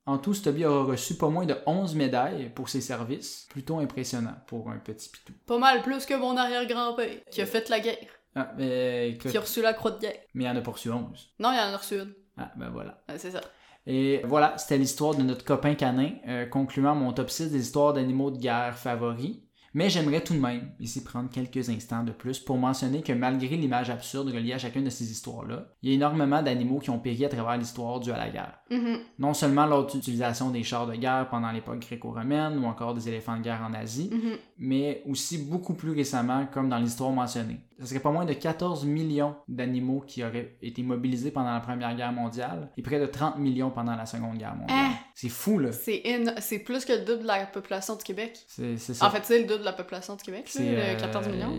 En 0.06 0.16
tout, 0.18 0.32
Stubby 0.34 0.64
aura 0.64 0.84
reçu 0.84 1.16
pas 1.16 1.28
moins 1.28 1.44
de 1.44 1.54
11 1.66 1.94
médailles 1.94 2.50
pour 2.54 2.68
ses 2.70 2.80
services. 2.80 3.46
Plutôt 3.50 3.78
impressionnant 3.78 4.34
pour 4.46 4.70
un 4.70 4.78
petit 4.78 5.10
pitou. 5.10 5.32
Pas 5.46 5.58
mal 5.58 5.82
plus 5.82 6.06
que 6.06 6.14
mon 6.14 6.36
arrière-grand-père, 6.36 7.20
qui 7.30 7.42
a 7.42 7.46
fait 7.46 7.68
la 7.68 7.80
guerre, 7.80 7.98
Ah, 8.34 8.50
mais 8.56 9.10
écoute, 9.10 9.30
qui 9.30 9.36
a 9.36 9.40
reçu 9.42 9.60
la 9.60 9.74
croix 9.74 9.90
de 9.90 10.00
guerre. 10.00 10.16
mais 10.34 10.44
il 10.44 10.48
en 10.48 10.56
a 10.56 10.60
pas 10.62 10.70
reçu 10.70 10.90
11. 10.90 11.02
Non, 11.38 11.52
il 11.52 11.56
y 11.56 11.60
en 11.60 11.74
a 11.74 11.76
reçu 11.76 11.96
une. 11.96 12.14
Ah, 12.38 12.50
ben 12.56 12.70
voilà. 12.70 13.02
Ouais, 13.08 13.18
C'est 13.18 13.32
ça. 13.32 13.40
Et 13.86 14.20
voilà, 14.24 14.56
c'était 14.58 14.76
l'histoire 14.78 15.14
de 15.14 15.22
notre 15.22 15.44
copain 15.44 15.74
canin, 15.74 16.12
euh, 16.26 16.44
concluant 16.46 16.94
mon 16.94 17.12
top 17.12 17.30
6 17.30 17.50
des 17.50 17.60
histoires 17.60 17.92
d'animaux 17.94 18.30
de 18.30 18.36
guerre 18.38 18.76
favoris. 18.78 19.38
Mais 19.74 19.90
j'aimerais 19.90 20.22
tout 20.22 20.34
de 20.34 20.38
même 20.40 20.70
ici 20.80 21.04
prendre 21.04 21.28
quelques 21.30 21.68
instants 21.68 22.02
de 22.02 22.12
plus 22.12 22.38
pour 22.38 22.56
mentionner 22.56 23.02
que 23.02 23.12
malgré 23.12 23.56
l'image 23.56 23.90
absurde 23.90 24.28
reliée 24.28 24.54
à 24.54 24.58
chacune 24.58 24.84
de 24.84 24.90
ces 24.90 25.10
histoires-là, 25.10 25.66
il 25.82 25.90
y 25.90 25.92
a 25.92 25.94
énormément 25.96 26.42
d'animaux 26.42 26.78
qui 26.78 26.90
ont 26.90 26.98
péri 26.98 27.24
à 27.24 27.28
travers 27.28 27.56
l'histoire 27.58 28.00
due 28.00 28.10
à 28.10 28.16
la 28.16 28.30
guerre. 28.30 28.58
Mhm. 28.70 28.98
Non 29.18 29.34
seulement 29.34 29.66
lors 29.66 29.86
de 29.86 29.92
l'utilisation 29.92 30.50
des 30.50 30.62
chars 30.62 30.86
de 30.86 30.94
guerre 30.96 31.28
pendant 31.28 31.52
l'époque 31.52 31.80
gréco-romaine 31.80 32.58
ou 32.58 32.64
encore 32.66 32.94
des 32.94 33.08
éléphants 33.08 33.36
de 33.36 33.42
guerre 33.42 33.62
en 33.68 33.74
Asie, 33.74 34.10
Mhm. 34.12 34.36
mais 34.58 35.02
aussi 35.06 35.38
beaucoup 35.38 35.74
plus 35.74 35.90
récemment 35.92 36.46
comme 36.52 36.68
dans 36.68 36.78
l'histoire 36.78 37.10
mentionnée. 37.10 37.60
Ce 37.80 37.86
serait 37.86 38.00
pas 38.00 38.10
moins 38.10 38.24
de 38.24 38.32
14 38.32 38.84
millions 38.84 39.36
d'animaux 39.46 40.00
qui 40.06 40.24
auraient 40.24 40.56
été 40.62 40.82
mobilisés 40.82 41.30
pendant 41.30 41.52
la 41.52 41.60
Première 41.60 41.94
Guerre 41.94 42.12
mondiale 42.12 42.70
et 42.76 42.82
près 42.82 42.98
de 42.98 43.06
30 43.06 43.38
millions 43.38 43.70
pendant 43.70 43.94
la 43.94 44.04
Seconde 44.06 44.36
Guerre 44.38 44.56
mondiale. 44.56 44.76
Hein? 44.78 44.92
C'est 45.14 45.28
fou, 45.28 45.58
là. 45.58 45.70
C'est 45.72 46.02
in- 46.06 46.34
c'est 46.40 46.58
plus 46.58 46.84
que 46.84 46.92
le 46.92 47.04
double 47.04 47.22
de 47.22 47.26
la 47.28 47.46
population 47.46 47.94
du 47.96 48.02
Québec. 48.02 48.36
C'est 48.48 48.76
ça. 48.78 49.06
En 49.06 49.10
fait, 49.10 49.24
c'est 49.24 49.38
le 49.40 49.44
double 49.46 49.60
de 49.60 49.64
la 49.64 49.72
population 49.72 50.16
du 50.16 50.22
Québec, 50.24 50.44
là, 50.46 50.50
C'est, 50.60 50.72
le 50.72 50.78
euh, 50.78 50.96
14 50.96 51.28
millions. 51.28 51.56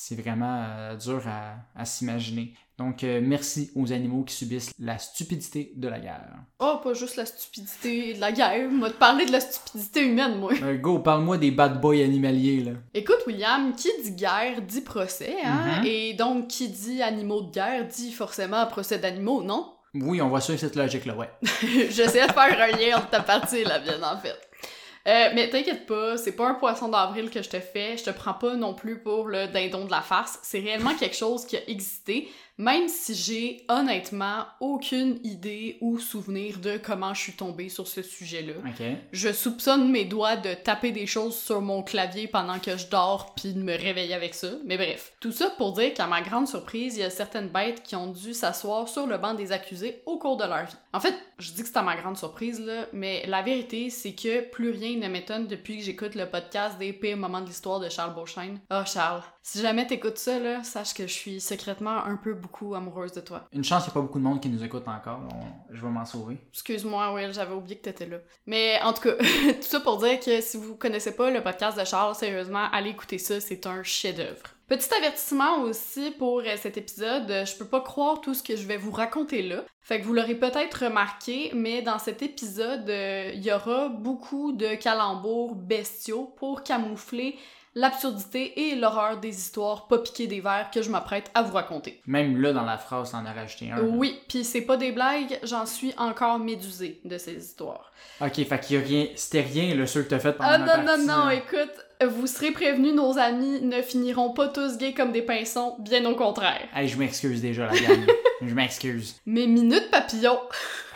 C'est 0.00 0.14
vraiment 0.14 0.64
euh, 0.64 0.94
dur 0.94 1.20
à, 1.26 1.56
à 1.74 1.84
s'imaginer. 1.84 2.54
Donc, 2.78 3.02
euh, 3.02 3.20
merci 3.20 3.72
aux 3.74 3.92
animaux 3.92 4.22
qui 4.22 4.32
subissent 4.32 4.70
la 4.78 4.96
stupidité 4.96 5.72
de 5.74 5.88
la 5.88 5.98
guerre. 5.98 6.36
Oh, 6.60 6.78
pas 6.82 6.94
juste 6.94 7.16
la 7.16 7.26
stupidité 7.26 8.14
de 8.14 8.20
la 8.20 8.30
guerre. 8.30 8.70
Moi, 8.70 8.90
te 8.90 8.96
parler 8.96 9.26
de 9.26 9.32
la 9.32 9.40
stupidité 9.40 10.06
humaine, 10.06 10.38
moi. 10.38 10.52
Euh, 10.62 10.76
go, 10.76 11.00
parle-moi 11.00 11.36
des 11.36 11.50
bad 11.50 11.80
boys 11.80 11.96
animaliers, 11.96 12.60
là. 12.62 12.72
Écoute, 12.94 13.24
William, 13.26 13.74
qui 13.74 13.88
dit 14.04 14.12
guerre 14.12 14.62
dit 14.62 14.82
procès, 14.82 15.34
hein? 15.44 15.80
Mhm. 15.80 15.86
Et 15.86 16.14
donc, 16.14 16.46
qui 16.46 16.68
dit 16.68 17.02
animaux 17.02 17.42
de 17.42 17.50
guerre 17.50 17.84
dit 17.88 18.12
forcément 18.12 18.64
procès 18.66 19.00
d'animaux, 19.00 19.42
non? 19.42 19.72
Oui, 19.94 20.22
on 20.22 20.28
va 20.28 20.40
suivre 20.40 20.60
cette 20.60 20.76
logique-là, 20.76 21.16
ouais. 21.16 21.30
J'essaie 21.90 22.24
de 22.24 22.32
faire 22.32 22.60
un 22.60 22.76
lien 22.76 22.98
entre 22.98 23.10
ta 23.10 23.20
partie 23.20 23.64
la 23.64 23.80
mienne, 23.80 24.04
en 24.04 24.16
fait. 24.18 24.47
Euh, 25.08 25.30
mais 25.34 25.48
t'inquiète 25.48 25.86
pas, 25.86 26.18
c'est 26.18 26.36
pas 26.36 26.48
un 26.48 26.54
poisson 26.54 26.88
d'avril 26.88 27.30
que 27.30 27.42
je 27.42 27.48
te 27.48 27.58
fais, 27.60 27.96
je 27.96 28.04
te 28.04 28.10
prends 28.10 28.34
pas 28.34 28.56
non 28.56 28.74
plus 28.74 28.98
pour 28.98 29.26
le 29.26 29.46
dindon 29.46 29.86
de 29.86 29.90
la 29.90 30.02
face, 30.02 30.38
c'est 30.42 30.58
réellement 30.58 30.94
quelque 30.94 31.16
chose 31.16 31.46
qui 31.46 31.56
a 31.56 31.66
existé, 31.66 32.28
même 32.58 32.88
si 32.88 33.14
j'ai 33.14 33.64
honnêtement 33.68 34.44
aucune 34.60 35.20
idée 35.22 35.78
ou 35.80 35.98
souvenir 35.98 36.58
de 36.58 36.76
comment 36.76 37.14
je 37.14 37.22
suis 37.22 37.32
tombée 37.32 37.68
sur 37.68 37.86
ce 37.86 38.02
sujet-là. 38.02 38.54
OK. 38.66 38.84
Je 39.12 39.32
soupçonne 39.32 39.90
mes 39.90 40.04
doigts 40.04 40.36
de 40.36 40.54
taper 40.54 40.90
des 40.90 41.06
choses 41.06 41.36
sur 41.36 41.60
mon 41.60 41.84
clavier 41.84 42.26
pendant 42.26 42.58
que 42.58 42.76
je 42.76 42.88
dors 42.88 43.34
puis 43.36 43.54
de 43.54 43.62
me 43.62 43.76
réveiller 43.76 44.14
avec 44.14 44.34
ça. 44.34 44.48
Mais 44.64 44.76
bref, 44.76 45.12
tout 45.20 45.30
ça 45.30 45.50
pour 45.50 45.72
dire 45.72 45.94
qu'à 45.94 46.08
ma 46.08 46.20
grande 46.20 46.48
surprise, 46.48 46.96
il 46.96 47.00
y 47.00 47.04
a 47.04 47.10
certaines 47.10 47.48
bêtes 47.48 47.82
qui 47.84 47.94
ont 47.94 48.10
dû 48.10 48.34
s'asseoir 48.34 48.88
sur 48.88 49.06
le 49.06 49.18
banc 49.18 49.34
des 49.34 49.52
accusés 49.52 50.02
au 50.04 50.18
cours 50.18 50.36
de 50.36 50.44
leur 50.44 50.64
vie. 50.64 50.76
En 50.92 51.00
fait, 51.00 51.14
je 51.38 51.52
dis 51.52 51.62
que 51.62 51.68
c'est 51.68 51.76
à 51.76 51.82
ma 51.82 51.96
grande 51.96 52.16
surprise 52.16 52.60
là, 52.60 52.86
mais 52.92 53.24
la 53.26 53.42
vérité 53.42 53.90
c'est 53.90 54.14
que 54.14 54.40
plus 54.40 54.70
rien 54.70 54.96
ne 54.96 55.06
m'étonne 55.06 55.46
depuis 55.46 55.78
que 55.78 55.84
j'écoute 55.84 56.16
le 56.16 56.28
podcast 56.28 56.76
des 56.78 56.92
pires 56.92 57.16
moments 57.16 57.40
de 57.40 57.46
l'histoire 57.46 57.78
de 57.78 57.88
Charles 57.88 58.14
Beauchesne. 58.14 58.58
Oh 58.72 58.82
Charles, 58.84 59.22
Si 59.50 59.62
jamais 59.62 59.86
t'écoutes 59.86 60.18
ça, 60.18 60.38
là, 60.38 60.62
sache 60.62 60.92
que 60.92 61.06
je 61.06 61.12
suis 61.12 61.40
secrètement 61.40 62.04
un 62.04 62.16
peu 62.16 62.34
beaucoup 62.34 62.74
amoureuse 62.74 63.12
de 63.12 63.22
toi. 63.22 63.48
Une 63.54 63.64
chance, 63.64 63.84
il 63.84 63.86
n'y 63.86 63.92
a 63.92 63.94
pas 63.94 64.00
beaucoup 64.02 64.18
de 64.18 64.24
monde 64.24 64.42
qui 64.42 64.50
nous 64.50 64.62
écoute 64.62 64.86
encore. 64.86 65.20
On- 65.32 65.74
Je 65.74 65.80
vais 65.80 65.88
m'en 65.88 66.04
sauver. 66.04 66.36
Excuse-moi, 66.52 67.14
Will, 67.14 67.32
j'avais 67.32 67.54
oublié 67.54 67.78
que 67.78 67.84
t'étais 67.84 68.04
là. 68.04 68.18
Mais 68.44 68.78
en 68.82 68.92
tout 68.92 69.00
cas, 69.00 69.14
tout 69.54 69.62
ça 69.62 69.80
pour 69.80 69.96
dire 69.96 70.20
que 70.20 70.42
si 70.42 70.58
vous 70.58 70.76
connaissez 70.76 71.16
pas 71.16 71.30
le 71.30 71.42
podcast 71.42 71.78
de 71.78 71.84
Charles, 71.86 72.14
sérieusement, 72.14 72.66
allez 72.72 72.90
écouter 72.90 73.16
ça, 73.16 73.40
c'est 73.40 73.66
un 73.66 73.82
chef-d'œuvre. 73.82 74.42
Petit 74.66 74.92
avertissement 74.98 75.62
aussi 75.62 76.10
pour 76.18 76.40
euh, 76.40 76.56
cet 76.58 76.76
épisode, 76.76 77.26
je 77.46 77.56
peux 77.56 77.64
pas 77.64 77.80
croire 77.80 78.20
tout 78.20 78.34
ce 78.34 78.42
que 78.42 78.54
je 78.54 78.66
vais 78.66 78.76
vous 78.76 78.92
raconter 78.92 79.40
là. 79.40 79.64
Fait 79.80 79.98
que 79.98 80.04
vous 80.04 80.12
l'aurez 80.12 80.34
peut-être 80.34 80.84
remarqué, 80.84 81.52
mais 81.54 81.80
dans 81.80 81.98
cet 81.98 82.20
épisode, 82.20 82.90
euh, 82.90 83.30
il 83.32 83.42
y 83.42 83.50
aura 83.50 83.88
beaucoup 83.88 84.52
de 84.52 84.74
calembours 84.74 85.54
bestiaux 85.54 86.34
pour 86.36 86.62
camoufler 86.64 87.38
l'absurdité 87.78 88.68
et 88.70 88.74
l'horreur 88.74 89.18
des 89.18 89.28
histoires 89.36 89.86
pas 89.86 89.98
piquées 89.98 90.26
des 90.26 90.40
verres 90.40 90.70
que 90.72 90.82
je 90.82 90.90
m'apprête 90.90 91.30
à 91.34 91.42
vous 91.42 91.54
raconter. 91.54 92.00
Même 92.06 92.40
là, 92.40 92.52
dans 92.52 92.64
la 92.64 92.76
phrase, 92.76 93.12
t'en 93.12 93.24
as 93.24 93.32
rajouté 93.32 93.70
un. 93.70 93.80
Oui, 93.80 94.18
puis 94.28 94.44
c'est 94.44 94.62
pas 94.62 94.76
des 94.76 94.92
blagues, 94.92 95.38
j'en 95.44 95.64
suis 95.64 95.94
encore 95.96 96.38
médusée 96.38 97.00
de 97.04 97.16
ces 97.18 97.34
histoires. 97.34 97.92
Ok, 98.20 98.34
fait 98.44 98.60
qu'il 98.60 98.76
y 98.76 98.82
a 98.82 98.84
rien. 98.84 99.06
C'était 99.14 99.42
rien, 99.42 99.74
le 99.74 99.86
ceux 99.86 100.02
que 100.02 100.08
t'as 100.08 100.18
fait 100.18 100.32
pendant 100.32 100.50
Ah 100.50 100.58
ma 100.58 100.76
non, 100.76 100.82
non, 100.82 100.86
partie, 100.86 101.06
non, 101.06 101.26
là. 101.26 101.34
écoute, 101.34 102.10
vous 102.10 102.26
serez 102.26 102.50
prévenus, 102.50 102.94
nos 102.94 103.16
amis 103.18 103.60
ne 103.62 103.80
finiront 103.82 104.32
pas 104.32 104.48
tous 104.48 104.76
gays 104.76 104.92
comme 104.94 105.12
des 105.12 105.22
pinsons, 105.22 105.76
bien 105.78 106.04
au 106.04 106.16
contraire. 106.16 106.68
Hey, 106.74 106.88
je 106.88 106.98
m'excuse 106.98 107.40
déjà, 107.40 107.66
la 107.66 107.78
gang. 107.78 108.06
je 108.42 108.54
m'excuse. 108.54 109.16
Mais 109.24 109.46
minute 109.46 109.90
papillon. 109.90 110.38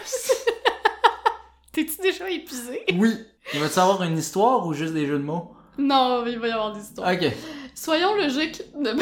T'es-tu 1.73 2.03
déjà 2.03 2.29
épuisé? 2.29 2.83
Oui. 2.99 3.17
Il 3.55 3.61
va-tu 3.61 3.79
avoir 3.79 4.03
une 4.03 4.19
histoire 4.19 4.67
ou 4.67 4.75
juste 4.75 4.93
des 4.93 5.07
jeux 5.07 5.19
de 5.19 5.25
mots? 5.25 5.55
Non, 5.79 6.25
il 6.27 6.39
va 6.39 6.49
y 6.49 6.51
avoir 6.53 6.73
des 6.73 6.81
histoires. 6.83 7.13
Ok. 7.13 7.33
Soyons 7.75 8.15
logiques. 8.17 8.63
de- 8.81 8.95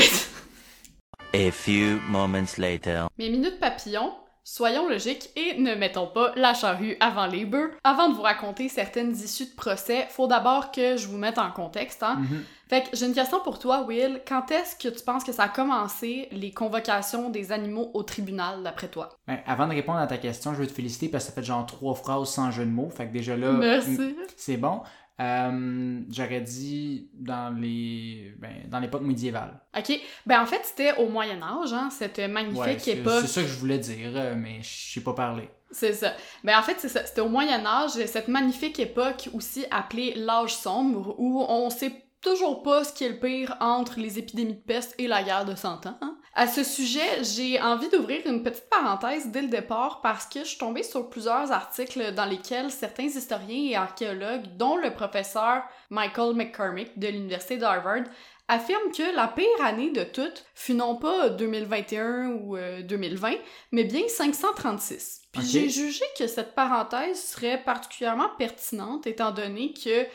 A 1.33 1.51
few 1.53 1.99
moments 2.09 2.59
later. 2.59 3.07
Mais 3.19 3.29
minute 3.29 3.61
papillon, 3.61 4.13
soyons 4.43 4.89
logiques 4.89 5.31
et 5.37 5.61
ne 5.61 5.75
mettons 5.77 6.09
pas 6.09 6.33
la 6.35 6.55
charrue 6.55 6.97
avant 6.99 7.27
les 7.27 7.45
bœufs. 7.45 7.71
Avant 7.85 8.09
de 8.09 8.15
vous 8.15 8.23
raconter 8.23 8.69
certaines 8.69 9.13
issues 9.13 9.47
de 9.47 9.55
procès, 9.55 10.07
faut 10.11 10.27
d'abord 10.27 10.73
que 10.73 10.97
je 10.97 11.07
vous 11.07 11.19
mette 11.19 11.39
en 11.39 11.51
contexte, 11.53 12.03
hein. 12.03 12.17
Mhm. 12.19 12.45
Fait 12.69 12.83
que 12.83 12.97
j'ai 12.97 13.07
une 13.07 13.15
question 13.15 13.41
pour 13.43 13.59
toi, 13.59 13.83
Will. 13.83 14.23
Quand 14.29 14.49
est-ce 14.53 14.77
que 14.77 14.89
tu 14.97 15.05
penses 15.05 15.25
que 15.25 15.33
ça 15.33 15.45
a 15.45 15.49
commencé, 15.49 16.29
les 16.31 16.53
convocations 16.53 17.29
des 17.29 17.51
animaux 17.51 17.91
au 17.95 18.05
tribunal, 18.05 18.63
d'après 18.63 18.87
toi? 18.87 19.09
Ben, 19.27 19.39
avant 19.45 19.67
de 19.67 19.73
répondre 19.75 19.99
à 19.99 20.07
ta 20.07 20.19
question, 20.19 20.55
je 20.55 20.59
veux 20.61 20.69
te 20.69 20.73
féliciter 20.73 21.09
parce 21.09 21.25
que 21.25 21.31
ça 21.31 21.35
fait 21.35 21.45
genre 21.45 21.67
trois 21.67 21.95
phrases 21.95 22.29
sans 22.29 22.53
jeu 22.53 22.65
de 22.65 22.71
mots. 22.71 22.89
Fait 22.89 23.09
que 23.09 23.13
déjà 23.13 23.37
là. 23.37 23.51
Merci. 23.53 24.15
C'est 24.37 24.57
bon. 24.57 24.83
Euh, 25.21 26.01
J'aurais 26.11 26.41
dit 26.41 27.09
dans 27.15 27.55
les. 27.57 28.35
Ben, 28.39 28.69
dans 28.69 28.79
l'époque 28.81 29.03
médiévale. 29.03 29.61
OK. 29.79 30.01
Ben 30.27 30.41
en 30.43 30.47
fait, 30.47 30.61
c'était 30.65 30.97
au 30.97 31.09
Moyen 31.09 31.43
Âge, 31.43 31.73
hein, 31.73 31.89
cette 31.91 32.19
magnifique 32.19 32.59
Ouais, 32.87 32.93
époque. 32.95 33.21
c'est 33.23 33.27
ça 33.27 33.43
que 33.43 33.49
je 33.49 33.59
voulais 33.59 33.79
dire, 33.79 34.13
euh, 34.15 34.35
mais 34.37 34.59
je 34.63 34.93
sais 34.95 35.01
pas 35.03 35.13
parler. 35.13 35.49
C'est 35.71 35.93
ça. 35.93 36.15
Ben 36.43 36.59
en 36.59 36.63
fait, 36.63 36.77
c'est 36.79 36.89
ça. 36.89 37.05
C'était 37.07 37.21
au 37.21 37.29
Moyen 37.29 37.65
Âge, 37.67 37.91
cette 38.07 38.29
magnifique 38.29 38.79
époque 38.81 39.29
aussi 39.35 39.65
appelée 39.71 40.15
l'âge 40.17 40.55
sombre, 40.57 41.15
où 41.19 41.45
on 41.49 41.71
sait 41.71 41.93
toujours 42.23 42.63
pas 42.63 42.85
ce 42.85 42.93
qui 42.93 43.05
est 43.05 43.09
le 43.11 43.19
pire 43.21 43.57
entre 43.61 43.99
les 44.01 44.19
épidémies 44.19 44.55
de 44.55 44.59
peste 44.61 44.95
et 44.99 45.07
la 45.07 45.23
guerre 45.23 45.45
de 45.45 45.55
Cent 45.55 45.87
Ans. 45.87 45.97
hein. 46.03 46.17
À 46.35 46.47
ce 46.47 46.63
sujet, 46.63 47.25
j'ai 47.25 47.61
envie 47.61 47.89
d'ouvrir 47.89 48.25
une 48.25 48.45
petite 48.45 48.69
parenthèse 48.71 49.27
dès 49.29 49.43
le 49.43 49.49
départ 49.49 50.01
parce 50.01 50.27
que 50.27 50.41
je 50.41 50.45
suis 50.45 50.59
tombée 50.59 50.85
sur 50.85 51.11
plusieurs 51.11 51.51
articles 51.51 52.15
dans 52.15 52.25
lesquels 52.25 52.71
certains 52.71 53.05
historiens 53.05 53.71
et 53.71 53.75
archéologues, 53.75 54.57
dont 54.57 54.77
le 54.77 54.93
professeur 54.93 55.65
Michael 55.91 56.37
McCormick 56.37 56.97
de 56.99 57.09
l'Université 57.09 57.57
d'Harvard, 57.57 58.05
affirment 58.47 58.93
que 58.93 59.15
la 59.15 59.29
pire 59.29 59.47
année 59.65 59.91
de 59.91 60.05
toutes 60.05 60.45
fut 60.55 60.75
non 60.75 60.97
pas 60.97 61.31
2021 61.31 62.29
ou 62.29 62.57
euh, 62.57 62.83
2020, 62.83 63.35
mais 63.73 63.85
bien 63.85 64.03
536. 64.09 65.23
Puis 65.33 65.43
j'ai 65.47 65.69
jugé 65.69 66.05
que 66.19 66.27
cette 66.27 66.55
parenthèse 66.55 67.23
serait 67.23 67.63
particulièrement 67.63 68.29
pertinente 68.39 69.07
étant 69.07 69.31
donné 69.31 69.73
que 69.73 70.07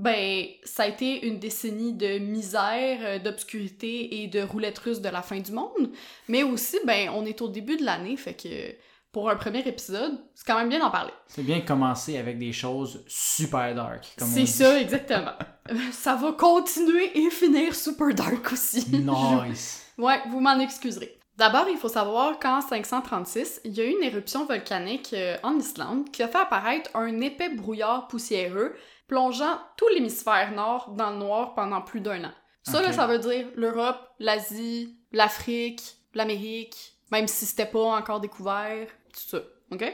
ben 0.00 0.46
ça 0.64 0.84
a 0.84 0.86
été 0.88 1.26
une 1.26 1.38
décennie 1.38 1.92
de 1.92 2.18
misère, 2.18 2.98
euh, 3.02 3.18
d'obscurité 3.18 4.22
et 4.22 4.28
de 4.28 4.40
roulette 4.40 4.78
russe 4.78 5.00
de 5.00 5.08
la 5.08 5.20
fin 5.20 5.38
du 5.38 5.52
monde, 5.52 5.90
mais 6.26 6.42
aussi 6.42 6.78
ben 6.86 7.10
on 7.14 7.26
est 7.26 7.42
au 7.42 7.48
début 7.48 7.76
de 7.76 7.84
l'année 7.84 8.16
fait 8.16 8.34
que 8.34 8.74
pour 9.12 9.28
un 9.28 9.36
premier 9.36 9.66
épisode, 9.66 10.18
c'est 10.34 10.46
quand 10.46 10.56
même 10.56 10.68
bien 10.68 10.78
d'en 10.78 10.90
parler. 10.90 11.12
C'est 11.26 11.42
bien 11.42 11.58
de 11.58 11.64
commencer 11.64 12.16
avec 12.16 12.38
des 12.38 12.52
choses 12.52 13.04
super 13.08 13.74
dark. 13.74 14.06
comme 14.16 14.28
on 14.28 14.34
C'est 14.34 14.46
ça 14.46 14.80
exactement. 14.80 15.34
Ça 15.92 16.14
va 16.14 16.32
continuer 16.32 17.10
et 17.18 17.30
finir 17.30 17.74
super 17.74 18.14
dark 18.14 18.52
aussi. 18.52 18.86
Nice. 18.90 19.84
Ouais, 19.98 20.20
vous 20.30 20.40
m'en 20.40 20.58
excuserez. 20.60 21.18
D'abord, 21.36 21.66
il 21.70 21.78
faut 21.78 21.88
savoir 21.88 22.38
qu'en 22.38 22.60
536, 22.60 23.62
il 23.64 23.72
y 23.72 23.80
a 23.80 23.84
eu 23.84 23.90
une 23.90 24.02
éruption 24.02 24.44
volcanique 24.44 25.10
euh, 25.14 25.36
en 25.42 25.58
Islande 25.58 26.10
qui 26.10 26.22
a 26.22 26.28
fait 26.28 26.38
apparaître 26.38 26.90
un 26.94 27.20
épais 27.20 27.48
brouillard 27.48 28.08
poussiéreux 28.08 28.74
plongeant 29.10 29.58
tout 29.76 29.88
l'hémisphère 29.92 30.52
nord 30.52 30.90
dans 30.96 31.10
le 31.10 31.16
noir 31.16 31.54
pendant 31.54 31.80
plus 31.82 32.00
d'un 32.00 32.22
an. 32.24 32.32
Ça, 32.62 32.80
là, 32.80 32.92
ça 32.92 33.06
veut 33.08 33.18
dire 33.18 33.46
l'Europe, 33.56 33.98
l'Asie, 34.20 34.96
l'Afrique, 35.12 35.82
l'Amérique, 36.14 36.76
même 37.10 37.26
si 37.26 37.44
c'était 37.44 37.66
pas 37.66 37.82
encore 37.96 38.20
découvert, 38.20 38.86
tout 39.12 39.20
ça, 39.28 39.38
ok? 39.72 39.84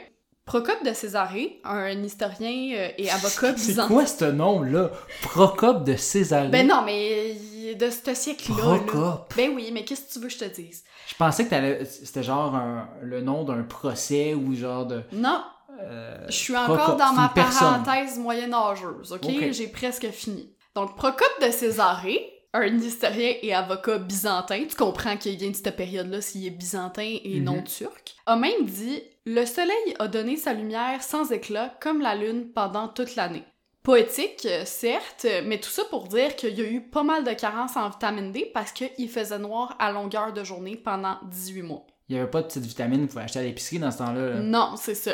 Procope 0.45 0.83
de 0.85 0.93
Césarée, 0.93 1.59
un 1.65 2.01
historien 2.03 2.75
euh, 2.77 2.89
et 2.97 3.09
avocat 3.09 3.53
C'est 3.57 3.67
byzantin... 3.67 3.87
quoi 3.87 4.05
ce 4.05 4.25
nom-là? 4.25 4.91
Procope 5.23 5.83
de 5.83 5.95
Césarée? 5.95 6.47
Ben 6.49 6.67
non, 6.67 6.83
mais 6.85 7.33
de 7.75 7.89
ce 7.89 8.13
siècle-là. 8.13 8.55
là. 8.55 8.79
Procope? 8.85 9.33
Ben 9.35 9.51
oui, 9.55 9.71
mais 9.73 9.83
qu'est-ce 9.83 10.03
que 10.07 10.13
tu 10.13 10.19
veux 10.19 10.27
que 10.27 10.33
je 10.33 10.39
te 10.39 10.45
dise? 10.45 10.83
Je 11.07 11.15
pensais 11.15 11.47
que 11.47 11.83
c'était 11.85 12.23
genre 12.23 12.55
un- 12.55 12.87
le 13.01 13.19
nom 13.21 13.43
d'un 13.43 13.63
procès 13.63 14.35
ou 14.35 14.53
genre 14.55 14.85
de. 14.85 15.03
Non, 15.11 15.43
euh, 15.79 16.25
je 16.27 16.31
suis 16.33 16.53
Procope, 16.53 16.79
encore 16.79 16.95
dans 16.97 17.13
ma 17.13 17.29
parenthèse 17.29 18.17
moyenâgeuse, 18.17 19.11
ok? 19.13 19.51
J'ai 19.51 19.67
presque 19.67 20.07
fini. 20.11 20.53
Donc, 20.75 20.95
Procope 20.95 21.41
de 21.41 21.49
Césarée, 21.51 22.33
un 22.53 22.77
historien 22.77 23.33
et 23.41 23.53
avocat 23.53 23.97
byzantin, 23.99 24.63
tu 24.69 24.75
comprends 24.75 25.17
qu'il 25.17 25.35
vient 25.37 25.49
de 25.51 25.55
cette 25.55 25.75
période-là 25.75 26.21
s'il 26.21 26.45
est 26.45 26.51
byzantin 26.51 27.17
et 27.23 27.39
Mhm. 27.39 27.43
non 27.43 27.61
turc, 27.63 28.15
a 28.25 28.35
même 28.35 28.65
dit 28.65 29.01
«Le 29.25 29.45
soleil 29.45 29.95
a 29.99 30.07
donné 30.07 30.37
sa 30.37 30.53
lumière 30.53 31.03
sans 31.03 31.31
éclat 31.31 31.73
comme 31.81 32.01
la 32.01 32.15
lune 32.15 32.47
pendant 32.53 32.87
toute 32.87 33.15
l'année.» 33.15 33.43
Poétique, 33.83 34.45
euh, 34.49 34.63
certes, 34.65 35.25
mais 35.45 35.59
tout 35.59 35.69
ça 35.69 35.83
pour 35.89 36.07
dire 36.07 36.35
qu'il 36.35 36.57
y 36.57 36.61
a 36.61 36.69
eu 36.69 36.81
pas 36.81 37.03
mal 37.03 37.23
de 37.23 37.31
carences 37.31 37.77
en 37.77 37.89
vitamine 37.89 38.31
D 38.33 38.49
parce 38.53 38.71
qu'il 38.73 39.09
faisait 39.09 39.39
noir 39.39 39.75
à 39.79 39.91
longueur 39.91 40.33
de 40.33 40.43
journée 40.43 40.75
pendant 40.75 41.17
18 41.23 41.61
mois. 41.61 41.85
Il 42.09 42.15
y 42.15 42.19
avait 42.19 42.29
pas 42.29 42.41
de 42.41 42.47
petites 42.47 42.65
vitamines 42.65 42.97
que 42.99 43.01
vous 43.03 43.07
pouvez 43.09 43.23
acheter 43.23 43.39
à 43.39 43.43
l'épicerie 43.43 43.79
dans 43.79 43.91
ce 43.91 43.99
temps-là. 43.99 44.29
là. 44.29 44.39
Non, 44.41 44.75
c'est 44.77 44.95
ça. 44.95 45.11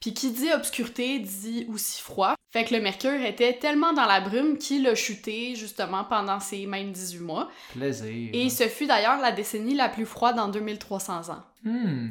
Puis 0.00 0.14
qui 0.14 0.30
dit 0.30 0.52
obscurité 0.52 1.18
dit 1.18 1.66
aussi 1.72 2.02
froid. 2.02 2.34
Fait 2.52 2.64
que 2.64 2.74
le 2.74 2.80
mercure 2.80 3.20
était 3.20 3.54
tellement 3.54 3.92
dans 3.92 4.06
la 4.06 4.20
brume 4.20 4.58
qu'il 4.58 4.86
a 4.86 4.94
chuté 4.94 5.54
justement 5.54 6.04
pendant 6.04 6.40
ces 6.40 6.66
mêmes 6.66 6.92
18 6.92 7.20
mois. 7.20 7.48
Plaisir. 7.72 8.30
Et 8.32 8.48
ce 8.50 8.64
fut 8.64 8.86
d'ailleurs 8.86 9.20
la 9.20 9.32
décennie 9.32 9.74
la 9.74 9.88
plus 9.88 10.06
froide 10.06 10.38
en 10.38 10.48
2300 10.48 11.30
ans. 11.30 11.42
Hmm. 11.64 12.10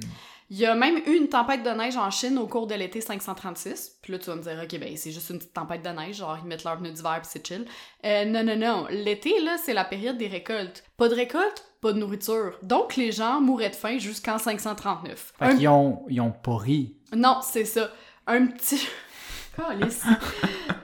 Il 0.52 0.58
y 0.58 0.65
a 0.65 0.76
même 0.76 0.98
eu 1.08 1.15
une 1.15 1.28
tempête 1.28 1.63
de 1.63 1.69
neige 1.69 1.98
en 1.98 2.12
Chine 2.12 2.38
au 2.38 2.45
cours 2.45 2.67
de 2.67 2.76
l'été 2.76 3.02
536. 3.02 3.98
Puis 4.02 4.13
là, 4.13 4.19
tu 4.19 4.28
vas 4.28 4.36
me 4.36 4.43
dire, 4.43 4.60
ok, 4.63 4.80
ben 4.80 4.95
c'est 4.95 5.12
juste 5.12 5.32
une 5.32 5.39
petite 5.39 5.54
tempête 5.54 5.82
de 5.82 5.89
neige, 5.89 6.17
genre 6.17 6.38
ils 6.39 6.48
mettent 6.48 6.63
leur 6.63 6.78
pneus 6.78 6.91
d'hiver 6.91 7.19
puis 7.21 7.30
c'est 7.32 7.45
chill. 7.45 7.65
Euh, 8.06 8.26
non, 8.26 8.43
non, 8.43 8.56
non. 8.56 8.86
L'été, 8.91 9.39
là, 9.41 9.58
c'est 9.58 9.74
la 9.74 9.86
période 9.86 10.17
des 10.17 10.28
récoltes. 10.28 10.84
Pas 10.98 11.10
de 11.10 11.15
récolte, 11.15 11.65
pas 11.82 11.93
de 11.93 11.98
nourriture. 11.98 12.60
Donc 12.62 12.95
les 12.95 13.12
gens 13.12 13.41
mouraient 13.41 13.71
de 13.71 13.76
faim 13.76 13.98
jusqu'en 13.98 14.38
539. 14.38 15.34
Fait 15.39 15.45
Un 15.45 15.56
qu'ils 15.56 15.67
ont, 15.67 16.04
ils 16.10 16.21
ont 16.21 16.32
pas 16.32 16.58
ri. 16.58 16.95
Non, 17.13 17.39
c'est 17.41 17.65
ça. 17.65 17.89
Un 18.28 18.48
petit. 18.48 18.88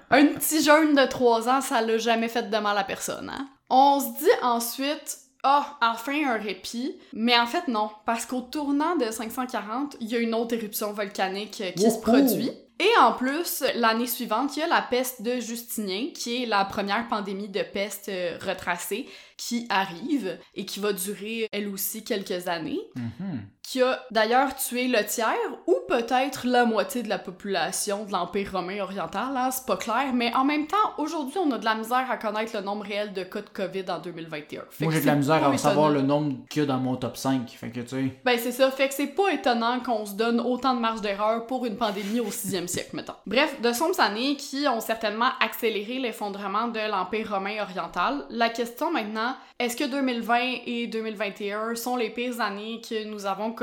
Un 0.09 0.25
petit 0.27 0.63
jeune 0.63 0.95
de 0.95 1.05
3 1.05 1.49
ans, 1.49 1.61
ça 1.61 1.81
l'a 1.81 1.97
jamais 1.97 2.27
fait 2.27 2.49
de 2.49 2.57
mal 2.57 2.77
à 2.77 2.83
personne, 2.83 3.29
hein? 3.29 3.49
On 3.69 3.99
se 3.99 4.19
dit 4.19 4.29
ensuite, 4.41 5.17
ah, 5.43 5.77
enfin 5.81 6.27
un 6.27 6.37
répit. 6.37 6.97
Mais 7.13 7.37
en 7.39 7.47
fait, 7.47 7.67
non. 7.69 7.89
Parce 8.05 8.25
qu'au 8.25 8.41
tournant 8.41 8.95
de 8.97 9.09
540, 9.09 9.97
il 10.01 10.09
y 10.09 10.15
a 10.15 10.19
une 10.19 10.33
autre 10.35 10.53
éruption 10.55 10.91
volcanique 10.91 11.63
qui 11.75 11.89
se 11.89 11.99
produit. 11.99 12.51
Et 12.79 12.99
en 12.99 13.13
plus, 13.13 13.63
l'année 13.75 14.07
suivante, 14.07 14.57
il 14.57 14.61
y 14.61 14.63
a 14.63 14.67
la 14.67 14.81
peste 14.81 15.21
de 15.21 15.39
Justinien, 15.39 16.07
qui 16.15 16.43
est 16.43 16.45
la 16.47 16.65
première 16.65 17.07
pandémie 17.07 17.47
de 17.47 17.61
peste 17.61 18.09
euh, 18.09 18.37
retracée 18.41 19.07
qui 19.37 19.67
arrive 19.69 20.39
et 20.55 20.65
qui 20.65 20.79
va 20.79 20.91
durer 20.91 21.47
elle 21.51 21.67
aussi 21.67 22.03
quelques 22.03 22.47
années 22.47 22.79
Mhm. 22.95 23.43
Qui 23.71 23.81
a 23.81 24.05
d'ailleurs 24.11 24.53
tué 24.57 24.89
le 24.89 25.05
tiers 25.05 25.29
ou 25.65 25.75
peut-être 25.87 26.45
la 26.45 26.65
moitié 26.65 27.03
de 27.03 27.09
la 27.09 27.17
population 27.17 28.03
de 28.03 28.11
l'Empire 28.11 28.51
romain 28.51 28.81
oriental, 28.81 29.37
hein, 29.37 29.49
c'est 29.49 29.65
pas 29.65 29.77
clair, 29.77 30.11
mais 30.13 30.33
en 30.35 30.43
même 30.43 30.67
temps, 30.67 30.75
aujourd'hui, 30.97 31.37
on 31.37 31.49
a 31.51 31.57
de 31.57 31.63
la 31.63 31.75
misère 31.75 32.11
à 32.11 32.17
connaître 32.17 32.53
le 32.53 32.63
nombre 32.63 32.83
réel 32.83 33.13
de 33.13 33.23
cas 33.23 33.39
de 33.39 33.47
COVID 33.47 33.85
en 33.87 33.99
2021. 33.99 34.63
Fait 34.69 34.83
Moi, 34.83 34.93
j'ai 34.93 34.99
de 34.99 35.05
la 35.05 35.15
misère 35.15 35.47
à 35.47 35.57
savoir 35.57 35.89
le 35.89 36.01
nombre 36.01 36.45
qu'il 36.49 36.63
y 36.63 36.65
a 36.65 36.67
dans 36.67 36.79
mon 36.79 36.97
top 36.97 37.15
5. 37.15 37.49
Fait 37.49 37.69
que, 37.69 37.79
tu 37.79 37.87
sais. 37.87 38.19
Ben 38.25 38.37
c'est 38.37 38.51
ça, 38.51 38.69
fait 38.71 38.89
que 38.89 38.93
c'est 38.93 39.07
pas 39.07 39.31
étonnant 39.31 39.79
qu'on 39.79 40.05
se 40.05 40.15
donne 40.15 40.41
autant 40.41 40.75
de 40.75 40.81
marge 40.81 40.99
d'erreur 40.99 41.47
pour 41.47 41.65
une 41.65 41.77
pandémie 41.77 42.19
au 42.19 42.27
6e 42.27 42.67
siècle, 42.67 42.93
mettons. 42.93 43.13
Bref, 43.25 43.61
de 43.61 43.71
sombres 43.71 44.01
années 44.01 44.35
qui 44.35 44.67
ont 44.67 44.81
certainement 44.81 45.29
accéléré 45.39 45.99
l'effondrement 45.99 46.67
de 46.67 46.91
l'Empire 46.91 47.35
romain 47.35 47.61
oriental. 47.61 48.25
La 48.31 48.49
question 48.49 48.91
maintenant, 48.91 49.33
est-ce 49.59 49.77
que 49.77 49.83
2020 49.83 50.35
et 50.65 50.87
2021 50.87 51.75
sont 51.75 51.95
les 51.95 52.09
pires 52.09 52.41
années 52.41 52.81
que 52.81 53.05
nous 53.05 53.27
avons 53.27 53.53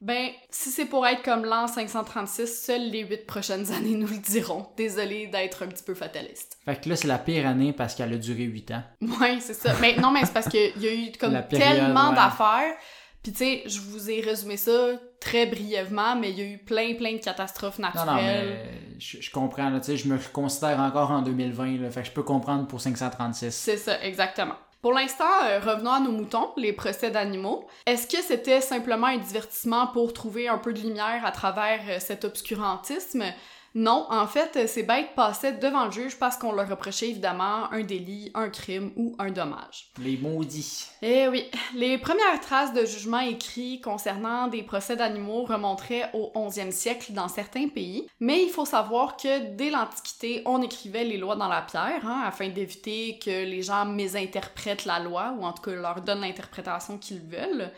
Ben, 0.00 0.28
si 0.50 0.70
c'est 0.70 0.86
pour 0.86 1.06
être 1.06 1.22
comme 1.22 1.44
l'an 1.44 1.66
536, 1.66 2.46
seules 2.46 2.90
les 2.90 3.00
8 3.00 3.26
prochaines 3.26 3.70
années 3.72 3.94
nous 3.94 4.06
le 4.08 4.18
diront. 4.18 4.66
Désolé 4.76 5.26
d'être 5.26 5.62
un 5.64 5.68
petit 5.68 5.82
peu 5.84 5.94
fataliste. 5.94 6.58
Fait 6.64 6.80
que 6.80 6.88
là, 6.88 6.96
c'est 6.96 7.08
la 7.08 7.18
pire 7.18 7.46
année 7.46 7.72
parce 7.72 7.94
qu'elle 7.94 8.12
a 8.12 8.18
duré 8.18 8.44
8 8.44 8.70
ans. 8.72 8.82
Ouais, 9.20 9.38
c'est 9.40 9.54
ça. 9.54 9.74
Mais 9.80 9.96
non, 9.96 10.10
mais 10.10 10.24
c'est 10.24 10.32
parce 10.32 10.48
qu'il 10.48 10.72
y 10.80 10.88
a 10.88 10.94
eu 10.94 11.12
comme 11.18 11.32
période, 11.48 11.68
tellement 11.76 12.10
ouais. 12.10 12.16
d'affaires. 12.16 12.74
Puis 13.22 13.32
tu 13.32 13.38
sais, 13.38 13.62
je 13.66 13.80
vous 13.80 14.10
ai 14.10 14.22
résumé 14.22 14.56
ça 14.56 14.72
très 15.20 15.44
brièvement, 15.44 16.16
mais 16.16 16.30
il 16.30 16.38
y 16.38 16.40
a 16.40 16.44
eu 16.46 16.56
plein, 16.56 16.94
plein 16.94 17.12
de 17.12 17.18
catastrophes 17.18 17.78
Non, 17.78 17.88
naturelles. 17.88 18.06
non, 18.06 18.14
mais 18.16 18.70
je, 18.98 19.20
je 19.20 19.30
comprends, 19.30 19.70
tu 19.78 19.84
sais, 19.84 19.96
je 19.98 20.08
me 20.08 20.16
considère 20.32 20.80
encore 20.80 21.10
en 21.10 21.20
2020, 21.20 21.82
là, 21.82 21.90
fait 21.90 22.00
que 22.00 22.06
je 22.06 22.12
peux 22.12 22.22
comprendre 22.22 22.66
pour 22.66 22.80
536. 22.80 23.50
C'est 23.54 23.76
ça, 23.76 24.02
exactement. 24.02 24.54
Pour 24.82 24.94
l'instant, 24.94 25.24
euh, 25.44 25.60
revenons 25.60 25.90
à 25.90 26.00
nos 26.00 26.10
moutons, 26.10 26.52
les 26.56 26.72
procès 26.72 27.10
d'animaux. 27.10 27.66
Est-ce 27.84 28.06
que 28.06 28.22
c'était 28.22 28.62
simplement 28.62 29.08
un 29.08 29.18
divertissement 29.18 29.88
pour 29.88 30.14
trouver 30.14 30.48
un 30.48 30.56
peu 30.56 30.72
de 30.72 30.80
lumière 30.80 31.24
à 31.26 31.32
travers 31.32 31.80
euh, 31.88 31.98
cet 32.00 32.24
obscurantisme? 32.24 33.24
Non, 33.74 34.06
en 34.10 34.26
fait, 34.26 34.56
euh, 34.56 34.66
ces 34.66 34.82
bêtes 34.82 35.14
passaient 35.14 35.52
devant 35.52 35.84
le 35.84 35.92
juge 35.92 36.18
parce 36.18 36.36
qu'on 36.36 36.52
leur 36.52 36.68
reprochait 36.68 37.10
évidemment 37.10 37.70
un 37.72 37.82
délit, 37.82 38.30
un 38.34 38.48
crime 38.48 38.90
ou 38.96 39.14
un 39.18 39.30
dommage. 39.30 39.90
Les 40.02 40.16
maudits. 40.16 40.86
Eh 41.02 41.28
oui, 41.28 41.44
les 41.74 41.96
premières 41.98 42.40
traces 42.40 42.72
de 42.72 42.84
jugement 42.84 43.20
écrits 43.20 43.80
concernant 43.80 44.48
des 44.48 44.62
procès 44.62 44.96
d'animaux 44.96 45.44
remonteraient 45.44 46.10
au 46.14 46.32
11e 46.34 46.72
siècle 46.72 47.12
dans 47.12 47.28
certains 47.28 47.68
pays, 47.68 48.08
mais 48.18 48.42
il 48.42 48.50
faut 48.50 48.64
savoir 48.64 49.16
que 49.16 49.54
dès 49.54 49.70
l'Antiquité, 49.70 50.42
on 50.46 50.62
écrivait 50.62 51.04
les 51.04 51.16
lois 51.16 51.36
dans 51.36 51.48
la 51.48 51.62
pierre 51.62 52.04
hein, 52.04 52.22
afin 52.26 52.48
d'éviter 52.48 53.18
que 53.18 53.30
les 53.30 53.62
gens 53.62 53.86
mésinterprètent 53.86 54.84
la 54.84 54.98
loi 54.98 55.34
ou 55.38 55.44
en 55.44 55.52
tout 55.52 55.62
cas 55.62 55.72
leur 55.72 56.00
donnent 56.00 56.22
l'interprétation 56.22 56.98
qu'ils 56.98 57.20
veulent 57.20 57.70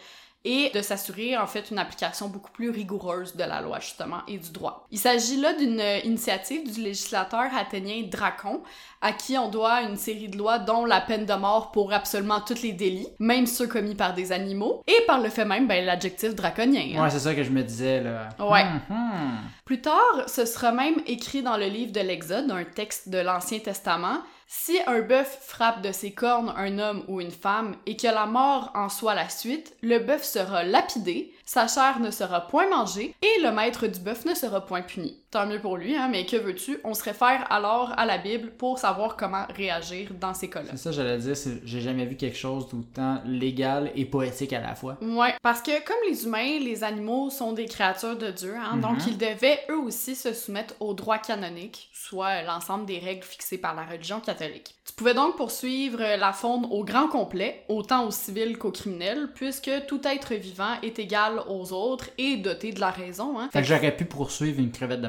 et 0.44 0.70
de 0.74 0.82
s'assurer 0.82 1.36
en 1.36 1.46
fait 1.46 1.70
une 1.70 1.78
application 1.78 2.28
beaucoup 2.28 2.50
plus 2.50 2.70
rigoureuse 2.70 3.36
de 3.36 3.44
la 3.44 3.60
loi 3.60 3.78
justement 3.80 4.18
et 4.26 4.38
du 4.38 4.50
droit. 4.50 4.86
Il 4.90 4.98
s'agit 4.98 5.40
là 5.40 5.52
d'une 5.54 5.78
euh, 5.80 5.98
initiative 6.04 6.72
du 6.72 6.80
législateur 6.80 7.44
athénien 7.56 8.02
Dracon 8.10 8.60
à 9.00 9.12
qui 9.12 9.36
on 9.38 9.48
doit 9.48 9.82
une 9.82 9.96
série 9.96 10.28
de 10.28 10.36
lois 10.38 10.58
dont 10.58 10.84
la 10.84 11.00
peine 11.00 11.26
de 11.26 11.34
mort 11.34 11.70
pour 11.72 11.92
absolument 11.92 12.40
tous 12.40 12.62
les 12.62 12.72
délits, 12.72 13.08
même 13.18 13.46
ceux 13.46 13.66
commis 13.66 13.94
par 13.94 14.14
des 14.14 14.30
animaux, 14.32 14.82
et 14.86 15.04
par 15.06 15.20
le 15.20 15.28
fait 15.28 15.44
même 15.44 15.66
ben, 15.66 15.84
l'adjectif 15.84 16.34
draconien. 16.34 16.82
hein. 16.96 17.02
Ouais, 17.02 17.10
c'est 17.10 17.18
ça 17.18 17.34
que 17.34 17.42
je 17.42 17.50
me 17.50 17.62
disais, 17.62 18.00
là. 18.00 18.28
Ouais. 18.38 18.64
Mhm. 18.64 19.38
Plus 19.64 19.80
tard, 19.80 20.24
ce 20.28 20.44
sera 20.44 20.70
même 20.70 20.96
écrit 21.06 21.42
dans 21.42 21.56
le 21.56 21.66
livre 21.66 21.92
de 21.92 22.00
l'Exode, 22.00 22.50
un 22.50 22.64
texte 22.64 23.08
de 23.08 23.18
l'Ancien 23.18 23.58
Testament. 23.58 24.18
Si 24.54 24.78
un 24.86 25.00
bœuf 25.00 25.38
frappe 25.40 25.80
de 25.80 25.92
ses 25.92 26.12
cornes 26.12 26.52
un 26.54 26.78
homme 26.78 27.04
ou 27.08 27.22
une 27.22 27.30
femme 27.30 27.74
et 27.86 27.96
que 27.96 28.06
la 28.06 28.26
mort 28.26 28.70
en 28.74 28.90
soit 28.90 29.14
la 29.14 29.30
suite, 29.30 29.74
le 29.80 29.98
bœuf 29.98 30.22
sera 30.24 30.62
lapidé, 30.62 31.32
sa 31.46 31.66
chair 31.66 32.00
ne 32.00 32.10
sera 32.10 32.46
point 32.46 32.68
mangée 32.68 33.14
et 33.22 33.40
le 33.40 33.50
maître 33.50 33.86
du 33.86 33.98
bœuf 33.98 34.26
ne 34.26 34.34
sera 34.34 34.60
point 34.64 34.82
puni. 34.82 35.21
Tant 35.32 35.46
mieux 35.46 35.60
pour 35.60 35.78
lui, 35.78 35.96
hein, 35.96 36.08
mais 36.12 36.26
que 36.26 36.36
veux-tu? 36.36 36.78
On 36.84 36.92
se 36.92 37.02
réfère 37.02 37.46
alors 37.50 37.94
à 37.96 38.04
la 38.04 38.18
Bible 38.18 38.50
pour 38.50 38.78
savoir 38.78 39.16
comment 39.16 39.46
réagir 39.56 40.10
dans 40.20 40.34
ces 40.34 40.50
cas-là. 40.50 40.66
C'est 40.72 40.76
ça, 40.76 40.92
j'allais 40.92 41.16
dire, 41.16 41.34
j'ai 41.64 41.80
jamais 41.80 42.04
vu 42.04 42.16
quelque 42.16 42.36
chose 42.36 42.68
d'autant 42.68 43.18
légal 43.24 43.90
et 43.96 44.04
poétique 44.04 44.52
à 44.52 44.60
la 44.60 44.74
fois. 44.74 44.98
Ouais, 45.00 45.32
parce 45.40 45.62
que 45.62 45.70
comme 45.86 45.96
les 46.06 46.26
humains, 46.26 46.58
les 46.60 46.84
animaux 46.84 47.30
sont 47.30 47.54
des 47.54 47.64
créatures 47.64 48.18
de 48.18 48.30
Dieu, 48.30 48.54
hein, 48.56 48.76
donc 48.76 48.98
Mhm. 48.98 49.04
ils 49.08 49.16
devaient 49.16 49.60
eux 49.70 49.78
aussi 49.78 50.14
se 50.14 50.34
soumettre 50.34 50.74
au 50.80 50.92
droit 50.92 51.16
canonique, 51.16 51.88
soit 51.94 52.42
l'ensemble 52.42 52.84
des 52.84 52.98
règles 52.98 53.24
fixées 53.24 53.56
par 53.56 53.74
la 53.74 53.84
religion 53.84 54.20
catholique. 54.20 54.74
Tu 54.84 54.92
pouvais 54.92 55.14
donc 55.14 55.36
poursuivre 55.36 56.00
la 56.18 56.34
faune 56.34 56.66
au 56.70 56.84
grand 56.84 57.08
complet, 57.08 57.62
autant 57.70 58.04
aux 58.06 58.10
civils 58.10 58.58
qu'aux 58.58 58.70
criminels, 58.72 59.30
puisque 59.34 59.70
tout 59.86 60.00
être 60.06 60.34
vivant 60.34 60.74
est 60.82 60.98
égal 60.98 61.40
aux 61.48 61.72
autres 61.72 62.10
et 62.18 62.36
doté 62.36 62.72
de 62.72 62.80
la 62.80 62.90
raison. 62.90 63.38
Hein. 63.38 63.48
Fait 63.50 63.62
que 63.62 63.66
j'aurais 63.68 63.96
pu 63.96 64.04
poursuivre 64.04 64.60
une 64.60 64.70
crevette 64.72 65.00
de 65.00 65.08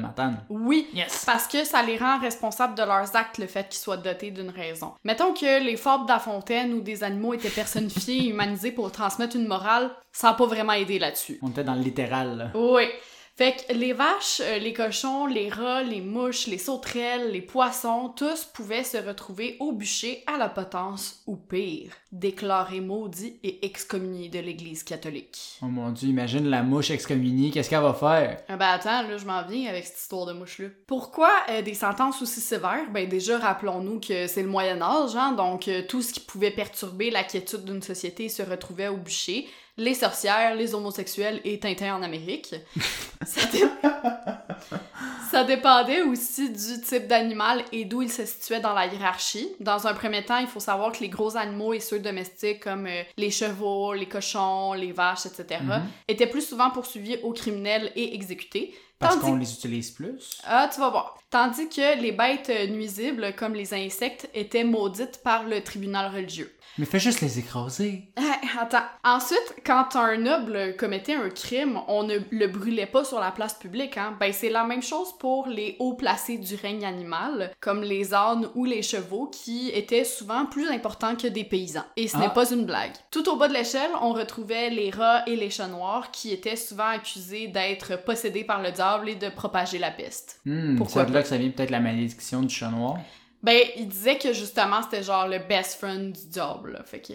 Oui, 0.50 0.88
Yes! 0.94 1.24
parce 1.26 1.48
que 1.48 1.64
ça 1.64 1.82
les 1.84 1.98
rend 1.98 2.20
responsables 2.20 2.76
de 2.76 2.84
leurs 2.84 3.16
actes, 3.16 3.38
le 3.38 3.48
fait 3.48 3.68
qu'ils 3.70 3.80
soient 3.82 3.98
dotés 3.98 4.32
d'une 4.32 4.50
raison. 4.50 4.94
Mettons 5.04 5.34
que 5.34 5.64
les 5.64 5.78
fables 5.78 6.06
de 6.06 6.10
La 6.12 6.20
Fontaine 6.20 6.74
ou 6.74 6.82
des 6.82 7.04
animaux 7.04 7.34
étaient 7.34 7.50
personnifiés 7.50 8.16
et 8.26 8.28
humanisés 8.30 8.72
pour 8.72 8.92
transmettre 8.92 9.36
une 9.36 9.48
morale, 9.48 9.92
ça 10.12 10.28
n'a 10.28 10.34
pas 10.34 10.46
vraiment 10.46 10.74
aidé 10.74 11.00
là-dessus. 11.00 11.40
On 11.42 11.50
était 11.50 11.64
dans 11.64 11.76
le 11.76 11.82
littéral, 11.82 12.38
là. 12.38 12.52
Oui. 12.56 12.84
Fait 13.36 13.66
que 13.68 13.74
les 13.74 13.94
vaches, 13.94 14.42
euh, 14.42 14.60
les 14.60 14.74
cochons, 14.74 15.26
les 15.26 15.50
rats, 15.50 15.82
les 15.82 16.02
mouches, 16.02 16.46
les 16.46 16.60
sauterelles, 16.60 17.32
les 17.32 17.42
poissons, 17.42 18.10
tous 18.16 18.46
pouvaient 18.46 18.84
se 18.84 18.98
retrouver 18.98 19.58
au 19.60 19.72
bûcher 19.72 20.24
à 20.28 20.38
la 20.38 20.50
potence 20.50 21.24
ou 21.26 21.36
pire, 21.36 21.94
déclarés 22.12 22.80
maudits 22.80 23.40
et 23.44 23.66
excommuniés 23.66 24.30
de 24.30 24.38
l'Église 24.38 24.84
catholique. 24.84 25.58
Oh 25.64 25.66
mon 25.66 25.90
dieu, 25.90 26.10
imagine 26.10 26.48
la 26.48 26.62
mouche 26.62 26.92
excommuniée, 26.92 27.50
qu'est-ce 27.50 27.72
qu'elle 27.72 27.82
va 27.82 27.96
faire? 27.96 28.40
Ah 28.50 28.56
ben 28.56 28.68
attends, 28.68 29.02
là, 29.02 29.18
je 29.18 29.26
m'en 29.26 29.44
viens 29.48 29.68
avec 29.68 29.86
cette 29.86 29.98
histoire 29.98 30.28
de 30.28 30.34
mouche-là. 30.34 30.68
Pourquoi 30.86 31.32
euh, 31.50 31.64
des 31.64 31.74
sentences 31.74 32.22
aussi 32.22 32.40
sévères? 32.40 32.92
Ben 32.92 33.10
déjà, 33.10 33.40
rappelons-nous 33.40 34.00
que 34.00 34.28
c'est 34.28 34.44
le 34.44 34.50
Moyen-Âge, 34.50 35.16
hein, 35.16 35.32
donc 35.32 35.68
euh, 35.68 35.82
tout 35.90 36.04
ce 36.04 36.14
qui 36.14 36.20
pouvait 36.20 36.52
perturber 36.52 37.10
la 37.10 37.24
quiétude 37.24 37.66
d'une 37.66 37.82
société 37.82 38.30
se 38.30 38.44
retrouvait 38.44 38.90
au 38.90 38.98
bûcher. 38.98 39.48
Les 39.78 39.96
sorcières, 39.96 40.54
les 40.56 40.76
homosexuels 40.76 41.42
et 41.44 41.60
Tintin 41.60 41.96
en 41.96 42.04
Amérique. 42.04 42.54
Ça, 43.26 43.46
dé- 43.48 43.64
Ça 45.32 45.44
dépendait 45.44 46.04
aussi 46.04 46.50
du 46.52 46.82
type 46.82 47.08
d'animal 47.08 47.64
et 47.72 47.86
d'où 47.86 48.04
il 48.04 48.12
se 48.12 48.24
situait 48.26 48.60
dans 48.60 48.74
la 48.74 48.86
hiérarchie. 48.86 49.50
Dans 49.60 49.88
un 49.88 49.94
premier 49.96 50.24
temps, 50.24 50.38
il 50.38 50.46
faut 50.48 50.60
savoir 50.60 50.92
que 50.92 51.00
les 51.00 51.10
gros 51.10 51.36
animaux 51.38 51.74
et 51.74 51.80
ceux 51.80 52.00
domestiques 52.00 52.60
comme 52.64 52.86
euh, 52.86 53.02
les 53.18 53.32
chevaux, 53.32 53.94
les 53.94 54.06
cochons, 54.08 54.74
les 54.74 54.92
vaches, 54.92 55.26
etc., 55.26 55.62
Mhm. 55.64 55.82
étaient 56.08 56.28
plus 56.28 56.46
souvent 56.48 56.70
poursuivis 56.70 57.18
aux 57.24 57.34
criminels 57.34 57.92
et 57.96 58.14
exécutés. 58.14 58.76
Parce 59.00 59.18
qu'on 59.18 59.36
les 59.36 59.52
utilise 59.52 59.90
plus? 59.92 60.38
ah, 60.46 60.70
tu 60.74 60.80
vas 60.80 60.90
voir. 60.90 61.18
Tandis 61.30 61.68
que 61.68 62.00
les 62.00 62.12
bêtes 62.12 62.50
euh, 62.50 62.68
nuisibles, 62.68 63.34
comme 63.36 63.54
les 63.56 63.74
insectes, 63.74 64.30
étaient 64.36 64.64
maudites 64.64 65.22
par 65.24 65.44
le 65.46 65.62
tribunal 65.62 66.14
religieux. 66.14 66.56
Mais 66.78 66.86
fais 66.86 67.00
juste 67.00 67.22
les 67.22 67.38
écraser. 67.40 68.10
Attends. 68.60 68.84
Ensuite, 69.04 69.56
quand 69.66 69.96
un 69.96 70.18
noble 70.18 70.76
commettait 70.78 71.16
un 71.16 71.30
crime, 71.30 71.80
on 71.88 72.04
ne 72.04 72.18
le 72.32 72.48
brûlait 72.48 72.86
pas 72.86 73.04
sur 73.04 73.20
la 73.20 73.32
place 73.32 73.56
publique, 73.56 73.98
hein. 73.98 74.16
Ben, 74.20 74.32
c'est 74.34 74.50
la 74.50 74.64
même 74.64 74.82
chose 74.84 75.10
pour 75.20 75.48
les 75.48 75.76
hauts 75.80 75.94
placés 75.96 76.38
du 76.38 76.56
règne 76.56 76.86
animal, 76.86 77.52
comme 77.60 77.82
les 77.82 78.14
ânes 78.14 78.48
ou 78.56 78.66
les 78.66 78.82
chevaux, 78.84 79.28
qui 79.28 79.70
étaient 79.70 80.04
souvent 80.04 80.46
plus 80.46 80.68
importants 80.70 81.16
que 81.16 81.28
des 81.28 81.44
paysans. 81.44 81.84
Et 81.98 82.08
ce 82.08 82.18
Ah. 82.18 82.22
n'est 82.22 82.30
pas 82.34 82.52
une 82.52 82.66
blague. 82.66 82.94
Tout 83.12 83.28
au 83.30 83.38
bas 83.38 83.48
de 83.48 83.54
l'échelle, 83.54 83.92
on 84.02 84.14
retrouvait 84.14 84.70
les 84.70 84.92
rats 84.92 85.24
et 85.28 85.36
les 85.36 85.50
chats 85.50 85.68
noirs, 85.68 86.12
qui 86.12 86.32
étaient 86.32 86.56
souvent 86.56 86.88
accusés 86.90 87.48
d'être 87.48 88.04
possédés 88.04 88.44
par 88.44 88.62
le 88.62 88.72
diable 88.72 89.10
et 89.10 89.16
de 89.16 89.30
propager 89.30 89.80
la 89.80 89.92
peste. 89.92 90.40
Hmm, 90.46 90.76
Pourquoi 90.78 91.04
c'est 91.04 91.10
de 91.10 91.14
là 91.16 91.22
que 91.24 91.28
ça 91.28 91.38
vient 91.38 91.50
peut-être 91.50 91.72
la 91.72 91.80
malédiction 91.80 92.42
du 92.42 92.54
chat 92.54 92.70
noir. 92.70 92.98
Ben, 93.44 93.60
il 93.76 93.88
disait 93.90 94.18
que 94.18 94.32
justement, 94.34 94.82
c'était 94.82 95.04
genre 95.04 95.28
le 95.28 95.40
best 95.40 95.76
friend 95.78 96.14
du 96.14 96.28
diable, 96.28 96.72
là. 96.74 96.84
Fait 96.84 97.02
que. 97.02 97.14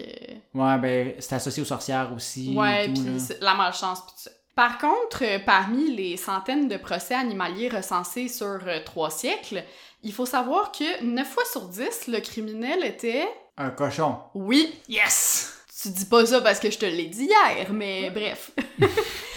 Ouais, 0.57 0.77
ben, 0.77 1.13
c'est 1.19 1.35
associé 1.35 1.61
aux 1.63 1.65
sorcières 1.65 2.11
aussi. 2.15 2.53
Ouais, 2.55 2.87
puis 2.87 3.03
la 3.41 3.55
malchance, 3.55 4.01
pis 4.01 4.13
tout 4.13 4.19
ça. 4.19 4.31
Par 4.55 4.77
contre, 4.77 5.23
euh, 5.23 5.39
parmi 5.45 5.95
les 5.95 6.17
centaines 6.17 6.67
de 6.67 6.77
procès 6.77 7.15
animaliers 7.15 7.69
recensés 7.69 8.27
sur 8.27 8.59
euh, 8.67 8.79
trois 8.85 9.09
siècles, 9.09 9.63
il 10.03 10.13
faut 10.13 10.25
savoir 10.25 10.71
que 10.71 11.03
9 11.03 11.27
fois 11.27 11.43
sur 11.51 11.61
10, 11.67 12.07
le 12.09 12.19
criminel 12.19 12.83
était. 12.83 13.27
Un 13.57 13.69
cochon. 13.71 14.17
Oui, 14.35 14.73
Yes! 14.87 15.55
tu 15.81 15.89
dis 15.89 16.05
pas 16.05 16.25
ça 16.25 16.41
parce 16.41 16.59
que 16.59 16.69
je 16.69 16.77
te 16.77 16.85
l'ai 16.85 17.05
dit 17.05 17.23
hier, 17.25 17.71
mais 17.71 18.09
bref. 18.09 18.51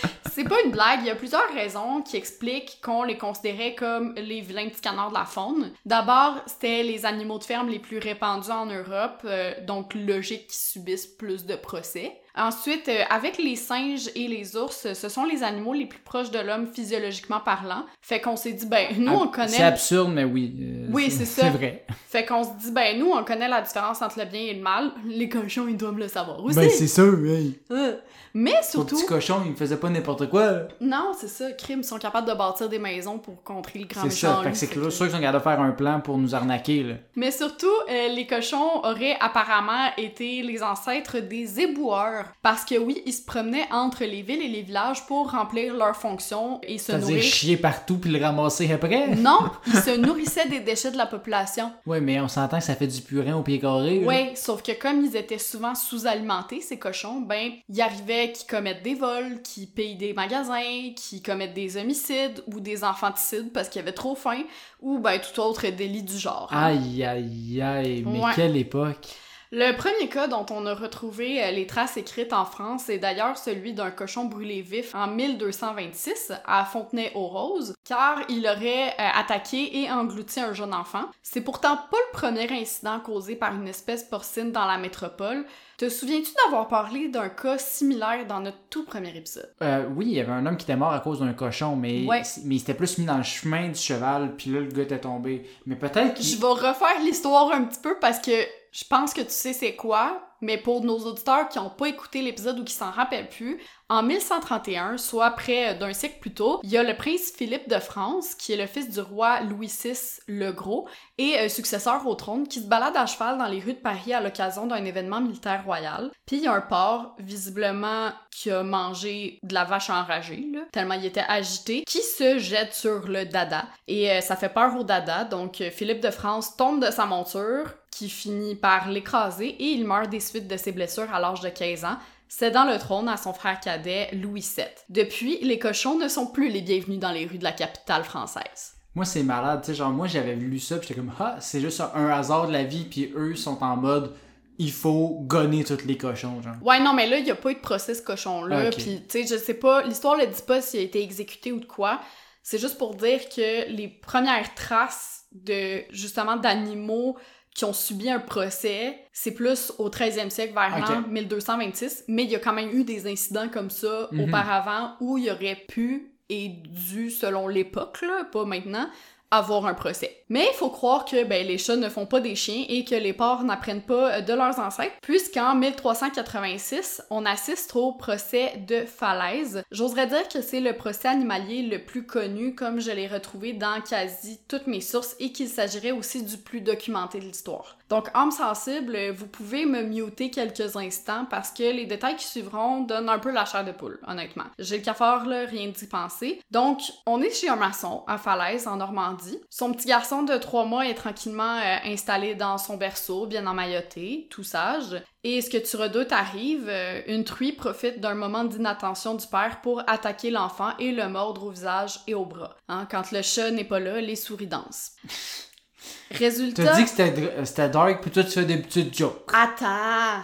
Pas 0.52 0.62
une 0.66 0.70
blague, 0.70 1.00
il 1.00 1.06
y 1.06 1.10
a 1.10 1.14
plusieurs 1.14 1.50
raisons 1.54 2.02
qui 2.02 2.18
expliquent 2.18 2.78
qu'on 2.84 3.04
les 3.04 3.16
considérait 3.16 3.74
comme 3.74 4.14
les 4.16 4.42
vilains 4.42 4.68
petits 4.68 4.82
canards 4.82 5.08
de 5.08 5.14
la 5.14 5.24
faune. 5.24 5.72
D'abord, 5.86 6.42
c'était 6.44 6.82
les 6.82 7.06
animaux 7.06 7.38
de 7.38 7.44
ferme 7.44 7.70
les 7.70 7.78
plus 7.78 7.96
répandus 7.96 8.50
en 8.50 8.66
Europe, 8.66 9.22
euh, 9.24 9.54
donc 9.64 9.94
logique 9.94 10.48
qu'ils 10.48 10.56
subissent 10.56 11.06
plus 11.06 11.46
de 11.46 11.56
procès. 11.56 12.20
Ensuite, 12.36 12.88
euh, 12.88 13.02
avec 13.10 13.36
les 13.38 13.56
singes 13.56 14.08
et 14.14 14.26
les 14.26 14.56
ours, 14.56 14.86
ce 14.94 15.08
sont 15.08 15.24
les 15.24 15.42
animaux 15.42 15.74
les 15.74 15.86
plus 15.86 15.98
proches 16.00 16.30
de 16.30 16.38
l'homme 16.38 16.66
physiologiquement 16.66 17.40
parlant. 17.40 17.84
Fait 18.00 18.20
qu'on 18.20 18.36
s'est 18.36 18.52
dit, 18.52 18.66
ben, 18.66 18.88
nous, 18.98 19.12
on 19.12 19.30
Ah, 19.34 19.46
C'est 19.48 19.56
connaît... 19.56 19.64
absurde, 19.68 20.12
mais 20.14 20.24
oui. 20.24 20.54
euh, 20.60 20.86
Oui, 20.90 21.10
c'est 21.10 21.24
ça. 21.26 21.42
C'est 21.42 21.50
vrai. 21.50 21.84
Fait 22.08 22.24
qu'on 22.26 22.44
se 22.44 22.50
dit, 22.58 22.70
ben, 22.72 22.98
nous, 22.98 23.10
on 23.10 23.24
connaît 23.24 23.48
la 23.48 23.60
différence 23.62 24.02
entre 24.02 24.18
le 24.18 24.24
bien 24.26 24.40
et 24.42 24.54
le 24.54 24.62
mal. 24.62 24.92
Les 25.06 25.28
cochons, 25.28 25.66
ils 25.68 25.76
doivent 25.76 25.98
le 25.98 26.08
savoir 26.08 26.42
aussi. 26.44 26.56
Ben, 26.56 26.68
c'est 26.70 26.86
sûr, 26.86 27.18
hey. 27.26 27.58
Euh. 27.70 27.96
Mais 28.34 28.54
surtout... 28.62 28.96
petit 28.96 29.04
cochon, 29.06 29.42
il 29.46 29.54
faisait 29.54 29.76
pas 29.76 29.90
n'importe 29.90 30.28
quoi. 30.30 30.62
Non, 30.80 31.12
c'est 31.18 31.28
ça. 31.28 31.52
Crime, 31.52 31.80
ils 31.80 31.84
sont 31.84 31.98
capables 31.98 32.26
de 32.26 32.32
bâtir 32.34 32.68
des 32.70 32.78
maisons 32.78 33.18
pour 33.18 33.42
contrer 33.42 33.78
le 33.80 33.84
grand 33.86 34.02
C'est 34.02 34.08
méchant. 34.08 34.36
ça. 34.38 34.42
Fait 34.42 34.50
que 34.52 34.56
c'est 34.56 34.72
sûr 34.72 34.80
qu'ils 35.06 35.10
sont 35.10 35.20
capables 35.20 35.38
de 35.38 35.42
faire 35.42 35.60
un 35.60 35.70
plan 35.72 36.00
pour 36.00 36.16
nous 36.16 36.34
arnaquer, 36.34 36.82
là. 36.82 36.94
Mais 37.14 37.30
surtout, 37.30 37.66
euh, 37.90 38.08
les 38.08 38.26
cochons 38.26 38.78
auraient 38.84 39.16
apparemment 39.20 39.90
été 39.98 40.40
les 40.42 40.62
ancêtres 40.62 41.18
des 41.18 41.60
éboueurs. 41.60 42.21
Parce 42.42 42.64
que 42.64 42.76
oui, 42.76 43.02
ils 43.06 43.12
se 43.12 43.22
promenaient 43.24 43.66
entre 43.72 44.04
les 44.04 44.22
villes 44.22 44.42
et 44.42 44.48
les 44.48 44.62
villages 44.62 45.06
pour 45.06 45.30
remplir 45.30 45.74
leurs 45.74 45.96
fonctions 45.96 46.60
et 46.62 46.78
se 46.78 46.86
C'est-à-dire 46.86 47.08
nourrir. 47.08 47.22
chier 47.22 47.56
partout 47.56 47.98
puis 47.98 48.10
le 48.10 48.22
ramasser 48.24 48.72
après? 48.72 49.08
Non, 49.16 49.38
ils 49.66 49.74
se 49.78 49.96
nourrissaient 49.96 50.48
des 50.48 50.60
déchets 50.60 50.90
de 50.90 50.96
la 50.96 51.06
population. 51.06 51.72
Ouais, 51.86 52.00
mais 52.00 52.20
on 52.20 52.28
s'entend 52.28 52.58
que 52.58 52.64
ça 52.64 52.74
fait 52.74 52.86
du 52.86 53.00
purin 53.00 53.36
au 53.36 53.42
pied 53.42 53.58
carré. 53.60 54.04
Ouais, 54.04 54.32
sauf 54.34 54.62
que 54.62 54.72
comme 54.72 55.04
ils 55.04 55.16
étaient 55.16 55.38
souvent 55.38 55.74
sous-alimentés, 55.74 56.60
ces 56.60 56.78
cochons, 56.78 57.20
ben, 57.20 57.52
il 57.68 57.80
arrivait 57.80 58.32
qu'ils 58.32 58.46
commettent 58.48 58.82
des 58.82 58.94
vols, 58.94 59.42
qu'ils 59.42 59.68
payent 59.68 59.96
des 59.96 60.12
magasins, 60.12 60.92
qu'ils 60.96 61.22
commettent 61.22 61.54
des 61.54 61.76
homicides 61.76 62.42
ou 62.52 62.60
des 62.60 62.84
infanticides 62.84 63.52
parce 63.52 63.68
qu'ils 63.68 63.80
avaient 63.82 63.92
trop 63.92 64.14
faim, 64.14 64.42
ou 64.80 64.98
ben, 64.98 65.18
tout 65.20 65.40
autre 65.40 65.66
délit 65.68 66.02
du 66.02 66.18
genre. 66.18 66.48
Aïe, 66.52 67.04
aïe, 67.04 67.60
aïe. 67.62 68.04
Mais 68.06 68.20
Ouais. 68.20 68.32
quelle 68.34 68.56
époque. 68.56 69.08
Le 69.54 69.76
premier 69.76 70.08
cas 70.08 70.28
dont 70.28 70.46
on 70.50 70.64
a 70.64 70.72
retrouvé 70.72 71.44
euh, 71.44 71.50
les 71.50 71.66
traces 71.66 71.98
écrites 71.98 72.32
en 72.32 72.46
France 72.46 72.88
est 72.88 72.96
d'ailleurs 72.96 73.36
celui 73.36 73.74
d'un 73.74 73.90
cochon 73.90 74.24
brûlé 74.24 74.62
vif 74.62 74.94
en 74.94 75.06
1226 75.08 76.32
à 76.46 76.64
Fontenay-aux-Roses, 76.64 77.74
car 77.84 78.20
il 78.30 78.46
aurait 78.46 78.88
euh, 78.98 79.08
attaqué 79.14 79.78
et 79.82 79.90
englouti 79.90 80.40
un 80.40 80.54
jeune 80.54 80.72
enfant. 80.72 81.04
C'est 81.22 81.42
pourtant 81.42 81.76
pas 81.76 81.98
le 82.12 82.16
premier 82.18 82.50
incident 82.50 82.98
causé 83.00 83.36
par 83.36 83.54
une 83.54 83.68
espèce 83.68 84.04
porcine 84.04 84.52
dans 84.52 84.64
la 84.64 84.78
métropole. 84.78 85.44
Te 85.76 85.90
souviens-tu 85.90 86.30
d'avoir 86.46 86.68
parlé 86.68 87.08
d'un 87.08 87.28
cas 87.28 87.58
similaire 87.58 88.26
dans 88.26 88.40
notre 88.40 88.56
tout 88.70 88.86
premier 88.86 89.14
épisode? 89.14 89.52
Euh, 89.62 89.84
oui, 89.94 90.06
il 90.08 90.14
y 90.14 90.20
avait 90.20 90.32
un 90.32 90.46
homme 90.46 90.56
qui 90.56 90.64
était 90.64 90.76
mort 90.76 90.94
à 90.94 91.00
cause 91.00 91.20
d'un 91.20 91.34
cochon, 91.34 91.76
mais, 91.76 92.06
Ouais. 92.06 92.22
mais 92.46 92.54
il 92.54 92.58
s'était 92.58 92.72
plus 92.72 92.96
mis 92.96 93.04
dans 93.04 93.18
le 93.18 93.22
chemin 93.22 93.68
du 93.68 93.78
cheval, 93.78 94.34
puis 94.34 94.50
là, 94.50 94.60
le 94.60 94.68
gars 94.68 94.84
était 94.84 95.00
tombé. 95.00 95.46
Mais 95.66 95.76
peut-être. 95.76 96.22
Je 96.22 96.36
vais 96.38 96.46
refaire 96.46 97.00
l'histoire 97.04 97.52
un 97.52 97.64
petit 97.64 97.80
peu 97.80 97.98
parce 98.00 98.18
que 98.18 98.30
je 98.72 98.84
pense 98.84 99.12
que 99.12 99.20
tu 99.20 99.30
sais 99.30 99.52
c'est 99.52 99.76
quoi, 99.76 100.32
mais 100.40 100.58
pour 100.58 100.82
nos 100.82 100.98
auditeurs 100.98 101.48
qui 101.48 101.58
n'ont 101.58 101.70
pas 101.70 101.88
écouté 101.88 102.20
l'épisode 102.20 102.58
ou 102.58 102.64
qui 102.64 102.74
s'en 102.74 102.90
rappellent 102.90 103.28
plus, 103.28 103.60
en 103.88 104.02
1131, 104.02 104.96
soit 104.96 105.30
près 105.32 105.74
d'un 105.74 105.92
siècle 105.92 106.18
plus 106.20 106.32
tôt, 106.32 106.60
il 106.62 106.70
y 106.70 106.78
a 106.78 106.82
le 106.82 106.96
prince 106.96 107.32
Philippe 107.36 107.68
de 107.68 107.78
France, 107.78 108.34
qui 108.34 108.52
est 108.52 108.56
le 108.56 108.66
fils 108.66 108.90
du 108.90 109.00
roi 109.00 109.40
Louis 109.42 109.70
VI 109.82 109.92
le 110.26 110.50
Gros 110.50 110.88
et 111.18 111.38
euh, 111.38 111.48
successeur 111.48 112.06
au 112.06 112.14
trône, 112.14 112.48
qui 112.48 112.60
se 112.60 112.66
balade 112.66 112.96
à 112.96 113.04
cheval 113.04 113.36
dans 113.36 113.46
les 113.46 113.60
rues 113.60 113.74
de 113.74 113.78
Paris 113.78 114.14
à 114.14 114.20
l'occasion 114.20 114.66
d'un 114.66 114.84
événement 114.84 115.20
militaire 115.20 115.62
royal. 115.64 116.10
Puis 116.26 116.38
il 116.38 116.44
y 116.44 116.46
a 116.46 116.54
un 116.54 116.62
porc, 116.62 117.14
visiblement, 117.18 118.10
qui 118.30 118.50
a 118.50 118.62
mangé 118.62 119.38
de 119.42 119.52
la 119.52 119.64
vache 119.64 119.90
enragée, 119.90 120.48
tellement 120.72 120.94
il 120.94 121.04
était 121.04 121.24
agité, 121.28 121.84
qui 121.86 122.00
se 122.00 122.38
jette 122.38 122.72
sur 122.72 123.06
le 123.06 123.26
dada. 123.26 123.66
Et 123.86 124.10
euh, 124.10 124.20
ça 124.22 124.36
fait 124.36 124.48
peur 124.48 124.74
au 124.76 124.84
dada, 124.84 125.24
donc 125.24 125.60
euh, 125.60 125.70
Philippe 125.70 126.00
de 126.00 126.10
France 126.10 126.56
tombe 126.56 126.82
de 126.82 126.90
sa 126.90 127.04
monture, 127.04 127.66
qui 127.92 128.08
finit 128.08 128.56
par 128.56 128.88
l'écraser, 128.90 129.46
et 129.46 129.72
il 129.72 129.86
meurt 129.86 130.10
des 130.10 130.18
suites 130.18 130.48
de 130.48 130.56
ses 130.56 130.72
blessures 130.72 131.12
à 131.14 131.20
l'âge 131.20 131.40
de 131.40 131.50
15 131.50 131.84
ans, 131.84 131.98
cédant 132.26 132.64
le 132.64 132.78
trône 132.78 133.08
à 133.08 133.18
son 133.18 133.34
frère 133.34 133.60
cadet 133.60 134.08
Louis 134.14 134.40
VII. 134.56 134.64
Depuis, 134.88 135.38
les 135.42 135.58
cochons 135.58 135.98
ne 135.98 136.08
sont 136.08 136.26
plus 136.26 136.48
les 136.48 136.62
bienvenus 136.62 136.98
dans 136.98 137.12
les 137.12 137.26
rues 137.26 137.38
de 137.38 137.44
la 137.44 137.52
capitale 137.52 138.02
française. 138.02 138.74
Moi, 138.94 139.04
c'est 139.04 139.22
malade, 139.22 139.60
tu 139.60 139.66
sais, 139.66 139.74
genre, 139.74 139.90
moi, 139.90 140.06
j'avais 140.06 140.34
lu 140.34 140.58
ça, 140.58 140.78
puis 140.78 140.88
j'étais 140.88 141.00
comme, 141.00 141.12
ah, 141.20 141.36
c'est 141.40 141.60
juste 141.60 141.82
un 141.94 142.08
hasard 142.08 142.48
de 142.48 142.52
la 142.52 142.64
vie, 142.64 142.84
puis 142.84 143.12
eux 143.14 143.36
sont 143.36 143.62
en 143.62 143.76
mode, 143.76 144.14
il 144.58 144.72
faut 144.72 145.18
gonner 145.22 145.64
tous 145.64 145.84
les 145.86 145.98
cochons, 145.98 146.40
genre. 146.40 146.56
Ouais, 146.62 146.80
non, 146.80 146.94
mais 146.94 147.06
là, 147.06 147.18
il 147.18 147.26
y 147.26 147.30
a 147.30 147.34
pas 147.34 147.50
eu 147.50 147.54
de 147.54 147.60
procès, 147.60 147.94
ce 147.94 148.02
cochon-là. 148.02 148.68
Ok. 148.68 148.76
Puis, 148.76 149.02
tu 149.06 149.26
sais, 149.26 149.26
je 149.26 149.38
sais 149.38 149.54
pas, 149.54 149.82
l'histoire 149.82 150.16
le 150.16 150.26
dit 150.26 150.42
pas 150.46 150.62
s'il 150.62 150.80
a 150.80 150.82
été 150.82 151.02
exécuté 151.02 151.52
ou 151.52 151.60
de 151.60 151.66
quoi. 151.66 152.00
C'est 152.42 152.58
juste 152.58 152.78
pour 152.78 152.94
dire 152.94 153.28
que 153.28 153.70
les 153.70 153.88
premières 153.88 154.54
traces 154.54 155.24
de, 155.32 155.82
justement, 155.90 156.36
d'animaux 156.36 157.16
qui 157.54 157.64
ont 157.66 157.72
subi 157.72 158.08
un 158.10 158.18
procès, 158.18 159.04
c'est 159.12 159.32
plus 159.32 159.72
au 159.78 159.88
13e 159.90 160.30
siècle, 160.30 160.54
vers 160.54 160.74
Ok. 160.74 160.88
l'an 160.88 161.02
1226. 161.08 162.04
Mais 162.08 162.24
il 162.24 162.30
y 162.30 162.34
a 162.36 162.38
quand 162.38 162.52
même 162.54 162.70
eu 162.70 162.84
des 162.84 163.06
incidents 163.06 163.48
comme 163.48 163.70
ça 163.70 164.08
Mhm. 164.12 164.20
auparavant 164.22 164.92
où 165.00 165.18
il 165.18 165.24
y 165.24 165.30
aurait 165.30 165.56
pu 165.68 166.14
et 166.30 166.48
dû, 166.48 167.10
selon 167.10 167.48
l'époque, 167.48 168.02
pas 168.32 168.44
maintenant, 168.46 168.88
avoir 169.30 169.66
un 169.66 169.74
procès. 169.74 170.21
Mais 170.32 170.48
il 170.50 170.56
faut 170.56 170.70
croire 170.70 171.04
que 171.04 171.24
ben, 171.24 171.46
les 171.46 171.58
chats 171.58 171.76
ne 171.76 171.90
font 171.90 172.06
pas 172.06 172.18
des 172.18 172.34
chiens 172.34 172.64
et 172.66 172.86
que 172.86 172.94
les 172.94 173.12
porcs 173.12 173.44
n'apprennent 173.44 173.82
pas 173.82 174.14
euh, 174.14 174.20
de 174.22 174.32
leurs 174.32 174.58
ancêtres, 174.58 174.94
puisqu'en 175.02 175.54
1386, 175.54 177.02
on 177.10 177.26
assiste 177.26 177.76
au 177.76 177.92
procès 177.92 178.54
de 178.66 178.86
Falaise. 178.86 179.62
J'oserais 179.70 180.06
dire 180.06 180.26
que 180.28 180.40
c'est 180.40 180.60
le 180.60 180.72
procès 180.72 181.08
animalier 181.08 181.64
le 181.64 181.84
plus 181.84 182.06
connu, 182.06 182.54
comme 182.54 182.80
je 182.80 182.90
l'ai 182.92 183.08
retrouvé 183.08 183.52
dans 183.52 183.82
quasi 183.82 184.40
toutes 184.48 184.68
mes 184.68 184.80
sources, 184.80 185.16
et 185.20 185.32
qu'il 185.32 185.48
s'agirait 185.48 185.92
aussi 185.92 186.22
du 186.22 186.38
plus 186.38 186.62
documenté 186.62 187.18
de 187.20 187.26
l'histoire. 187.26 187.76
Donc, 187.90 188.08
âme 188.14 188.30
sensible, 188.30 189.10
vous 189.10 189.26
pouvez 189.26 189.66
me 189.66 189.82
muter 189.82 190.30
quelques 190.30 190.76
instants 190.76 191.26
parce 191.28 191.50
que 191.50 191.62
les 191.62 191.84
détails 191.84 192.16
qui 192.16 192.24
suivront 192.24 192.80
donnent 192.80 193.10
un 193.10 193.18
peu 193.18 193.30
la 193.30 193.44
chair 193.44 193.66
de 193.66 193.72
poule, 193.72 194.00
honnêtement. 194.08 194.46
J'ai 194.58 194.78
le 194.78 194.82
cafard, 194.82 195.26
là, 195.26 195.44
rien 195.44 195.68
d'y 195.68 195.86
penser. 195.86 196.40
Donc, 196.50 196.80
on 197.04 197.20
est 197.20 197.28
chez 197.28 197.50
un 197.50 197.56
maçon 197.56 198.02
à 198.06 198.16
Falaise, 198.16 198.66
en 198.66 198.76
Normandie. 198.76 199.38
Son 199.50 199.72
petit 199.72 199.88
garçon 199.88 200.21
de 200.22 200.36
trois 200.36 200.64
mois 200.64 200.86
est 200.86 200.94
tranquillement 200.94 201.58
euh, 201.58 201.76
installé 201.84 202.34
dans 202.34 202.58
son 202.58 202.76
berceau, 202.76 203.26
bien 203.26 203.46
emmailloté, 203.46 204.26
tout 204.30 204.44
sage. 204.44 205.02
Et 205.24 205.40
ce 205.40 205.50
que 205.50 205.58
tu 205.58 205.76
redoutes 205.76 206.12
arrive, 206.12 206.66
euh, 206.68 207.00
une 207.06 207.24
truie 207.24 207.52
profite 207.52 208.00
d'un 208.00 208.14
moment 208.14 208.44
d'inattention 208.44 209.14
du 209.14 209.26
père 209.26 209.60
pour 209.62 209.82
attaquer 209.86 210.30
l'enfant 210.30 210.70
et 210.78 210.92
le 210.92 211.08
mordre 211.08 211.44
au 211.46 211.50
visage 211.50 212.00
et 212.06 212.14
au 212.14 212.24
bras. 212.24 212.56
Hein, 212.68 212.86
quand 212.90 213.12
le 213.12 213.22
chat 213.22 213.50
n'est 213.50 213.64
pas 213.64 213.80
là, 213.80 214.00
les 214.00 214.16
souris 214.16 214.46
dansent. 214.46 214.92
Résultat... 216.10 216.64
T'as 216.64 216.76
dit 216.76 216.84
que 216.84 217.44
c'était 217.44 217.68
dark, 217.68 218.00
puis 218.02 218.10
toi, 218.10 218.24
tu 218.24 218.30
fais 218.30 218.44
des 218.44 218.58
petites 218.58 218.96
jokes. 218.96 219.30
Attends! 219.32 220.22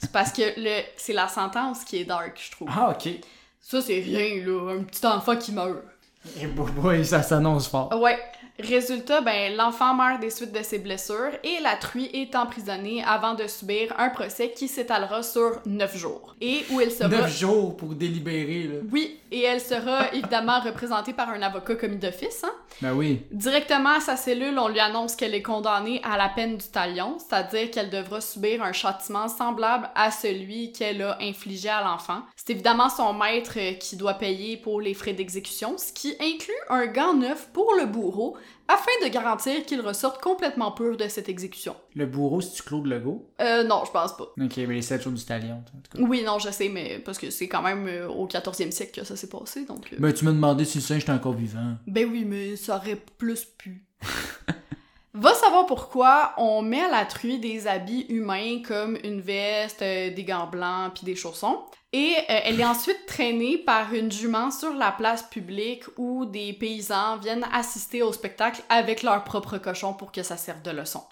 C'est 0.00 0.12
parce 0.12 0.32
que 0.32 0.42
le, 0.56 0.82
c'est 0.96 1.12
la 1.12 1.28
sentence 1.28 1.84
qui 1.84 1.98
est 1.98 2.04
dark, 2.04 2.40
je 2.40 2.50
trouve. 2.52 2.68
Ah, 2.72 2.90
ok. 2.90 3.12
Ça, 3.60 3.82
c'est 3.82 4.00
rien, 4.00 4.44
là. 4.46 4.74
Un 4.78 4.84
petit 4.84 5.04
enfant 5.06 5.36
qui 5.36 5.52
meurt. 5.52 5.82
Et 6.40 6.46
boy, 6.46 7.04
ça 7.04 7.22
s'annonce 7.22 7.68
fort. 7.68 7.92
Ouais. 8.00 8.18
Résultat, 8.60 9.20
ben, 9.20 9.56
l'enfant 9.56 9.94
meurt 9.94 10.20
des 10.20 10.30
suites 10.30 10.52
de 10.52 10.62
ses 10.64 10.80
blessures 10.80 11.30
et 11.44 11.62
la 11.62 11.76
truie 11.76 12.10
est 12.12 12.34
emprisonnée 12.34 13.04
avant 13.04 13.34
de 13.34 13.46
subir 13.46 13.94
un 13.98 14.08
procès 14.08 14.50
qui 14.50 14.66
s'étalera 14.66 15.22
sur 15.22 15.60
neuf 15.64 15.96
jours. 15.96 16.34
Et 16.40 16.64
où 16.70 16.80
elle 16.80 16.90
sera... 16.90 17.08
Neuf 17.08 17.38
jours 17.38 17.76
pour 17.76 17.94
délibérer, 17.94 18.64
là. 18.64 18.78
Oui, 18.90 19.20
et 19.30 19.42
elle 19.42 19.60
sera 19.60 20.12
évidemment 20.12 20.60
représentée 20.60 21.12
par 21.12 21.30
un 21.30 21.42
avocat 21.42 21.74
commis 21.74 21.96
d'office, 21.96 22.44
hein. 22.44 22.52
Ben 22.80 22.94
oui. 22.94 23.22
Directement 23.30 23.96
à 23.96 24.00
sa 24.00 24.16
cellule, 24.16 24.58
on 24.58 24.68
lui 24.68 24.80
annonce 24.80 25.16
qu'elle 25.16 25.34
est 25.34 25.42
condamnée 25.42 26.00
à 26.04 26.16
la 26.16 26.28
peine 26.28 26.56
du 26.56 26.66
talion, 26.66 27.16
c'est-à-dire 27.18 27.70
qu'elle 27.70 27.90
devra 27.90 28.20
subir 28.20 28.62
un 28.62 28.72
châtiment 28.72 29.28
semblable 29.28 29.90
à 29.94 30.10
celui 30.10 30.72
qu'elle 30.72 31.02
a 31.02 31.18
infligé 31.20 31.68
à 31.68 31.82
l'enfant. 31.82 32.22
C'est 32.36 32.52
évidemment 32.52 32.88
son 32.88 33.12
maître 33.12 33.58
qui 33.78 33.96
doit 33.96 34.14
payer 34.14 34.56
pour 34.56 34.80
les 34.80 34.94
frais 34.94 35.12
d'exécution, 35.12 35.76
ce 35.76 35.92
qui 35.92 36.16
inclut 36.20 36.52
un 36.68 36.86
gant 36.86 37.14
neuf 37.14 37.48
pour 37.52 37.74
le 37.74 37.86
bourreau, 37.86 38.36
afin 38.68 38.90
de 39.02 39.08
garantir 39.08 39.64
qu'il 39.64 39.80
ressorte 39.80 40.20
complètement 40.22 40.72
pur 40.72 40.96
de 40.96 41.08
cette 41.08 41.28
exécution. 41.28 41.74
Le 41.94 42.06
bourreau, 42.06 42.40
c'est-tu 42.40 42.62
Claude 42.62 42.86
Legault? 42.86 43.30
Euh, 43.40 43.64
non, 43.64 43.82
je 43.86 43.90
pense 43.90 44.16
pas. 44.16 44.24
Ok, 44.24 44.56
mais 44.58 44.66
les 44.74 44.82
7 44.82 45.02
jours 45.02 45.12
du 45.12 45.24
talion, 45.24 45.54
en 45.56 45.62
tout 45.80 45.96
cas. 45.96 46.02
Oui, 46.02 46.22
non, 46.24 46.38
je 46.38 46.50
sais, 46.50 46.68
mais 46.68 46.98
parce 46.98 47.18
que 47.18 47.30
c'est 47.30 47.48
quand 47.48 47.62
même 47.62 47.86
euh, 47.88 48.08
au 48.08 48.26
14e 48.26 48.70
siècle 48.70 49.00
que 49.00 49.06
ça 49.06 49.16
s'est 49.16 49.28
passé, 49.28 49.64
donc... 49.64 49.90
euh, 49.92 49.96
Ben, 49.98 50.12
tu 50.12 50.24
m'as 50.24 50.32
demandé 50.32 50.64
si 50.64 50.78
le 50.78 50.82
singe 50.84 51.02
était 51.02 51.12
encore 51.12 51.32
vivant. 51.34 51.76
Ben 51.86 52.08
oui, 52.10 52.24
mais 52.24 52.56
ça 52.56 52.76
aurait 52.76 53.02
plus 53.16 53.44
pu. 53.44 53.84
Va 55.14 55.34
savoir 55.34 55.66
pourquoi 55.66 56.34
on 56.36 56.62
met 56.62 56.82
à 56.82 56.90
la 56.90 57.04
truie 57.04 57.38
des 57.40 57.66
habits 57.66 58.06
humains 58.08 58.62
comme 58.62 58.96
une 59.02 59.20
veste, 59.20 59.82
euh, 59.82 60.14
des 60.14 60.22
gants 60.22 60.46
blancs 60.46 60.92
puis 60.94 61.04
des 61.04 61.16
chaussons. 61.16 61.58
Et 61.94 62.16
euh, 62.18 62.40
elle 62.44 62.60
est 62.60 62.66
ensuite 62.66 63.06
traînée 63.06 63.56
par 63.56 63.94
une 63.94 64.12
jument 64.12 64.50
sur 64.50 64.74
la 64.74 64.92
place 64.92 65.22
publique 65.22 65.84
où 65.96 66.26
des 66.26 66.52
paysans 66.52 67.16
viennent 67.16 67.46
assister 67.50 68.02
au 68.02 68.12
spectacle 68.12 68.60
avec 68.68 69.02
leur 69.02 69.24
propre 69.24 69.56
cochon 69.56 69.94
pour 69.94 70.12
que 70.12 70.22
ça 70.22 70.36
serve 70.36 70.60
de 70.60 70.70
leçon. 70.70 71.02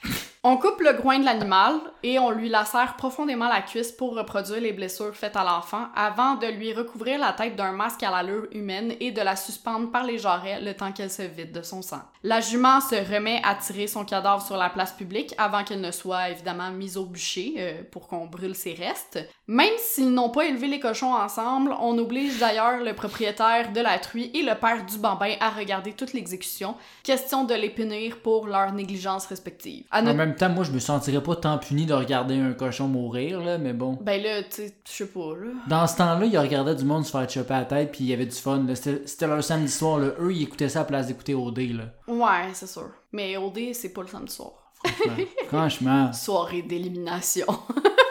On 0.48 0.58
coupe 0.58 0.80
le 0.80 0.92
groin 0.92 1.18
de 1.18 1.24
l'animal 1.24 1.80
et 2.04 2.20
on 2.20 2.30
lui 2.30 2.48
lacère 2.48 2.94
profondément 2.96 3.48
la 3.48 3.62
cuisse 3.62 3.90
pour 3.90 4.14
reproduire 4.14 4.60
les 4.60 4.72
blessures 4.72 5.16
faites 5.16 5.34
à 5.34 5.42
l'enfant 5.42 5.88
avant 5.96 6.36
de 6.36 6.46
lui 6.46 6.72
recouvrir 6.72 7.18
la 7.18 7.32
tête 7.32 7.56
d'un 7.56 7.72
masque 7.72 8.04
à 8.04 8.12
l'allure 8.12 8.46
humaine 8.52 8.94
et 9.00 9.10
de 9.10 9.20
la 9.22 9.34
suspendre 9.34 9.90
par 9.90 10.04
les 10.04 10.18
jarrets 10.18 10.60
le 10.60 10.74
temps 10.74 10.92
qu'elle 10.92 11.10
se 11.10 11.22
vide 11.22 11.50
de 11.50 11.62
son 11.62 11.82
sang. 11.82 12.02
La 12.22 12.40
jument 12.40 12.80
se 12.80 12.94
remet 12.94 13.40
à 13.42 13.56
tirer 13.56 13.88
son 13.88 14.04
cadavre 14.04 14.40
sur 14.40 14.56
la 14.56 14.70
place 14.70 14.92
publique 14.92 15.34
avant 15.36 15.64
qu'elle 15.64 15.80
ne 15.80 15.90
soit 15.90 16.30
évidemment 16.30 16.70
mise 16.70 16.96
au 16.96 17.06
bûcher 17.06 17.54
euh, 17.58 17.82
pour 17.90 18.06
qu'on 18.06 18.26
brûle 18.26 18.54
ses 18.54 18.74
restes. 18.74 19.18
Même 19.48 19.74
s'ils 19.78 20.12
n'ont 20.12 20.30
pas 20.30 20.44
élevé 20.46 20.65
les 20.66 20.80
cochons 20.80 21.14
ensemble, 21.14 21.74
on 21.80 21.96
oblige 21.98 22.38
d'ailleurs 22.38 22.82
le 22.82 22.94
propriétaire 22.94 23.72
de 23.72 23.80
la 23.80 23.98
truie 23.98 24.30
et 24.34 24.42
le 24.42 24.54
père 24.54 24.84
du 24.84 24.98
bambin 24.98 25.34
à 25.40 25.50
regarder 25.50 25.92
toute 25.92 26.12
l'exécution, 26.12 26.74
question 27.02 27.44
de 27.44 27.54
les 27.54 27.70
punir 27.70 28.18
pour 28.18 28.46
leur 28.46 28.72
négligence 28.72 29.26
respective. 29.26 29.84
En 29.92 30.02
même 30.02 30.34
temps, 30.34 30.48
moi, 30.48 30.64
je 30.64 30.72
me 30.72 30.78
sentirais 30.78 31.22
pas 31.22 31.36
tant 31.36 31.58
puni 31.58 31.86
de 31.86 31.94
regarder 31.94 32.38
un 32.38 32.52
cochon 32.52 32.88
mourir, 32.88 33.40
là, 33.40 33.58
mais 33.58 33.72
bon. 33.72 33.98
Ben 34.00 34.22
là, 34.22 34.42
tu 34.42 34.48
sais, 34.50 34.74
je 34.86 34.92
sais 34.92 35.06
pas, 35.06 35.34
là. 35.36 35.50
Dans 35.68 35.86
ce 35.86 35.96
temps-là, 35.96 36.26
ils 36.26 36.38
regardaient 36.38 36.74
du 36.74 36.84
monde 36.84 37.04
se 37.04 37.10
faire 37.10 37.28
choper 37.28 37.54
à 37.54 37.58
la 37.60 37.64
tête, 37.64 37.92
puis 37.92 38.04
il 38.04 38.08
y 38.08 38.12
avait 38.12 38.26
du 38.26 38.36
fun. 38.36 38.64
C'était 38.74 39.26
leur 39.26 39.42
samedi 39.42 39.70
soir, 39.70 39.98
là. 39.98 40.08
Eux, 40.20 40.32
ils 40.32 40.42
écoutaient 40.42 40.68
ça 40.68 40.80
à 40.80 40.82
la 40.82 40.86
place 40.86 41.06
d'écouter 41.06 41.34
OD, 41.34 41.58
là. 41.58 41.84
Ouais, 42.08 42.50
c'est 42.52 42.68
sûr. 42.68 42.90
Mais 43.12 43.36
OD, 43.36 43.72
c'est 43.72 43.92
pas 43.92 44.02
le 44.02 44.08
samedi 44.08 44.32
soir. 44.32 44.52
Franchement. 44.84 45.24
Franchement. 45.48 46.12
Soirée 46.12 46.62
d'élimination. 46.62 47.46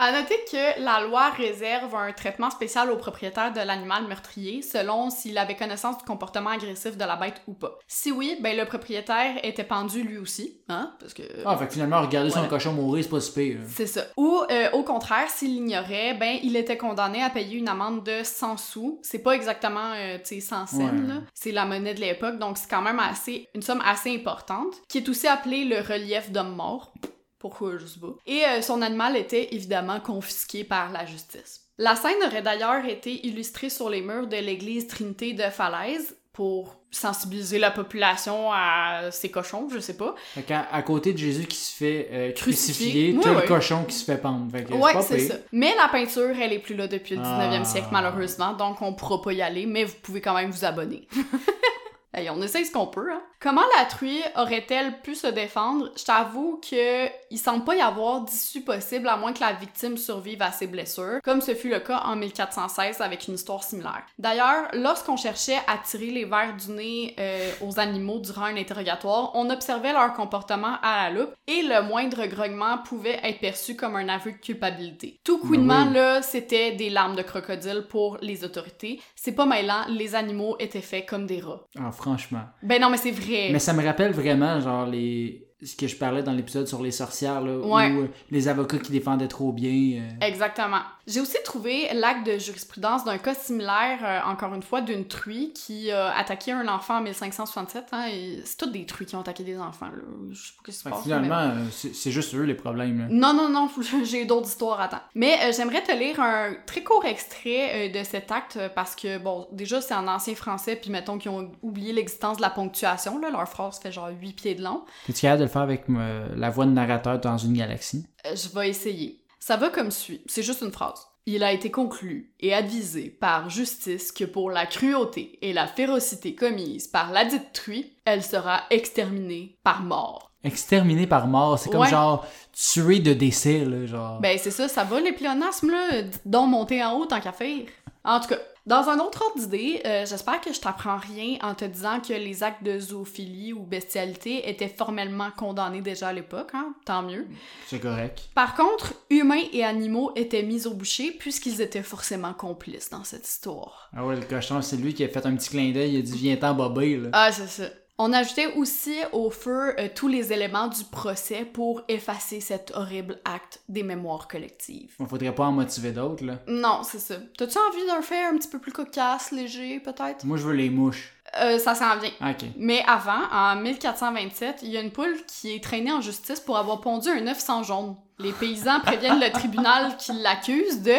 À 0.00 0.12
noter 0.12 0.36
que 0.50 0.80
la 0.80 1.00
loi 1.00 1.30
réserve 1.30 1.92
un 1.96 2.12
traitement 2.12 2.50
spécial 2.50 2.88
au 2.92 2.96
propriétaire 2.96 3.52
de 3.52 3.58
l'animal 3.58 4.06
meurtrier 4.06 4.62
selon 4.62 5.10
s'il 5.10 5.36
avait 5.36 5.56
connaissance 5.56 5.98
du 5.98 6.04
comportement 6.04 6.50
agressif 6.50 6.96
de 6.96 7.04
la 7.04 7.16
bête 7.16 7.42
ou 7.48 7.54
pas. 7.54 7.76
Si 7.88 8.12
oui, 8.12 8.36
ben 8.40 8.56
le 8.56 8.64
propriétaire 8.64 9.40
était 9.42 9.64
pendu 9.64 10.04
lui 10.04 10.16
aussi, 10.18 10.60
hein, 10.68 10.94
parce 11.00 11.14
que 11.14 11.22
Ah, 11.44 11.56
fait 11.56 11.66
que 11.66 11.72
finalement, 11.72 12.00
regarder 12.00 12.30
Voilà. 12.30 12.44
son 12.44 12.48
cochon 12.48 12.72
mourir, 12.74 13.02
c'est 13.02 13.10
pas 13.10 13.20
si 13.20 13.32
pire. 13.32 13.58
c'est 13.66 13.88
ça. 13.88 14.02
Ou 14.16 14.40
euh, 14.50 14.70
au 14.72 14.84
contraire, 14.84 15.28
s'il 15.28 15.54
l'ignorait, 15.54 16.14
ben 16.14 16.38
il 16.44 16.54
était 16.54 16.76
condamné 16.76 17.20
à 17.22 17.30
payer 17.30 17.56
une 17.58 17.68
amende 17.68 18.04
de 18.04 18.22
100 18.22 18.56
sous. 18.56 19.00
C'est 19.02 19.18
pas 19.18 19.32
exactement 19.32 19.94
euh, 19.96 20.18
tu 20.18 20.36
sais 20.36 20.40
100 20.40 20.66
cents 20.68 20.78
Ouais. 20.78 20.92
là, 21.08 21.14
c'est 21.34 21.50
la 21.50 21.64
monnaie 21.64 21.94
de 21.94 22.00
l'époque 22.00 22.38
donc 22.38 22.56
c'est 22.56 22.70
quand 22.70 22.82
même 22.82 23.00
assez 23.00 23.48
une 23.52 23.62
somme 23.62 23.82
assez 23.84 24.14
importante 24.14 24.74
qui 24.88 24.98
est 24.98 25.08
aussi 25.08 25.26
appelée 25.26 25.64
le 25.64 25.78
relief 25.80 26.30
d'homme 26.30 26.54
mort. 26.54 26.92
Pourquoi 27.38 27.78
je 27.78 27.86
sais 27.86 28.00
pas. 28.00 28.14
Et 28.26 28.44
euh, 28.44 28.62
son 28.62 28.82
animal 28.82 29.16
était 29.16 29.54
évidemment 29.54 30.00
confisqué 30.00 30.64
par 30.64 30.90
la 30.92 31.06
justice. 31.06 31.62
La 31.78 31.94
scène 31.94 32.16
aurait 32.26 32.42
d'ailleurs 32.42 32.84
été 32.84 33.24
illustrée 33.26 33.70
sur 33.70 33.88
les 33.88 34.02
murs 34.02 34.26
de 34.26 34.36
l'église 34.36 34.88
Trinité 34.88 35.32
de 35.34 35.42
Falaise 35.44 36.16
pour 36.32 36.76
sensibiliser 36.90 37.58
la 37.58 37.70
population 37.70 38.50
à 38.52 39.10
ces 39.12 39.30
cochons, 39.30 39.68
je 39.72 39.78
sais 39.78 39.96
pas. 39.96 40.14
Fait 40.34 40.42
qu'à 40.42 40.66
à 40.72 40.82
côté 40.82 41.12
de 41.12 41.18
Jésus 41.18 41.46
qui 41.46 41.56
se 41.56 41.74
fait 41.76 42.08
euh, 42.12 42.32
crucifier, 42.32 43.12
Ouais, 43.12 43.20
t'as 43.22 43.34
ouais. 43.34 43.42
le 43.42 43.48
cochon 43.48 43.84
qui 43.84 43.94
se 43.94 44.04
fait 44.04 44.18
pendre. 44.18 44.50
Fait 44.50 44.64
que 44.64 44.72
Ouais, 44.72 44.92
c'est 45.02 45.16
pire. 45.16 45.28
ça. 45.28 45.34
Mais 45.52 45.74
la 45.76 45.88
peinture, 45.88 46.34
elle 46.40 46.52
est 46.52 46.58
plus 46.60 46.74
là 46.76 46.86
depuis 46.88 47.14
le 47.16 47.22
19e 47.22 47.60
Ah. 47.60 47.64
siècle, 47.64 47.88
malheureusement, 47.92 48.52
donc 48.54 48.80
on 48.82 48.94
pourra 48.94 49.20
pas 49.22 49.32
y 49.32 49.42
aller, 49.42 49.66
mais 49.66 49.84
vous 49.84 49.96
pouvez 50.02 50.20
quand 50.20 50.34
même 50.34 50.50
vous 50.50 50.64
abonner. 50.64 51.06
Hey, 52.14 52.30
on 52.30 52.40
essaye 52.40 52.64
ce 52.64 52.72
qu'on 52.72 52.86
peut, 52.86 53.12
hein. 53.12 53.22
Comment 53.40 53.62
la 53.78 53.84
truie 53.84 54.20
aurait-elle 54.36 55.00
pu 55.02 55.14
se 55.14 55.28
défendre? 55.28 55.92
Je 55.96 56.04
t'avoue 56.04 56.60
que 56.68 57.06
il 57.30 57.38
semble 57.38 57.64
pas 57.64 57.76
y 57.76 57.80
avoir 57.80 58.22
d'issue 58.22 58.62
possible 58.62 59.06
à 59.06 59.16
moins 59.16 59.32
que 59.32 59.40
la 59.40 59.52
victime 59.52 59.96
survive 59.96 60.42
à 60.42 60.50
ses 60.50 60.66
blessures, 60.66 61.20
comme 61.22 61.40
ce 61.40 61.54
fut 61.54 61.68
le 61.68 61.78
cas 61.78 62.00
en 62.04 62.16
1416 62.16 63.00
avec 63.00 63.28
une 63.28 63.34
histoire 63.34 63.62
similaire. 63.62 64.02
D'ailleurs, 64.18 64.68
lorsqu'on 64.72 65.16
cherchait 65.16 65.58
à 65.68 65.78
tirer 65.78 66.10
les 66.10 66.24
verres 66.24 66.56
du 66.56 66.72
nez 66.72 67.14
euh, 67.20 67.52
aux 67.60 67.78
animaux 67.78 68.18
durant 68.18 68.46
un 68.46 68.56
interrogatoire, 68.56 69.30
on 69.34 69.50
observait 69.50 69.92
leur 69.92 70.14
comportement 70.14 70.78
à 70.82 71.04
la 71.04 71.10
loupe 71.10 71.34
et 71.46 71.62
le 71.62 71.82
moindre 71.82 72.26
grognement 72.26 72.78
pouvait 72.78 73.20
être 73.22 73.38
perçu 73.38 73.76
comme 73.76 73.94
un 73.94 74.08
aveu 74.08 74.32
de 74.32 74.38
culpabilité. 74.38 75.20
Tout 75.22 75.38
couinement, 75.38 75.84
oui. 75.86 75.94
là, 75.94 76.22
c'était 76.22 76.72
des 76.72 76.90
larmes 76.90 77.14
de 77.14 77.22
crocodile 77.22 77.86
pour 77.88 78.18
les 78.20 78.42
autorités. 78.42 79.00
C'est 79.14 79.32
pas 79.32 79.46
mêlant, 79.46 79.84
les 79.88 80.16
animaux 80.16 80.56
étaient 80.58 80.80
faits 80.80 81.06
comme 81.06 81.26
des 81.26 81.40
rats. 81.40 81.64
Franchement. 81.98 82.44
Ben 82.62 82.80
non, 82.80 82.88
mais 82.90 82.96
c'est 82.96 83.10
vrai. 83.10 83.50
Mais 83.52 83.58
ça 83.58 83.72
me 83.74 83.84
rappelle 83.84 84.12
vraiment, 84.12 84.60
genre, 84.60 84.86
les... 84.86 85.47
ce 85.64 85.74
que 85.76 85.86
je 85.88 85.96
parlais 85.96 86.22
dans 86.22 86.32
l'épisode 86.32 86.68
sur 86.68 86.82
les 86.82 86.90
sorcières, 86.92 87.40
là, 87.40 87.58
Ouais. 87.58 87.90
où 87.90 88.02
euh, 88.02 88.08
les 88.30 88.48
avocats 88.48 88.78
qui 88.78 88.92
défendaient 88.92 89.28
trop 89.28 89.52
bien. 89.52 90.02
euh, 90.02 90.26
Exactement. 90.26 90.78
J'ai 91.06 91.20
aussi 91.20 91.36
trouvé 91.42 91.88
l'acte 91.94 92.26
de 92.26 92.36
jurisprudence 92.38 93.04
d'un 93.04 93.16
cas 93.18 93.34
similaire, 93.34 93.98
euh, 94.04 94.30
encore 94.30 94.52
une 94.54 94.62
fois, 94.62 94.82
d'une 94.82 95.06
truie 95.06 95.52
qui 95.54 95.90
a 95.90 96.14
attaqué 96.16 96.52
un 96.52 96.68
enfant 96.68 96.98
en 96.98 97.00
1567. 97.00 97.86
Hein, 97.92 98.06
et 98.12 98.40
c'est 98.44 98.56
toutes 98.58 98.72
des 98.72 98.84
truies 98.86 99.06
qui 99.06 99.16
ont 99.16 99.20
attaqué 99.20 99.42
des 99.42 99.58
enfants. 99.58 99.86
Là. 99.86 100.02
Je 100.30 100.36
sais 100.38 100.52
pas 100.64 100.64
ce 100.66 100.70
qui 100.70 100.72
se 100.78 100.84
que 100.84 100.88
passe. 100.90 100.98
mais- 100.98 101.02
finalement, 101.04 101.38
euh, 101.38 101.64
c'est 101.72 101.94
c'est 101.94 102.10
juste 102.10 102.34
eux 102.34 102.42
les 102.42 102.54
problèmes. 102.54 102.98
Là. 103.00 103.06
Non, 103.10 103.32
non, 103.32 103.48
non, 103.48 103.68
j'ai 104.04 104.26
d'autres 104.26 104.48
histoires 104.48 104.80
à 104.80 104.88
temps. 104.88 105.00
Mais 105.14 105.34
euh, 105.42 105.52
j'aimerais 105.56 105.82
te 105.82 105.92
lire 105.92 106.20
un 106.20 106.52
très 106.66 106.82
court 106.84 107.04
extrait 107.06 107.88
euh, 107.88 107.98
de 107.98 108.04
cet 108.04 108.30
acte 108.30 108.58
parce 108.74 108.94
que, 108.94 109.18
bon, 109.18 109.48
déjà, 109.50 109.80
c'est 109.80 109.94
en 109.94 110.06
ancien 110.06 110.34
français, 110.34 110.76
puis 110.76 110.90
mettons 110.90 111.16
qu'ils 111.18 111.30
ont 111.30 111.50
oublié 111.62 111.92
l'existence 111.94 112.36
de 112.36 112.42
la 112.42 112.50
ponctuation, 112.50 113.18
là. 113.18 113.30
Leur 113.30 113.48
phrase 113.48 113.78
fait 113.80 113.90
genre 113.90 114.10
8 114.20 114.32
pieds 114.34 114.54
de 114.54 114.62
long. 114.62 114.82
Es-tu 115.08 115.22
capable 115.22 115.42
de 115.42 115.46
le 115.48 115.52
faire 115.52 115.62
avec 115.62 115.84
euh, 115.88 116.28
la 116.36 116.50
voix 116.50 116.66
de 116.66 116.70
narrateur 116.70 117.18
dans 117.20 117.38
une 117.38 117.54
galaxie? 117.54 118.06
Euh, 118.26 118.34
Je 118.36 118.48
vais 118.54 118.68
essayer. 118.68 119.24
Ça 119.40 119.56
va 119.56 119.70
comme 119.70 119.90
suit. 119.90 120.22
C'est 120.26 120.42
juste 120.42 120.62
une 120.62 120.72
phrase. 120.72 121.00
Il 121.26 121.42
a 121.44 121.52
été 121.52 121.70
conclu 121.70 122.32
et 122.40 122.54
advisé 122.54 123.10
par 123.10 123.50
justice 123.50 124.12
que 124.12 124.24
pour 124.24 124.50
la 124.50 124.64
cruauté 124.66 125.38
et 125.42 125.52
la 125.52 125.66
férocité 125.66 126.34
commises 126.34 126.86
par 126.88 127.12
ladite 127.12 127.52
truie, 127.52 127.92
elle 128.06 128.22
sera 128.22 128.62
exterminée 128.70 129.58
par 129.62 129.82
mort. 129.82 130.32
Exterminé 130.42 131.06
par 131.06 131.26
mort, 131.26 131.58
c'est 131.58 131.68
comme 131.70 131.80
Ouais. 131.82 131.90
genre 131.90 132.26
tué 132.52 133.00
de 133.00 133.12
décès, 133.12 133.64
là, 133.64 133.84
genre. 133.86 134.20
Ben 134.20 134.38
c'est 134.40 134.50
ça, 134.50 134.68
ça 134.68 134.84
va 134.84 135.00
les 135.00 135.12
pléonasmes 135.12 135.70
là, 135.70 136.02
donc 136.24 136.48
monter 136.50 136.82
en 136.82 136.94
haut 136.94 137.06
tant 137.06 137.20
qu'à 137.20 137.32
faire. 137.32 137.66
En 138.04 138.20
tout 138.20 138.28
cas, 138.28 138.38
dans 138.68 138.90
un 138.90 138.98
autre 138.98 139.22
ordre 139.24 139.40
d'idée, 139.40 139.80
euh, 139.86 140.04
j'espère 140.04 140.42
que 140.42 140.52
je 140.52 140.60
t'apprends 140.60 140.98
rien 140.98 141.38
en 141.42 141.54
te 141.54 141.64
disant 141.64 142.00
que 142.00 142.12
les 142.12 142.42
actes 142.42 142.62
de 142.62 142.78
zoophilie 142.78 143.54
ou 143.54 143.62
bestialité 143.62 144.48
étaient 144.48 144.68
formellement 144.68 145.30
condamnés 145.34 145.80
déjà 145.80 146.08
à 146.08 146.12
l'époque, 146.12 146.50
hein, 146.52 146.74
tant 146.84 147.02
mieux. 147.02 147.26
C'est 147.66 147.80
correct. 147.80 148.28
Par 148.34 148.54
contre, 148.54 148.92
humains 149.08 149.44
et 149.54 149.64
animaux 149.64 150.12
étaient 150.16 150.42
mis 150.42 150.66
au 150.66 150.74
boucher 150.74 151.12
puisqu'ils 151.12 151.62
étaient 151.62 151.82
forcément 151.82 152.34
complices 152.34 152.90
dans 152.90 153.04
cette 153.04 153.26
histoire. 153.26 153.88
Ah 153.96 154.04
ouais, 154.04 154.16
le 154.16 154.26
cochon, 154.26 154.60
c'est 154.60 154.76
lui 154.76 154.92
qui 154.92 155.02
a 155.02 155.08
fait 155.08 155.24
un 155.24 155.34
petit 155.34 155.48
clin 155.48 155.72
d'œil, 155.72 155.94
il 155.94 155.98
a 155.98 156.02
dit 156.02 156.18
viens-t'en 156.18 156.52
bobé, 156.52 156.98
là. 156.98 157.08
Ah, 157.14 157.32
c'est 157.32 157.48
ça. 157.48 157.70
On 158.00 158.12
ajoutait 158.12 158.54
aussi 158.54 158.96
au 159.12 159.28
feu 159.28 159.74
euh, 159.78 159.88
tous 159.92 160.06
les 160.06 160.32
éléments 160.32 160.68
du 160.68 160.84
procès 160.84 161.44
pour 161.44 161.82
effacer 161.88 162.40
cet 162.40 162.70
horrible 162.76 163.18
acte 163.24 163.60
des 163.68 163.82
mémoires 163.82 164.28
collectives. 164.28 164.94
On 165.00 165.06
faudrait 165.06 165.34
pas 165.34 165.46
en 165.46 165.52
motiver 165.52 165.90
d'autres, 165.90 166.24
là. 166.24 166.38
Non, 166.46 166.82
c'est 166.84 167.00
ça. 167.00 167.16
T'as-tu 167.36 167.58
envie 167.58 167.84
d'un 167.88 168.00
fait 168.00 168.24
un 168.24 168.36
petit 168.36 168.46
peu 168.46 168.60
plus 168.60 168.70
cocasse, 168.70 169.32
léger, 169.32 169.80
peut-être? 169.80 170.24
Moi, 170.24 170.36
je 170.36 170.44
veux 170.44 170.54
les 170.54 170.70
mouches. 170.70 171.12
Euh, 171.40 171.58
ça 171.58 171.74
s'en 171.74 171.96
vient. 171.98 172.12
Ok. 172.22 172.46
Mais 172.56 172.84
avant, 172.86 173.24
en 173.32 173.56
1427, 173.56 174.60
il 174.62 174.70
y 174.70 174.76
a 174.76 174.80
une 174.80 174.92
poule 174.92 175.16
qui 175.26 175.52
est 175.54 175.62
traînée 175.62 175.92
en 175.92 176.00
justice 176.00 176.38
pour 176.38 176.56
avoir 176.56 176.80
pondu 176.80 177.08
un 177.08 177.26
œuf 177.26 177.40
sans 177.40 177.64
jaune. 177.64 177.96
Les 178.20 178.32
paysans 178.32 178.78
préviennent 178.80 179.20
le 179.20 179.30
tribunal 179.32 179.96
qui 179.96 180.12
l'accuse 180.12 180.82
de 180.82 180.94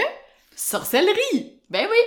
sorcellerie. 0.54 1.54
Ben 1.70 1.88
oui! 1.90 1.98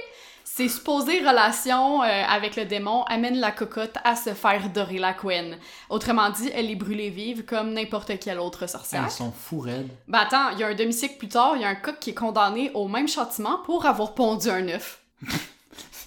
Ses 0.45 0.69
supposées 0.69 1.21
relations 1.21 2.03
euh, 2.03 2.07
avec 2.07 2.57
le 2.57 2.65
démon 2.65 3.05
amènent 3.05 3.41
la 3.41 3.53
cocotte 3.53 3.97
à 4.05 4.17
se 4.17 4.35
faire 4.35 4.69
dorer 4.71 4.99
la 4.99 5.15
couenne. 5.15 5.57
Autrement 5.89 6.31
dit, 6.31 6.51
elle 6.55 6.71
est 6.71 6.77
brûlée 6.77 7.11
vive 7.11 7.45
comme 7.45 7.73
n'importe 7.73 8.19
quelle 8.19 8.39
autre 8.39 8.67
sorcière. 8.67 9.05
Ils 9.07 9.11
sont 9.11 9.33
fous 9.33 9.61
raides. 9.61 9.89
Ben 10.09 10.21
attends, 10.21 10.51
il 10.51 10.59
y 10.59 10.65
a 10.65 10.69
un 10.69 10.75
demi-siècle 10.75 11.17
plus 11.17 11.29
tard, 11.29 11.53
il 11.57 11.63
y 11.63 11.65
a 11.65 11.69
un 11.69 11.75
coq 11.75 11.99
qui 11.99 12.11
est 12.11 12.15
condamné 12.15 12.71
au 12.75 12.89
même 12.89 13.09
châtiment 13.09 13.59
pour 13.65 13.87
avoir 13.87 14.15
pondu 14.15 14.51
un 14.51 14.69
œuf. 14.69 15.01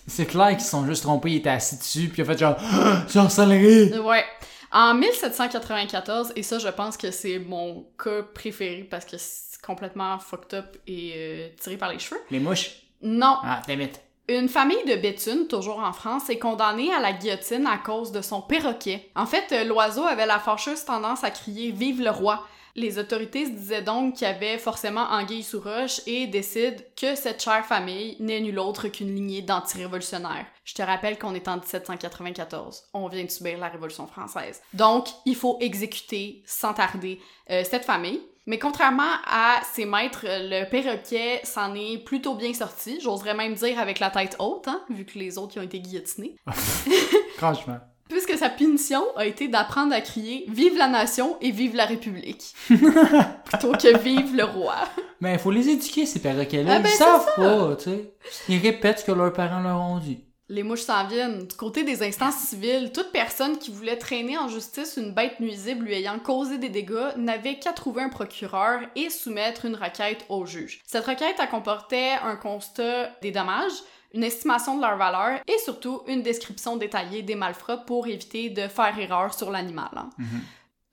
C'est 0.08 0.28
clair 0.28 0.50
qu'ils 0.50 0.62
se 0.62 0.70
sont 0.70 0.86
juste 0.86 1.04
trompés, 1.04 1.32
ils 1.32 1.38
étaient 1.38 1.50
assis 1.50 1.78
dessus, 1.78 2.10
puis 2.10 2.22
ils 2.22 2.26
ont 2.26 2.28
fait 2.28 2.38
genre 2.38 2.58
sorcellerie! 3.10 3.98
Ouais. 4.00 4.24
En 4.72 4.94
1794, 4.94 6.34
et 6.36 6.44
ça, 6.44 6.60
je 6.60 6.68
pense 6.68 6.98
que 6.98 7.10
c'est 7.10 7.40
mon 7.40 7.88
cas 7.98 8.22
préféré 8.22 8.84
parce 8.84 9.06
que 9.06 9.18
c'est 9.18 9.62
complètement 9.62 10.20
fucked 10.20 10.54
up 10.54 10.78
et 10.86 11.14
euh, 11.16 11.48
tiré 11.60 11.78
par 11.78 11.92
les 11.92 11.98
cheveux. 11.98 12.20
Les 12.30 12.40
mouches? 12.40 12.72
Non. 13.02 13.38
Ah, 13.42 13.62
it. 13.70 14.02
Une 14.28 14.50
famille 14.50 14.84
de 14.88 14.96
Béthune, 14.96 15.48
toujours 15.48 15.78
en 15.80 15.94
France, 15.94 16.32
est 16.32 16.40
condamnée 16.40 16.92
à 16.92 17.00
la 17.00 17.14
guillotine 17.14 17.68
à 17.68 17.78
cause 17.78 18.12
de 18.12 18.24
son 18.24 18.42
perroquet. 18.42 19.12
En 19.16 19.28
fait, 19.28 19.52
euh, 19.52 19.64
l'oiseau 19.64 20.04
avait 20.04 20.26
la 20.26 20.40
fâcheuse 20.40 20.84
tendance 20.84 21.24
à 21.24 21.30
crier 21.30 21.72
Vive 21.72 22.02
le 22.02 22.10
roi! 22.10 22.44
Les 22.78 22.98
autorités 22.98 23.46
se 23.46 23.52
disaient 23.52 23.84
donc 23.84 24.16
qu'il 24.16 24.28
y 24.28 24.30
avait 24.30 24.58
forcément 24.58 25.06
anguille 25.10 25.44
sous 25.44 25.62
roche 25.62 26.02
et 26.08 26.28
décident 26.28 26.82
que 27.00 27.16
cette 27.16 27.42
chère 27.42 27.66
famille 27.66 28.18
n'est 28.20 28.42
nulle 28.42 28.60
autre 28.60 28.90
qu'une 28.90 29.16
lignée 29.16 29.44
d'anti-révolutionnaires. 29.44 30.46
Je 30.66 30.74
te 30.74 30.82
rappelle 30.82 31.18
qu'on 31.18 31.36
est 31.36 31.48
en 31.48 31.58
1794. 31.58 32.84
On 32.94 33.08
vient 33.08 33.24
de 33.24 33.30
subir 33.30 33.60
la 33.60 33.70
Révolution 33.70 34.08
française. 34.08 34.60
Donc, 34.74 35.08
il 35.26 35.36
faut 35.36 35.58
exécuter 35.62 36.42
sans 36.46 36.74
tarder 36.74 37.22
euh, 37.50 37.64
cette 37.64 37.86
famille. 37.86 38.20
Mais 38.48 38.60
contrairement 38.60 39.04
à 39.28 39.60
ses 39.74 39.86
maîtres, 39.86 40.26
le 40.28 40.70
perroquet 40.70 41.42
s'en 41.44 41.74
est 41.74 41.98
plutôt 42.04 42.36
bien 42.36 42.54
sorti. 42.54 43.00
J'oserais 43.02 43.34
même 43.34 43.56
dire 43.56 43.80
avec 43.80 44.00
la 44.00 44.10
tête 44.12 44.36
haute, 44.40 44.68
hein, 44.68 44.82
vu 44.90 45.04
que 45.06 45.18
les 45.18 45.38
autres 45.38 45.56
y 45.56 45.60
ont 45.60 45.64
été 45.64 45.80
guillotinés. 45.80 46.36
Franchement. 47.38 47.78
puisque 48.10 48.38
sa 48.38 48.50
punition 48.50 49.04
a 49.16 49.26
été 49.26 49.48
d'apprendre 49.48 49.94
à 49.94 50.02
crier 50.02 50.46
Vive 50.48 50.78
la 50.78 50.88
nation 50.88 51.38
et 51.42 51.50
vive 51.52 51.76
la 51.76 51.86
République. 51.86 52.54
Plutôt 52.68 53.72
que 53.72 53.98
Vive 53.98 54.36
le 54.36 54.44
roi. 54.44 54.76
Mais 55.22 55.34
il 55.34 55.40
faut 55.40 55.50
les 55.52 55.68
éduquer, 55.70 56.06
ces 56.06 56.20
perroquets-là. 56.22 56.74
Ah 56.76 56.80
ben, 56.80 56.88
Ils 56.88 56.92
c'est 56.92 56.98
savent 57.04 57.26
ça. 57.26 57.42
pas, 57.42 57.76
tu 57.78 57.84
sais. 57.86 58.14
Ils 58.50 58.60
répètent 58.62 59.00
ce 59.00 59.06
que 59.06 59.12
leurs 59.12 59.34
parents 59.34 59.62
leur 59.62 59.80
ont 59.82 59.98
dit. 59.98 60.24
Les 60.48 60.62
mouches 60.62 60.82
s'en 60.82 61.08
viennent. 61.08 61.48
Du 61.48 61.56
côté 61.56 61.84
des 61.84 62.04
instances 62.04 62.36
civiles, 62.36 62.92
toute 62.94 63.12
personne 63.12 63.58
qui 63.58 63.72
voulait 63.72 63.98
traîner 63.98 64.38
en 64.38 64.48
justice 64.48 64.96
une 64.98 65.12
bête 65.12 65.40
nuisible 65.40 65.86
lui 65.86 65.94
ayant 65.96 66.20
causé 66.20 66.60
des 66.60 66.70
dégâts 66.70 67.16
n'avait 67.18 67.58
qu'à 67.58 67.74
trouver 67.74 68.04
un 68.04 68.10
procureur 68.10 68.82
et 68.96 69.10
soumettre 69.10 69.66
une 69.66 69.76
requête 69.76 70.24
au 70.30 70.46
juge. 70.46 70.82
Cette 70.86 71.06
requête 71.06 71.36
elle 71.40 71.50
comportait 71.50 72.14
un 72.24 72.36
constat 72.36 73.10
des 73.24 73.32
dommages, 73.32 73.74
une 74.14 74.24
estimation 74.24 74.78
de 74.78 74.82
leur 74.82 74.98
valeur 74.98 75.40
et 75.48 75.58
surtout 75.58 76.04
une 76.08 76.22
description 76.22 76.78
détaillée 76.78 77.24
des 77.24 77.36
malfrats 77.36 77.78
pour 77.78 78.06
éviter 78.06 78.52
de 78.52 78.68
faire 78.68 78.98
erreur 79.00 79.34
sur 79.34 79.50
l'animal. 79.50 79.90
hein. 79.96 80.10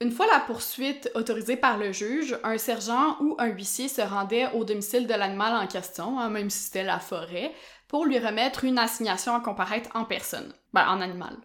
Une 0.00 0.10
fois 0.10 0.26
la 0.32 0.40
poursuite 0.40 1.08
autorisée 1.14 1.56
par 1.56 1.78
le 1.78 1.92
juge, 1.92 2.36
un 2.42 2.58
sergent 2.58 3.16
ou 3.20 3.36
un 3.38 3.46
huissier 3.46 3.86
se 3.86 4.00
rendait 4.00 4.48
au 4.52 4.64
domicile 4.64 5.06
de 5.06 5.14
l'animal 5.14 5.54
en 5.54 5.68
question, 5.68 6.18
hein, 6.18 6.28
même 6.28 6.50
si 6.50 6.58
c'était 6.58 6.82
la 6.82 6.98
forêt, 6.98 7.52
pour 7.92 8.06
lui 8.06 8.18
remettre 8.18 8.64
une 8.64 8.78
assignation 8.78 9.34
à 9.34 9.40
comparaître 9.40 9.90
en 9.94 10.06
personne. 10.06 10.54
Ben, 10.72 10.86
en 10.88 11.00
animal. 11.02 11.36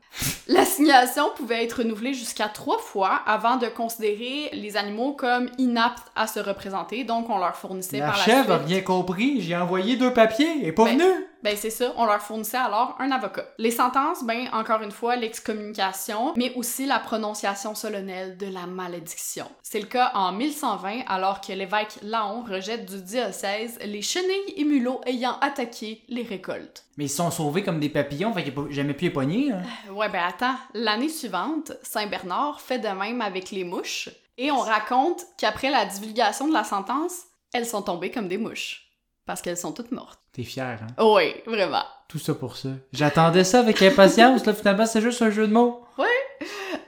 L'assignation 0.47 1.25
pouvait 1.36 1.65
être 1.65 1.80
renouvelée 1.80 2.13
jusqu'à 2.13 2.47
trois 2.47 2.78
fois 2.78 3.21
avant 3.25 3.57
de 3.57 3.67
considérer 3.67 4.49
les 4.53 4.78
animaux 4.78 5.13
comme 5.13 5.49
inaptes 5.57 6.07
à 6.15 6.28
se 6.28 6.39
représenter, 6.39 7.03
donc 7.03 7.30
on 7.30 7.38
leur 7.38 7.55
fournissait 7.55 7.99
La 7.99 8.07
par 8.07 8.17
la 8.17 8.23
a 8.23 8.43
suite... 8.43 8.67
rien 8.67 8.82
compris. 8.82 9.41
J'ai 9.41 9.57
envoyé 9.57 9.97
deux 9.97 10.13
papiers. 10.13 10.65
Est 10.65 10.71
pas 10.71 10.86
Ben, 10.86 10.97
venue. 10.97 11.25
Ben 11.43 11.55
c'est 11.57 11.69
ça, 11.69 11.93
on 11.97 12.05
leur 12.05 12.21
fournissait 12.21 12.57
alors 12.57 12.95
un 12.99 13.11
avocat. 13.11 13.45
Les 13.57 13.71
sentences, 13.71 14.23
ben 14.23 14.47
encore 14.53 14.82
une 14.82 14.91
fois 14.91 15.15
l'excommunication, 15.17 16.34
mais 16.36 16.53
aussi 16.55 16.86
la 16.86 16.99
prononciation 16.99 17.75
solennelle 17.75 18.38
de 18.38 18.47
la 18.47 18.65
malédiction. 18.65 19.47
C'est 19.63 19.80
le 19.80 19.86
cas 19.88 20.11
en 20.13 20.32
1120 20.32 21.01
alors 21.07 21.41
que 21.41 21.51
l'évêque 21.53 21.99
Laon 22.01 22.43
rejette 22.43 22.86
du 22.89 23.01
diocèse 23.01 23.78
les 23.84 24.01
chenilles 24.01 24.53
et 24.55 24.63
mulots 24.63 25.01
ayant 25.05 25.38
attaqué 25.41 26.01
les 26.07 26.23
récoltes. 26.23 26.86
Mais 26.98 27.06
ils 27.06 27.10
sont 27.10 27.30
sauvés 27.32 27.64
comme 27.64 27.80
des 27.80 27.89
papillons, 27.89 28.34
fait 28.34 28.43
qu'il 28.43 28.54
jamais 28.72 28.93
pu 28.93 29.06
les 29.06 29.12
pogner. 29.12 29.52
hein. 29.52 29.62
Ouais 29.93 30.10
ben 30.10 30.24
attends, 30.28 30.56
l'année 30.74 31.10
suivante, 31.10 31.72
Saint-Bernard 31.84 32.60
fait 32.60 32.80
de 32.80 32.88
même 32.88 33.22
avec 33.22 33.52
les 33.52 33.64
mouches, 33.64 34.10
et 34.38 34.52
on 34.52 34.60
raconte 34.60 35.24
qu'après 35.38 35.70
la 35.70 35.86
divulgation 35.86 36.48
de 36.48 36.54
la 36.54 36.64
sentence, 36.64 37.22
elles 37.54 37.66
sont 37.66 37.82
tombées 37.84 38.12
comme 38.12 38.28
des 38.28 38.38
mouches. 38.38 38.84
Parce 39.26 39.41
qu'elles 39.41 39.58
sont 39.58 39.74
toutes 39.74 39.91
mortes. 39.91 40.20
T'es 40.32 40.43
fier, 40.43 40.80
hein? 40.82 41.04
Oui, 41.04 41.34
vraiment. 41.45 41.84
Tout 42.08 42.18
ça 42.20 42.34
pour 42.34 42.56
ça. 42.56 42.70
J'attendais 42.93 43.43
ça 43.43 43.60
avec 43.60 43.82
impatience, 43.82 44.45
là, 44.45 44.54
finalement, 44.54 44.86
c'est 44.86 45.02
juste 45.02 45.22
un 45.22 45.30
jeu 45.30 45.48
de 45.48 45.54
mots. 45.54 45.84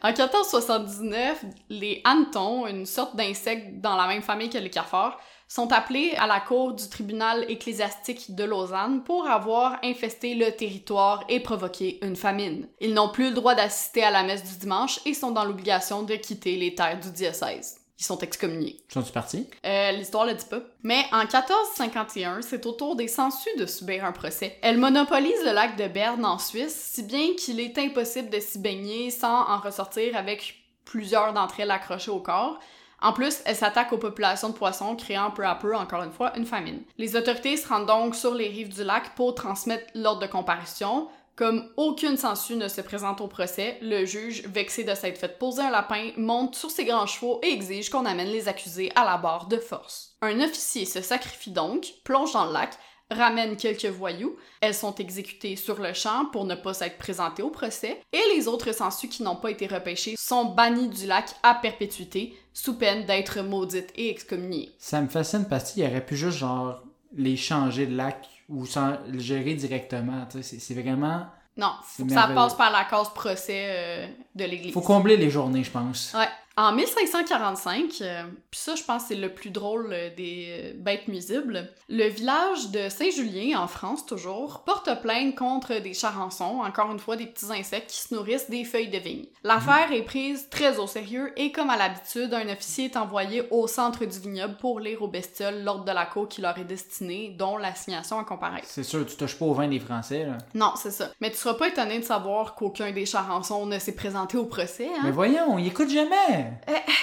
En 0.02 0.08
1479, 0.14 1.44
les 1.70 2.02
hannetons, 2.06 2.66
une 2.68 2.86
sorte 2.86 3.18
d'insecte 3.18 3.82
dans 3.82 3.98
la 3.98 4.08
même 4.08 4.22
famille 4.22 4.50
que 4.50 4.58
les 4.58 4.70
cafards, 4.70 5.20
sont 5.50 5.74
appelés 5.74 6.14
à 6.18 6.28
la 6.28 6.40
cour 6.40 6.74
du 6.74 6.88
tribunal 6.88 7.44
ecclésiastique 7.50 8.36
de 8.36 8.44
Lausanne 8.44 9.04
pour 9.04 9.28
avoir 9.28 9.80
infesté 9.84 10.36
le 10.36 10.52
territoire 10.52 11.26
et 11.28 11.40
provoqué 11.40 11.98
une 12.04 12.16
famine. 12.16 12.68
Ils 12.80 12.94
n'ont 12.94 13.10
plus 13.10 13.30
le 13.30 13.36
droit 13.36 13.56
d'assister 13.56 14.04
à 14.04 14.12
la 14.12 14.24
messe 14.24 14.44
du 14.44 14.58
dimanche 14.60 15.00
et 15.06 15.16
sont 15.16 15.32
dans 15.32 15.44
l'obligation 15.44 16.04
de 16.04 16.14
quitter 16.16 16.56
les 16.56 16.76
terres 16.76 17.00
du 17.00 17.10
diocèse. 17.10 17.78
Ils 17.98 18.06
sont 18.06 18.20
excommuniés. 18.20 18.78
Sont-ils 18.94 19.12
partis? 19.12 19.50
Euh, 19.66 19.92
L'histoire 19.92 20.26
le 20.26 20.34
dit 20.34 20.46
pas. 20.46 20.62
Mais 20.84 21.04
en 21.12 21.18
1451, 21.18 22.42
c'est 22.44 22.66
au 22.66 22.72
tour 22.72 22.96
des 22.96 23.10
sangsues 23.10 23.58
de 23.58 23.66
subir 23.66 24.06
un 24.06 24.14
procès. 24.14 24.58
Elle 24.62 24.78
monopolise 24.78 25.44
le 25.44 25.52
lac 25.52 25.76
de 25.76 25.88
Berne 25.88 26.24
en 26.24 26.38
Suisse, 26.38 26.92
si 26.94 27.04
bien 27.04 27.34
qu'il 27.38 27.60
est 27.60 27.78
impossible 27.78 28.30
de 28.30 28.40
s'y 28.40 28.60
baigner 28.60 29.10
sans 29.10 29.50
en 29.50 29.58
ressortir 29.60 30.16
avec 30.16 30.56
plusieurs 30.86 31.34
d'entre 31.34 31.60
elles 31.60 31.72
accrochées 31.72 32.12
au 32.12 32.22
corps. 32.22 32.60
En 33.02 33.14
plus, 33.14 33.40
elle 33.46 33.56
s'attaque 33.56 33.94
aux 33.94 33.98
populations 33.98 34.50
de 34.50 34.54
poissons, 34.54 34.96
créant 34.96 35.32
peu 35.32 35.46
à 35.46 35.56
peu, 35.56 35.76
encore 35.76 36.04
une 36.04 36.12
fois, 36.12 36.38
une 36.38 36.46
famine. 36.46 36.82
Les 36.98 37.16
autorités 37.16 37.58
se 37.58 37.68
rendent 37.68 37.88
donc 37.88 38.16
sur 38.16 38.34
les 38.34 38.48
rives 38.48 38.74
du 38.74 38.84
lac 38.84 39.16
pour 39.16 39.36
transmettre 39.36 39.86
l'ordre 39.96 40.22
de 40.22 40.28
comparution. 40.28 41.08
Comme 41.36 41.70
aucune 41.78 42.18
sangsue 42.18 42.58
ne 42.58 42.68
se 42.68 42.82
présente 42.82 43.22
au 43.22 43.28
procès, 43.28 43.78
le 43.82 44.04
juge, 44.04 44.44
vexé 44.48 44.84
de 44.84 44.94
s'être 44.94 45.18
fait 45.18 45.40
poser 45.40 45.62
un 45.62 45.70
lapin, 45.70 46.12
monte 46.18 46.56
sur 46.56 46.70
ses 46.70 46.84
grands 46.84 47.06
chevaux 47.06 47.40
et 47.42 47.54
exige 47.54 47.90
qu'on 47.90 48.06
amène 48.06 48.28
les 48.28 48.50
accusés 48.50 48.92
à 48.96 49.06
la 49.06 49.16
barre 49.16 49.48
de 49.48 49.58
force. 49.58 50.18
Un 50.22 50.42
officier 50.42 50.84
se 50.84 51.02
sacrifie 51.02 51.52
donc, 51.52 51.94
plonge 52.04 52.34
dans 52.34 52.46
le 52.46 52.52
lac, 52.52 52.78
ramène 53.12 53.56
quelques 53.58 53.86
voyous, 53.86 54.36
elles 54.62 54.74
sont 54.76 54.94
exécutées 54.96 55.56
sur 55.56 55.80
le 55.82 55.94
champ 55.94 56.26
pour 56.32 56.46
ne 56.46 56.56
pas 56.56 56.74
s'être 56.74 56.98
présentées 56.98 57.42
au 57.44 57.50
procès, 57.50 58.02
et 58.14 58.22
les 58.36 58.48
autres 58.48 58.72
sangsues 58.74 59.08
qui 59.10 59.24
n'ont 59.24 59.36
pas 59.36 59.52
été 59.52 59.68
repêchées 59.68 60.16
sont 60.18 60.46
bannies 60.46 60.90
du 60.90 61.08
lac 61.08 61.30
à 61.44 61.56
perpétuité, 61.56 62.38
sous 62.54 62.74
peine 62.76 63.06
d'être 63.06 63.42
maudites 63.42 63.92
et 63.96 64.10
excommuniées. 64.10 64.72
Ça 64.78 65.02
me 65.02 65.08
fascine 65.08 65.46
parce 65.50 65.72
qu'il 65.72 65.84
aurait 65.84 66.06
pu 66.06 66.16
juste, 66.16 66.38
genre, 66.38 66.84
les 67.16 67.38
changer 67.38 67.86
de 67.88 67.96
lac 67.96 68.28
ou 68.50 68.66
sans 68.66 68.98
le 69.08 69.20
gérer 69.20 69.54
directement. 69.54 70.28
C'est- 70.42 70.74
vraiment... 70.74 71.26
Non, 71.58 71.74
ça 72.08 72.30
passe 72.34 72.54
par 72.56 72.72
la 72.72 72.86
case 72.86 73.10
procès 73.14 73.66
euh, 73.70 74.08
de 74.36 74.46
l'Église. 74.46 74.74
Faut 74.74 74.80
combler 74.82 75.18
les 75.18 75.30
journées, 75.30 75.64
je 75.64 75.72
pense. 75.72 76.14
Ouais. 76.18 76.28
En 76.60 76.74
1545, 76.74 78.02
euh, 78.02 78.24
puis 78.52 78.60
ça, 78.60 78.76
je 78.76 78.84
pense, 78.84 79.04
c'est 79.08 79.16
le 79.16 79.34
plus 79.34 79.50
drôle 79.50 79.92
euh, 79.94 80.10
des 80.14 80.48
euh, 80.50 80.74
bêtes 80.76 81.08
nuisibles, 81.08 81.70
le 81.88 82.10
village 82.10 82.70
de 82.72 82.90
Saint-Julien, 82.90 83.62
en 83.62 83.68
France 83.68 84.06
toujours, 84.06 84.64
porte 84.66 84.90
plainte 85.02 85.36
contre 85.36 85.80
des 85.80 85.94
charançons, 85.94 86.60
encore 86.62 86.92
une 86.92 87.00
fois 87.00 87.16
des 87.16 87.28
petits 87.28 87.50
insectes 87.50 87.90
qui 87.90 88.00
se 88.00 88.14
nourrissent 88.14 88.50
des 88.50 88.66
feuilles 88.66 88.90
de 88.90 88.98
vigne. 88.98 89.28
L'affaire 89.46 89.94
est 89.94 90.02
prise 90.02 90.50
très 90.50 90.80
au 90.80 90.88
sérieux 90.88 91.32
et, 91.38 91.54
comme 91.54 91.70
à 91.70 91.78
l'habitude, 91.78 92.34
un 92.34 92.52
officier 92.52 92.86
est 92.86 92.98
envoyé 92.98 93.48
au 93.52 93.66
centre 93.66 94.04
du 94.04 94.20
vignoble 94.20 94.58
pour 94.58 94.82
lire 94.82 95.02
aux 95.02 95.08
bestioles 95.08 95.64
l'ordre 95.64 95.86
de 95.86 95.94
la 95.94 96.08
cour 96.08 96.28
qui 96.28 96.42
leur 96.42 96.58
est 96.58 96.66
destiné, 96.66 97.34
dont 97.40 97.56
l'assignation 97.56 98.20
à 98.20 98.26
comparaître. 98.26 98.68
C'est 98.68 98.84
sûr, 98.84 99.06
tu 99.06 99.16
touches 99.16 99.40
pas 99.40 99.46
au 99.46 99.54
vin 99.54 99.70
des 99.70 99.80
Français, 99.80 100.26
là. 100.26 100.38
Non, 100.54 100.74
c'est 100.76 100.92
ça. 100.92 101.10
Mais 101.22 101.32
tu 101.32 101.38
seras 101.38 101.54
pas 101.54 101.70
étonné 101.70 102.00
de 102.00 102.04
savoir 102.04 102.56
qu'aucun 102.56 102.92
des 102.92 103.06
charançons 103.06 103.66
ne 103.66 103.80
s'est 103.80 103.96
présenté 103.96 104.36
au 104.36 104.44
procès, 104.44 104.90
hein? 104.90 105.04
Mais 105.06 105.12
voyons, 105.12 105.58
ils 105.58 105.68
écoutent 105.68 105.90
jamais! 105.90 106.49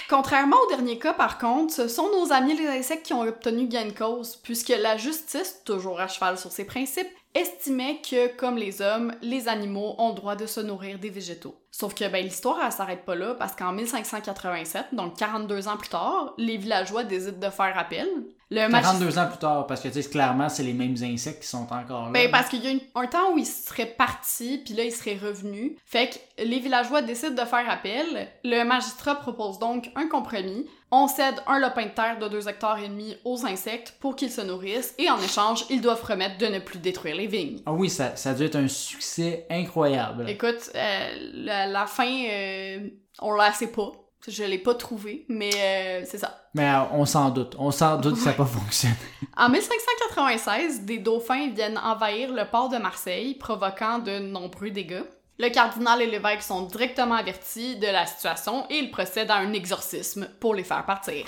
Contrairement 0.09 0.57
au 0.65 0.69
dernier 0.69 0.99
cas, 0.99 1.13
par 1.13 1.39
contre, 1.39 1.75
ce 1.75 1.89
sont 1.89 2.09
nos 2.11 2.33
amis 2.33 2.57
les 2.57 2.69
insectes 2.69 3.05
qui 3.05 3.13
ont 3.13 3.23
obtenu 3.23 3.67
gain 3.67 3.87
de 3.87 3.91
cause, 3.91 4.37
puisque 4.37 4.69
la 4.69 4.97
justice, 4.97 5.63
toujours 5.65 6.01
à 6.01 6.09
cheval 6.09 6.39
sur 6.39 6.53
ses 6.53 6.65
principes, 6.65 7.09
estimait 7.37 8.01
que, 8.09 8.35
comme 8.37 8.57
les 8.57 8.81
hommes, 8.83 9.13
les 9.23 9.49
animaux 9.49 9.95
ont 9.99 10.09
le 10.11 10.15
droit 10.15 10.37
de 10.37 10.47
se 10.47 10.61
nourrir 10.61 10.99
des 10.99 11.11
végétaux. 11.11 11.55
Sauf 11.71 11.95
que 11.95 12.09
ben, 12.09 12.25
l'histoire, 12.25 12.59
elle 12.65 12.73
s'arrête 12.73 13.05
pas 13.05 13.15
là, 13.15 13.35
parce 13.35 13.55
qu'en 13.55 13.73
1587, 13.73 14.87
donc 14.93 15.17
42 15.19 15.69
ans 15.69 15.77
plus 15.77 15.89
tard, 15.91 16.33
les 16.39 16.57
villageois 16.57 17.05
décident 17.05 17.39
de 17.47 17.53
faire 17.53 17.77
appel. 17.79 18.09
Le 18.51 18.69
magis- 18.69 18.83
42 18.85 19.19
ans 19.19 19.27
plus 19.27 19.39
tard, 19.39 19.67
parce 19.67 19.81
que, 19.81 19.89
tu 19.89 20.01
sais, 20.03 20.09
clairement, 20.09 20.49
c'est 20.49 20.63
les 20.63 20.73
mêmes 20.73 20.95
insectes 21.03 21.43
qui 21.43 21.49
sont 21.49 21.67
encore 21.73 22.07
là. 22.07 22.11
Ben, 22.13 22.31
parce 22.31 22.49
qu'il 22.49 22.65
y 22.65 22.69
a 22.69 22.71
une- 22.71 22.81
un 22.95 23.07
temps 23.07 23.33
où 23.33 23.39
ils 23.39 23.45
seraient 23.47 23.87
partis, 23.87 24.63
puis 24.65 24.75
là, 24.75 24.85
ils 24.85 24.93
seraient 24.93 25.19
revenus. 25.21 25.73
Fait 25.85 26.09
que 26.39 26.43
les 26.45 26.61
villageois 26.61 27.03
décident 27.03 27.35
de 27.43 27.47
faire 27.49 27.69
appel. 27.69 28.29
Le 28.45 28.63
magistrat 28.65 29.17
propose 29.17 29.59
donc 29.59 29.91
un 29.97 30.07
compromis. 30.09 30.67
On 30.93 31.09
cède 31.09 31.35
un 31.49 31.59
lopin 31.59 31.85
de 31.87 31.91
terre 31.91 32.19
de 32.19 32.29
2 32.29 32.49
hectares 32.49 32.79
et 32.79 32.89
demi 32.89 33.17
aux 33.25 33.45
insectes 33.45 33.95
pour 33.99 34.15
qu'ils 34.15 34.31
se 34.31 34.41
nourrissent, 34.41 34.95
et 34.99 35.11
en 35.11 35.19
échange, 35.21 35.65
ils 35.69 35.81
doivent 35.81 36.01
promettre 36.01 36.39
de 36.39 36.47
ne 36.47 36.61
plus 36.61 36.79
détruire 36.79 37.17
les 37.17 37.27
vignes. 37.27 37.61
Ah 37.67 37.73
oui, 37.73 37.91
ça, 37.91 38.15
ça 38.15 38.31
a 38.31 38.35
dû 38.35 38.45
être 38.45 38.57
un 38.57 38.69
succès 38.69 39.47
incroyable. 39.51 40.29
Écoute, 40.31 40.71
euh, 40.75 41.09
la, 41.35 41.67
la 41.67 41.87
fin, 41.87 42.25
euh, 42.31 42.89
on 43.21 43.33
la 43.35 43.53
sait 43.53 43.73
pas. 43.73 43.93
Je 44.29 44.43
l'ai 44.43 44.59
pas 44.59 44.75
trouvé, 44.75 45.25
mais 45.29 45.51
euh, 45.57 46.03
c'est 46.05 46.19
ça. 46.19 46.49
Mais 46.55 46.69
euh, 46.69 46.81
on 46.93 47.05
s'en 47.05 47.31
doute. 47.31 47.55
On 47.59 47.71
s'en 47.71 47.97
doute 47.97 48.15
que 48.15 48.21
ça 48.21 48.31
n'a 48.31 48.37
pas 48.37 48.45
fonctionné. 48.47 48.95
En 49.37 49.49
1596, 49.49 50.81
des 50.83 50.99
dauphins 50.99 51.49
viennent 51.51 51.79
envahir 51.79 52.33
le 52.33 52.45
port 52.51 52.69
de 52.69 52.77
Marseille, 52.79 53.35
provoquant 53.35 53.99
de 53.99 54.19
nombreux 54.19 54.71
dégâts. 54.71 55.05
Le 55.39 55.49
cardinal 55.51 56.01
et 56.03 56.07
l'évêque 56.07 56.43
sont 56.43 56.63
directement 56.63 57.15
avertis 57.17 57.77
de 57.77 57.87
la 57.87 58.07
situation 58.07 58.65
et 58.71 58.77
ils 58.79 58.91
procèdent 58.91 59.31
à 59.31 59.37
un 59.37 59.53
exorcisme 59.53 60.29
pour 60.41 60.55
les 60.55 60.65
faire 60.65 60.85
partir. 60.87 61.27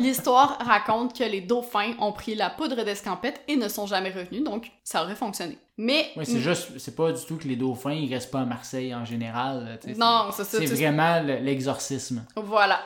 L'histoire 0.00 0.58
raconte 0.64 1.16
que 1.16 1.24
les 1.24 1.40
dauphins 1.42 1.92
ont 2.00 2.12
pris 2.12 2.34
la 2.34 2.50
poudre 2.50 2.82
d'escampette 2.84 3.42
et 3.46 3.56
ne 3.56 3.68
sont 3.68 3.86
jamais 3.86 4.10
revenus, 4.10 4.42
donc 4.42 4.70
ça 4.82 5.02
aurait 5.04 5.14
fonctionné. 5.14 5.58
Mais 5.76 6.10
Oui, 6.16 6.24
c'est 6.26 6.40
juste, 6.40 6.78
c'est 6.78 6.96
pas 6.96 7.12
du 7.12 7.24
tout 7.24 7.36
que 7.36 7.46
les 7.46 7.56
dauphins, 7.56 7.92
ils 7.92 8.12
restent 8.12 8.30
pas 8.30 8.40
à 8.40 8.44
Marseille 8.46 8.94
en 8.94 9.04
général. 9.04 9.78
non, 9.96 10.30
c'est 10.32 10.44
ça. 10.44 10.58
C'est 10.58 10.66
vraiment 10.66 11.22
le- 11.22 11.36
l'exorcisme. 11.38 12.24
Voilà. 12.36 12.80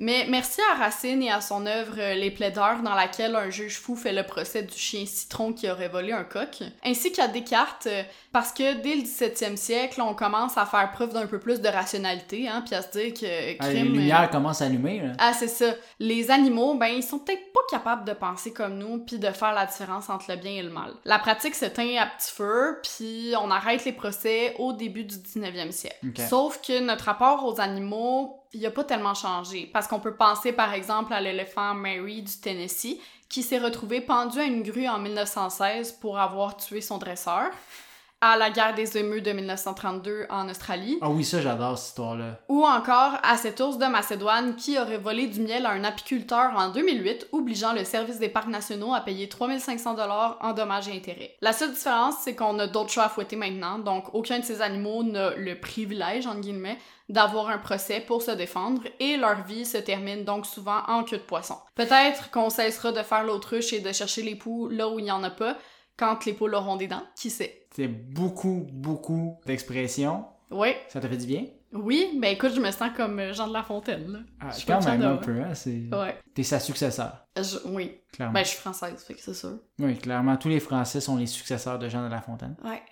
Mais 0.00 0.24
merci 0.30 0.62
à 0.72 0.78
Racine 0.78 1.22
et 1.22 1.30
à 1.30 1.42
son 1.42 1.66
œuvre 1.66 1.94
euh, 1.98 2.14
Les 2.14 2.30
plaideurs, 2.30 2.80
dans 2.82 2.94
laquelle 2.94 3.36
un 3.36 3.50
juge 3.50 3.78
fou 3.78 3.94
fait 3.94 4.14
le 4.14 4.22
procès 4.22 4.62
du 4.62 4.76
chien 4.76 5.04
citron 5.04 5.52
qui 5.52 5.70
aurait 5.70 5.88
volé 5.88 6.12
un 6.12 6.24
coq, 6.24 6.62
ainsi 6.82 7.12
qu'à 7.12 7.28
Descartes, 7.28 7.86
euh, 7.86 8.02
parce 8.32 8.50
que 8.50 8.80
dès 8.80 8.96
le 8.96 9.02
17e 9.02 9.56
siècle, 9.56 10.00
on 10.00 10.14
commence 10.14 10.56
à 10.56 10.64
faire 10.64 10.90
preuve 10.92 11.12
d'un 11.12 11.26
peu 11.26 11.38
plus 11.38 11.60
de 11.60 11.68
rationalité, 11.68 12.48
hein, 12.48 12.62
puis 12.64 12.74
à 12.74 12.80
se 12.80 12.90
dire 12.92 13.12
que 13.12 13.26
Ah, 13.60 13.68
les 13.68 13.80
crime... 13.80 13.92
lumières 13.92 14.30
commencent 14.30 14.62
à 14.62 14.66
allumer. 14.66 15.00
Là. 15.00 15.12
Ah, 15.18 15.34
c'est 15.34 15.48
ça. 15.48 15.74
Les 15.98 16.30
animaux, 16.30 16.74
ben, 16.76 16.86
ils 16.86 17.02
sont 17.02 17.18
peut-être 17.18 17.52
pas 17.52 17.60
capables 17.70 18.06
de 18.06 18.14
penser 18.14 18.54
comme 18.54 18.78
nous, 18.78 19.04
puis 19.04 19.18
de 19.18 19.30
faire 19.30 19.52
la 19.52 19.66
différence 19.66 20.08
entre 20.08 20.30
le 20.30 20.36
bien 20.36 20.52
et 20.52 20.62
le 20.62 20.70
mal. 20.70 20.92
La 21.04 21.18
pratique 21.18 21.54
s'éteint 21.54 21.96
à 22.00 22.06
petit 22.06 22.32
feu, 22.32 22.80
puis 22.82 23.34
on 23.38 23.50
arrête 23.50 23.84
les 23.84 23.92
procès 23.92 24.54
au 24.58 24.72
début 24.72 25.04
du 25.04 25.16
19e 25.16 25.72
siècle. 25.72 25.98
Ok. 26.08 26.24
Sauf 26.26 26.60
que 26.66 26.80
notre 26.80 27.04
rapport 27.04 27.44
aux 27.44 27.60
animaux, 27.60 28.39
il 28.52 28.64
a 28.66 28.70
pas 28.70 28.84
tellement 28.84 29.14
changé. 29.14 29.68
Parce 29.72 29.86
qu'on 29.86 30.00
peut 30.00 30.14
penser, 30.14 30.52
par 30.52 30.74
exemple, 30.74 31.12
à 31.12 31.20
l'éléphant 31.20 31.74
Mary 31.74 32.22
du 32.22 32.36
Tennessee, 32.40 32.98
qui 33.28 33.42
s'est 33.42 33.58
retrouvé 33.58 34.00
pendu 34.00 34.40
à 34.40 34.44
une 34.44 34.62
grue 34.62 34.88
en 34.88 34.98
1916 34.98 35.92
pour 36.00 36.18
avoir 36.18 36.56
tué 36.56 36.80
son 36.80 36.98
dresseur, 36.98 37.50
à 38.22 38.36
la 38.36 38.50
guerre 38.50 38.74
des 38.74 38.98
émeutes 38.98 39.24
de 39.24 39.32
1932 39.32 40.26
en 40.28 40.48
Australie, 40.48 40.98
Ah 41.00 41.08
oui, 41.08 41.24
ça, 41.24 41.40
j'adore 41.40 41.78
cette 41.78 41.88
histoire-là. 41.88 42.38
ou 42.48 42.66
encore 42.66 43.12
à 43.22 43.36
cet 43.38 43.60
ours 43.60 43.78
de 43.78 43.86
Macédoine 43.86 44.56
qui 44.56 44.78
aurait 44.78 44.98
volé 44.98 45.26
du 45.26 45.40
miel 45.40 45.64
à 45.64 45.70
un 45.70 45.84
apiculteur 45.84 46.52
en 46.54 46.68
2008, 46.68 47.28
obligeant 47.32 47.72
le 47.72 47.84
service 47.84 48.18
des 48.18 48.28
parcs 48.28 48.48
nationaux 48.48 48.92
à 48.92 49.00
payer 49.00 49.28
3500 49.28 49.94
dollars 49.94 50.36
en 50.42 50.52
dommages 50.52 50.88
et 50.88 50.92
intérêts. 50.96 51.34
La 51.40 51.52
seule 51.54 51.72
différence, 51.72 52.16
c'est 52.22 52.34
qu'on 52.34 52.58
a 52.58 52.66
d'autres 52.66 52.90
chats 52.90 53.06
à 53.06 53.08
fouetter 53.08 53.36
maintenant, 53.36 53.78
donc 53.78 54.14
aucun 54.14 54.38
de 54.38 54.44
ces 54.44 54.60
animaux 54.60 55.02
n'a 55.02 55.30
le 55.36 55.58
privilège, 55.58 56.26
entre 56.26 56.40
guillemets, 56.40 56.78
d'avoir 57.08 57.48
un 57.48 57.58
procès 57.58 58.00
pour 58.00 58.20
se 58.22 58.30
défendre, 58.32 58.82
et 59.00 59.16
leur 59.16 59.42
vie 59.44 59.64
se 59.64 59.78
termine 59.78 60.24
donc 60.24 60.44
souvent 60.46 60.82
en 60.88 61.04
queue 61.04 61.16
de 61.16 61.22
poisson. 61.22 61.56
Peut-être 61.74 62.30
qu'on 62.30 62.50
cessera 62.50 62.92
de 62.92 63.02
faire 63.02 63.24
l'autruche 63.24 63.72
et 63.72 63.80
de 63.80 63.92
chercher 63.92 64.22
les 64.22 64.36
poux 64.36 64.68
là 64.68 64.88
où 64.88 64.98
il 64.98 65.06
n'y 65.06 65.10
en 65.10 65.22
a 65.24 65.30
pas, 65.30 65.56
quand 65.96 66.24
les 66.26 66.32
poules 66.34 66.54
auront 66.54 66.76
des 66.76 66.86
dents, 66.86 67.02
qui 67.16 67.30
sait? 67.30 67.59
C'est 67.74 67.88
beaucoup, 67.88 68.66
beaucoup 68.72 69.38
d'expressions. 69.46 70.24
Oui, 70.50 70.74
Ça 70.88 71.00
t'a 71.00 71.08
fait 71.08 71.16
du 71.16 71.26
bien? 71.26 71.44
oui, 71.72 72.18
ben 72.20 72.32
écoute, 72.34 72.52
je 72.52 72.60
me 72.60 72.70
sens 72.72 72.90
comme 72.96 73.20
euh, 73.20 73.32
Jean 73.32 73.46
de 73.46 73.52
La 73.52 73.62
Fontaine, 73.62 74.10
là. 74.10 74.18
Ah, 74.40 74.50
Je 74.50 74.66
quand 74.66 74.84
même 74.84 75.02
un 75.02 75.16
peu, 75.18 75.40
hein? 75.40 75.54
C'est... 75.54 75.88
Ouais. 75.92 76.16
T'es 76.34 76.42
sa 76.42 76.58
successeur, 76.58 77.28
Je- 77.36 77.58
oui. 77.68 78.00
clairement. 78.12 78.34
Ben, 78.34 78.42
je 78.44 78.48
suis 78.50 78.58
française, 78.58 79.04
fait 79.04 79.14
que 79.14 79.20
c'est 79.20 79.34
sûr. 79.34 79.60
Oui, 79.78 79.96
clairement, 79.96 80.36
tous 80.36 80.48
les 80.48 80.58
Français 80.58 81.00
sont 81.00 81.16
les 81.16 81.26
successeurs 81.26 81.78
de 81.78 81.88
Jean 81.88 82.04
de 82.04 82.10
La 82.10 82.20
Fontaine. 82.20 82.56
Ouais. 82.64 82.82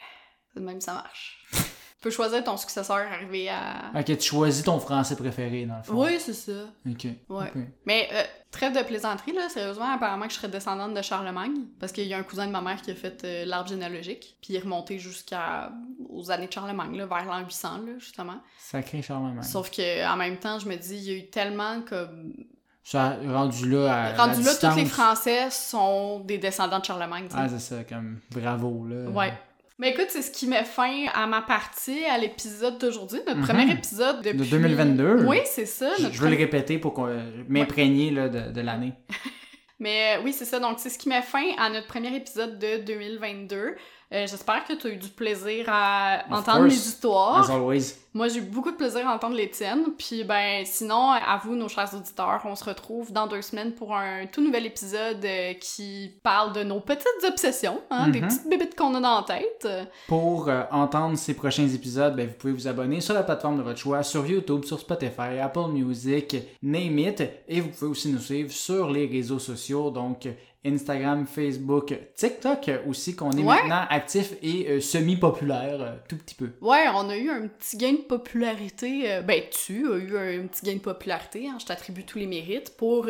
C'est 0.54 0.60
de 0.60 0.64
même 0.64 0.80
ça 0.80 0.94
marche. 0.94 1.44
tu 1.52 1.60
peux 2.02 2.10
choisir 2.10 2.44
ton 2.44 2.56
successeur 2.56 2.98
arrivé 2.98 3.48
à. 3.48 3.90
Ok, 3.98 4.04
tu 4.16 4.20
choisis 4.22 4.62
ton 4.62 4.78
français 4.78 5.16
préféré, 5.16 5.66
dans 5.66 5.78
le 5.78 5.82
fond. 5.82 6.04
Oui, 6.04 6.20
c'est 6.20 6.32
ça. 6.32 6.52
Ok. 6.88 7.06
Ouais. 7.28 7.52
Mais 7.84 8.08
euh, 8.12 8.22
trêve 8.50 8.76
de 8.76 8.82
plaisanterie, 8.82 9.32
là, 9.32 9.48
sérieusement, 9.48 9.92
apparemment 9.92 10.26
que 10.26 10.32
je 10.32 10.38
serais 10.38 10.48
descendante 10.48 10.94
de 10.94 11.02
Charlemagne, 11.02 11.66
parce 11.78 11.92
qu'il 11.92 12.06
y 12.06 12.14
a 12.14 12.18
un 12.18 12.22
cousin 12.22 12.46
de 12.46 12.52
ma 12.52 12.60
mère 12.60 12.80
qui 12.80 12.90
a 12.90 12.94
fait 12.94 13.22
euh, 13.24 13.44
l'arbre 13.44 13.68
généalogique, 13.68 14.36
puis 14.40 14.54
il 14.54 14.56
est 14.56 14.60
remonté 14.60 14.98
jusqu'à 14.98 15.70
aux 16.08 16.30
années 16.30 16.46
de 16.46 16.52
Charlemagne, 16.52 16.96
là, 16.96 17.06
vers 17.06 17.24
l'an 17.26 17.40
800, 17.44 17.68
là, 17.78 17.92
justement. 17.98 18.40
Sacré 18.58 19.02
Charlemagne. 19.02 19.42
Sauf 19.42 19.70
que 19.70 20.06
en 20.10 20.16
même 20.16 20.38
temps, 20.38 20.58
je 20.58 20.68
me 20.68 20.76
dis, 20.76 20.96
il 20.96 21.02
y 21.02 21.10
a 21.10 21.18
eu 21.18 21.26
tellement 21.28 21.82
comme. 21.82 22.34
Ça, 22.82 23.18
rendu 23.26 23.68
là, 23.68 23.92
à 23.92 24.12
la 24.12 24.24
Rendu 24.24 24.42
là, 24.42 24.54
tous 24.54 24.76
les 24.76 24.86
Français 24.86 25.50
sont 25.50 26.20
des 26.20 26.38
descendants 26.38 26.78
de 26.78 26.84
Charlemagne. 26.86 27.28
Ah, 27.34 27.46
c'est 27.48 27.58
ça, 27.58 27.84
comme 27.84 28.18
bravo, 28.30 28.86
là. 28.86 29.10
Ouais. 29.10 29.32
Mais 29.80 29.90
écoute, 29.90 30.06
c'est 30.08 30.22
ce 30.22 30.30
qui 30.32 30.46
met 30.48 30.64
fin 30.64 31.06
à 31.14 31.26
ma 31.28 31.40
partie, 31.40 32.04
à 32.04 32.18
l'épisode 32.18 32.78
d'aujourd'hui, 32.78 33.20
notre 33.26 33.38
Mhm. 33.40 33.46
premier 33.46 33.70
épisode 33.72 34.22
depuis... 34.22 34.38
De 34.38 34.44
2022. 34.44 35.24
Oui, 35.24 35.38
c'est 35.44 35.66
ça. 35.66 35.90
Je, 35.98 36.02
notre 36.02 36.14
je 36.16 36.20
veux 36.20 36.30
le 36.30 36.36
répéter 36.36 36.78
pour 36.78 36.94
qu'on 36.94 37.06
euh, 37.06 37.20
m'imprégner 37.48 38.10
de, 38.10 38.50
de 38.50 38.60
l'année. 38.60 38.92
Mais 39.80 40.16
euh, 40.16 40.22
oui, 40.24 40.32
c'est 40.32 40.44
ça. 40.44 40.58
Donc, 40.58 40.78
c'est 40.80 40.90
ce 40.90 40.98
qui 40.98 41.08
met 41.08 41.22
fin 41.22 41.44
à 41.58 41.70
notre 41.70 41.86
premier 41.86 42.14
épisode 42.16 42.58
de 42.58 42.78
2022. 42.84 43.76
Euh, 44.10 44.26
J'espère 44.26 44.64
que 44.64 44.72
tu 44.72 44.86
as 44.86 44.90
eu 44.90 44.96
du 44.96 45.08
plaisir 45.08 45.66
à 45.68 46.22
Of 46.30 46.38
entendre 46.38 46.62
mes 46.62 46.70
course. 46.70 46.86
histoires. 46.86 47.50
As 47.50 47.52
always. 47.52 47.94
Moi, 48.14 48.28
j'ai 48.28 48.38
eu 48.38 48.42
beaucoup 48.42 48.70
de 48.70 48.76
plaisir 48.76 49.06
à 49.06 49.14
entendre 49.14 49.36
les 49.36 49.50
tiennes. 49.50 49.84
Puis, 49.98 50.24
ben, 50.24 50.64
sinon, 50.64 51.10
à 51.12 51.38
vous, 51.44 51.54
nos 51.54 51.68
chers 51.68 51.92
auditeurs, 51.94 52.40
on 52.46 52.56
se 52.56 52.64
retrouve 52.64 53.12
dans 53.12 53.26
deux 53.26 53.42
semaines 53.42 53.72
pour 53.74 53.94
un 53.94 54.24
tout 54.26 54.40
nouvel 54.40 54.64
épisode 54.64 55.22
euh, 55.22 55.52
qui 55.60 56.12
parle 56.22 56.54
de 56.54 56.62
nos 56.62 56.80
petites 56.80 57.06
obsessions, 57.28 57.82
hein, 57.90 58.08
des 58.08 58.22
Mhm. 58.22 58.28
petites 58.28 58.48
bébites 58.48 58.74
qu'on 58.74 58.94
a 58.94 59.00
dans 59.00 59.16
la 59.18 59.22
tête. 59.24 59.68
Pour 60.08 60.48
euh, 60.48 60.62
entendre 60.72 61.18
ces 61.18 61.34
prochains 61.34 61.68
épisodes, 61.68 62.16
ben, 62.16 62.26
vous 62.28 62.34
pouvez 62.34 62.54
vous 62.54 62.66
abonner 62.66 63.02
sur 63.02 63.12
la 63.12 63.22
plateforme 63.22 63.58
de 63.58 63.62
votre 63.62 63.78
choix, 63.78 64.02
sur 64.02 64.26
YouTube, 64.26 64.64
sur 64.64 64.80
Spotify, 64.80 65.38
Apple 65.42 65.68
Music, 65.70 66.34
name 66.62 66.98
it. 66.98 67.22
Et 67.46 67.60
vous 67.60 67.68
pouvez 67.68 67.90
aussi 67.90 68.08
nous 68.10 68.20
suivre 68.20 68.50
sur 68.50 68.90
les 68.90 69.06
réseaux 69.06 69.38
sociaux, 69.38 69.90
donc 69.90 70.26
Instagram, 70.68 71.26
Facebook, 71.26 71.94
TikTok 72.14 72.70
aussi, 72.88 73.16
qu'on 73.16 73.30
est 73.32 73.42
Ouais. 73.42 73.56
maintenant 73.62 73.84
actif 73.90 74.34
et 74.42 74.68
euh, 74.70 74.80
semi-populaire, 74.80 75.80
euh, 75.80 75.94
tout 76.08 76.16
petit 76.16 76.34
peu. 76.34 76.50
Ouais, 76.60 76.84
on 76.94 77.08
a 77.08 77.16
eu 77.16 77.30
un 77.30 77.46
petit 77.48 77.76
gain 77.76 77.92
de 77.92 77.96
popularité. 77.98 79.10
euh, 79.12 79.22
ben, 79.22 79.42
tu 79.50 79.90
as 79.92 79.96
eu 79.96 80.16
un 80.42 80.46
petit 80.46 80.64
gain 80.66 80.74
de 80.74 80.78
popularité. 80.80 81.48
hein, 81.48 81.56
je 81.60 81.66
t'attribue 81.66 82.04
tous 82.04 82.18
les 82.18 82.26
mérites 82.26 82.76
pour 82.76 83.06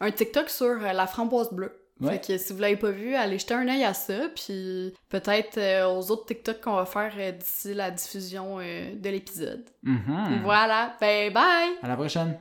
un 0.00 0.10
TikTok 0.10 0.48
sur 0.50 0.74
la 0.78 1.06
framboise 1.06 1.52
bleue. 1.52 1.72
Ouais. 2.00 2.14
Fait 2.18 2.26
que 2.26 2.38
si 2.38 2.52
vous 2.52 2.58
l'avez 2.58 2.76
pas 2.76 2.90
vu, 2.90 3.14
allez 3.14 3.38
jeter 3.38 3.54
un 3.54 3.68
œil 3.68 3.84
à 3.84 3.94
ça, 3.94 4.14
puis 4.34 4.92
peut-être 5.08 5.58
euh, 5.58 5.86
aux 5.86 6.10
autres 6.10 6.26
TikTok 6.26 6.60
qu'on 6.60 6.74
va 6.74 6.86
faire 6.86 7.12
euh, 7.16 7.30
d'ici 7.30 7.72
la 7.72 7.92
diffusion 7.92 8.58
euh, 8.60 8.92
de 8.96 9.10
l'épisode. 9.10 9.62
Mhm. 9.84 10.40
Voilà, 10.42 10.96
ben 11.00 11.32
bye! 11.32 11.70
À 11.82 11.86
la 11.88 11.94
prochaine! 11.94 12.36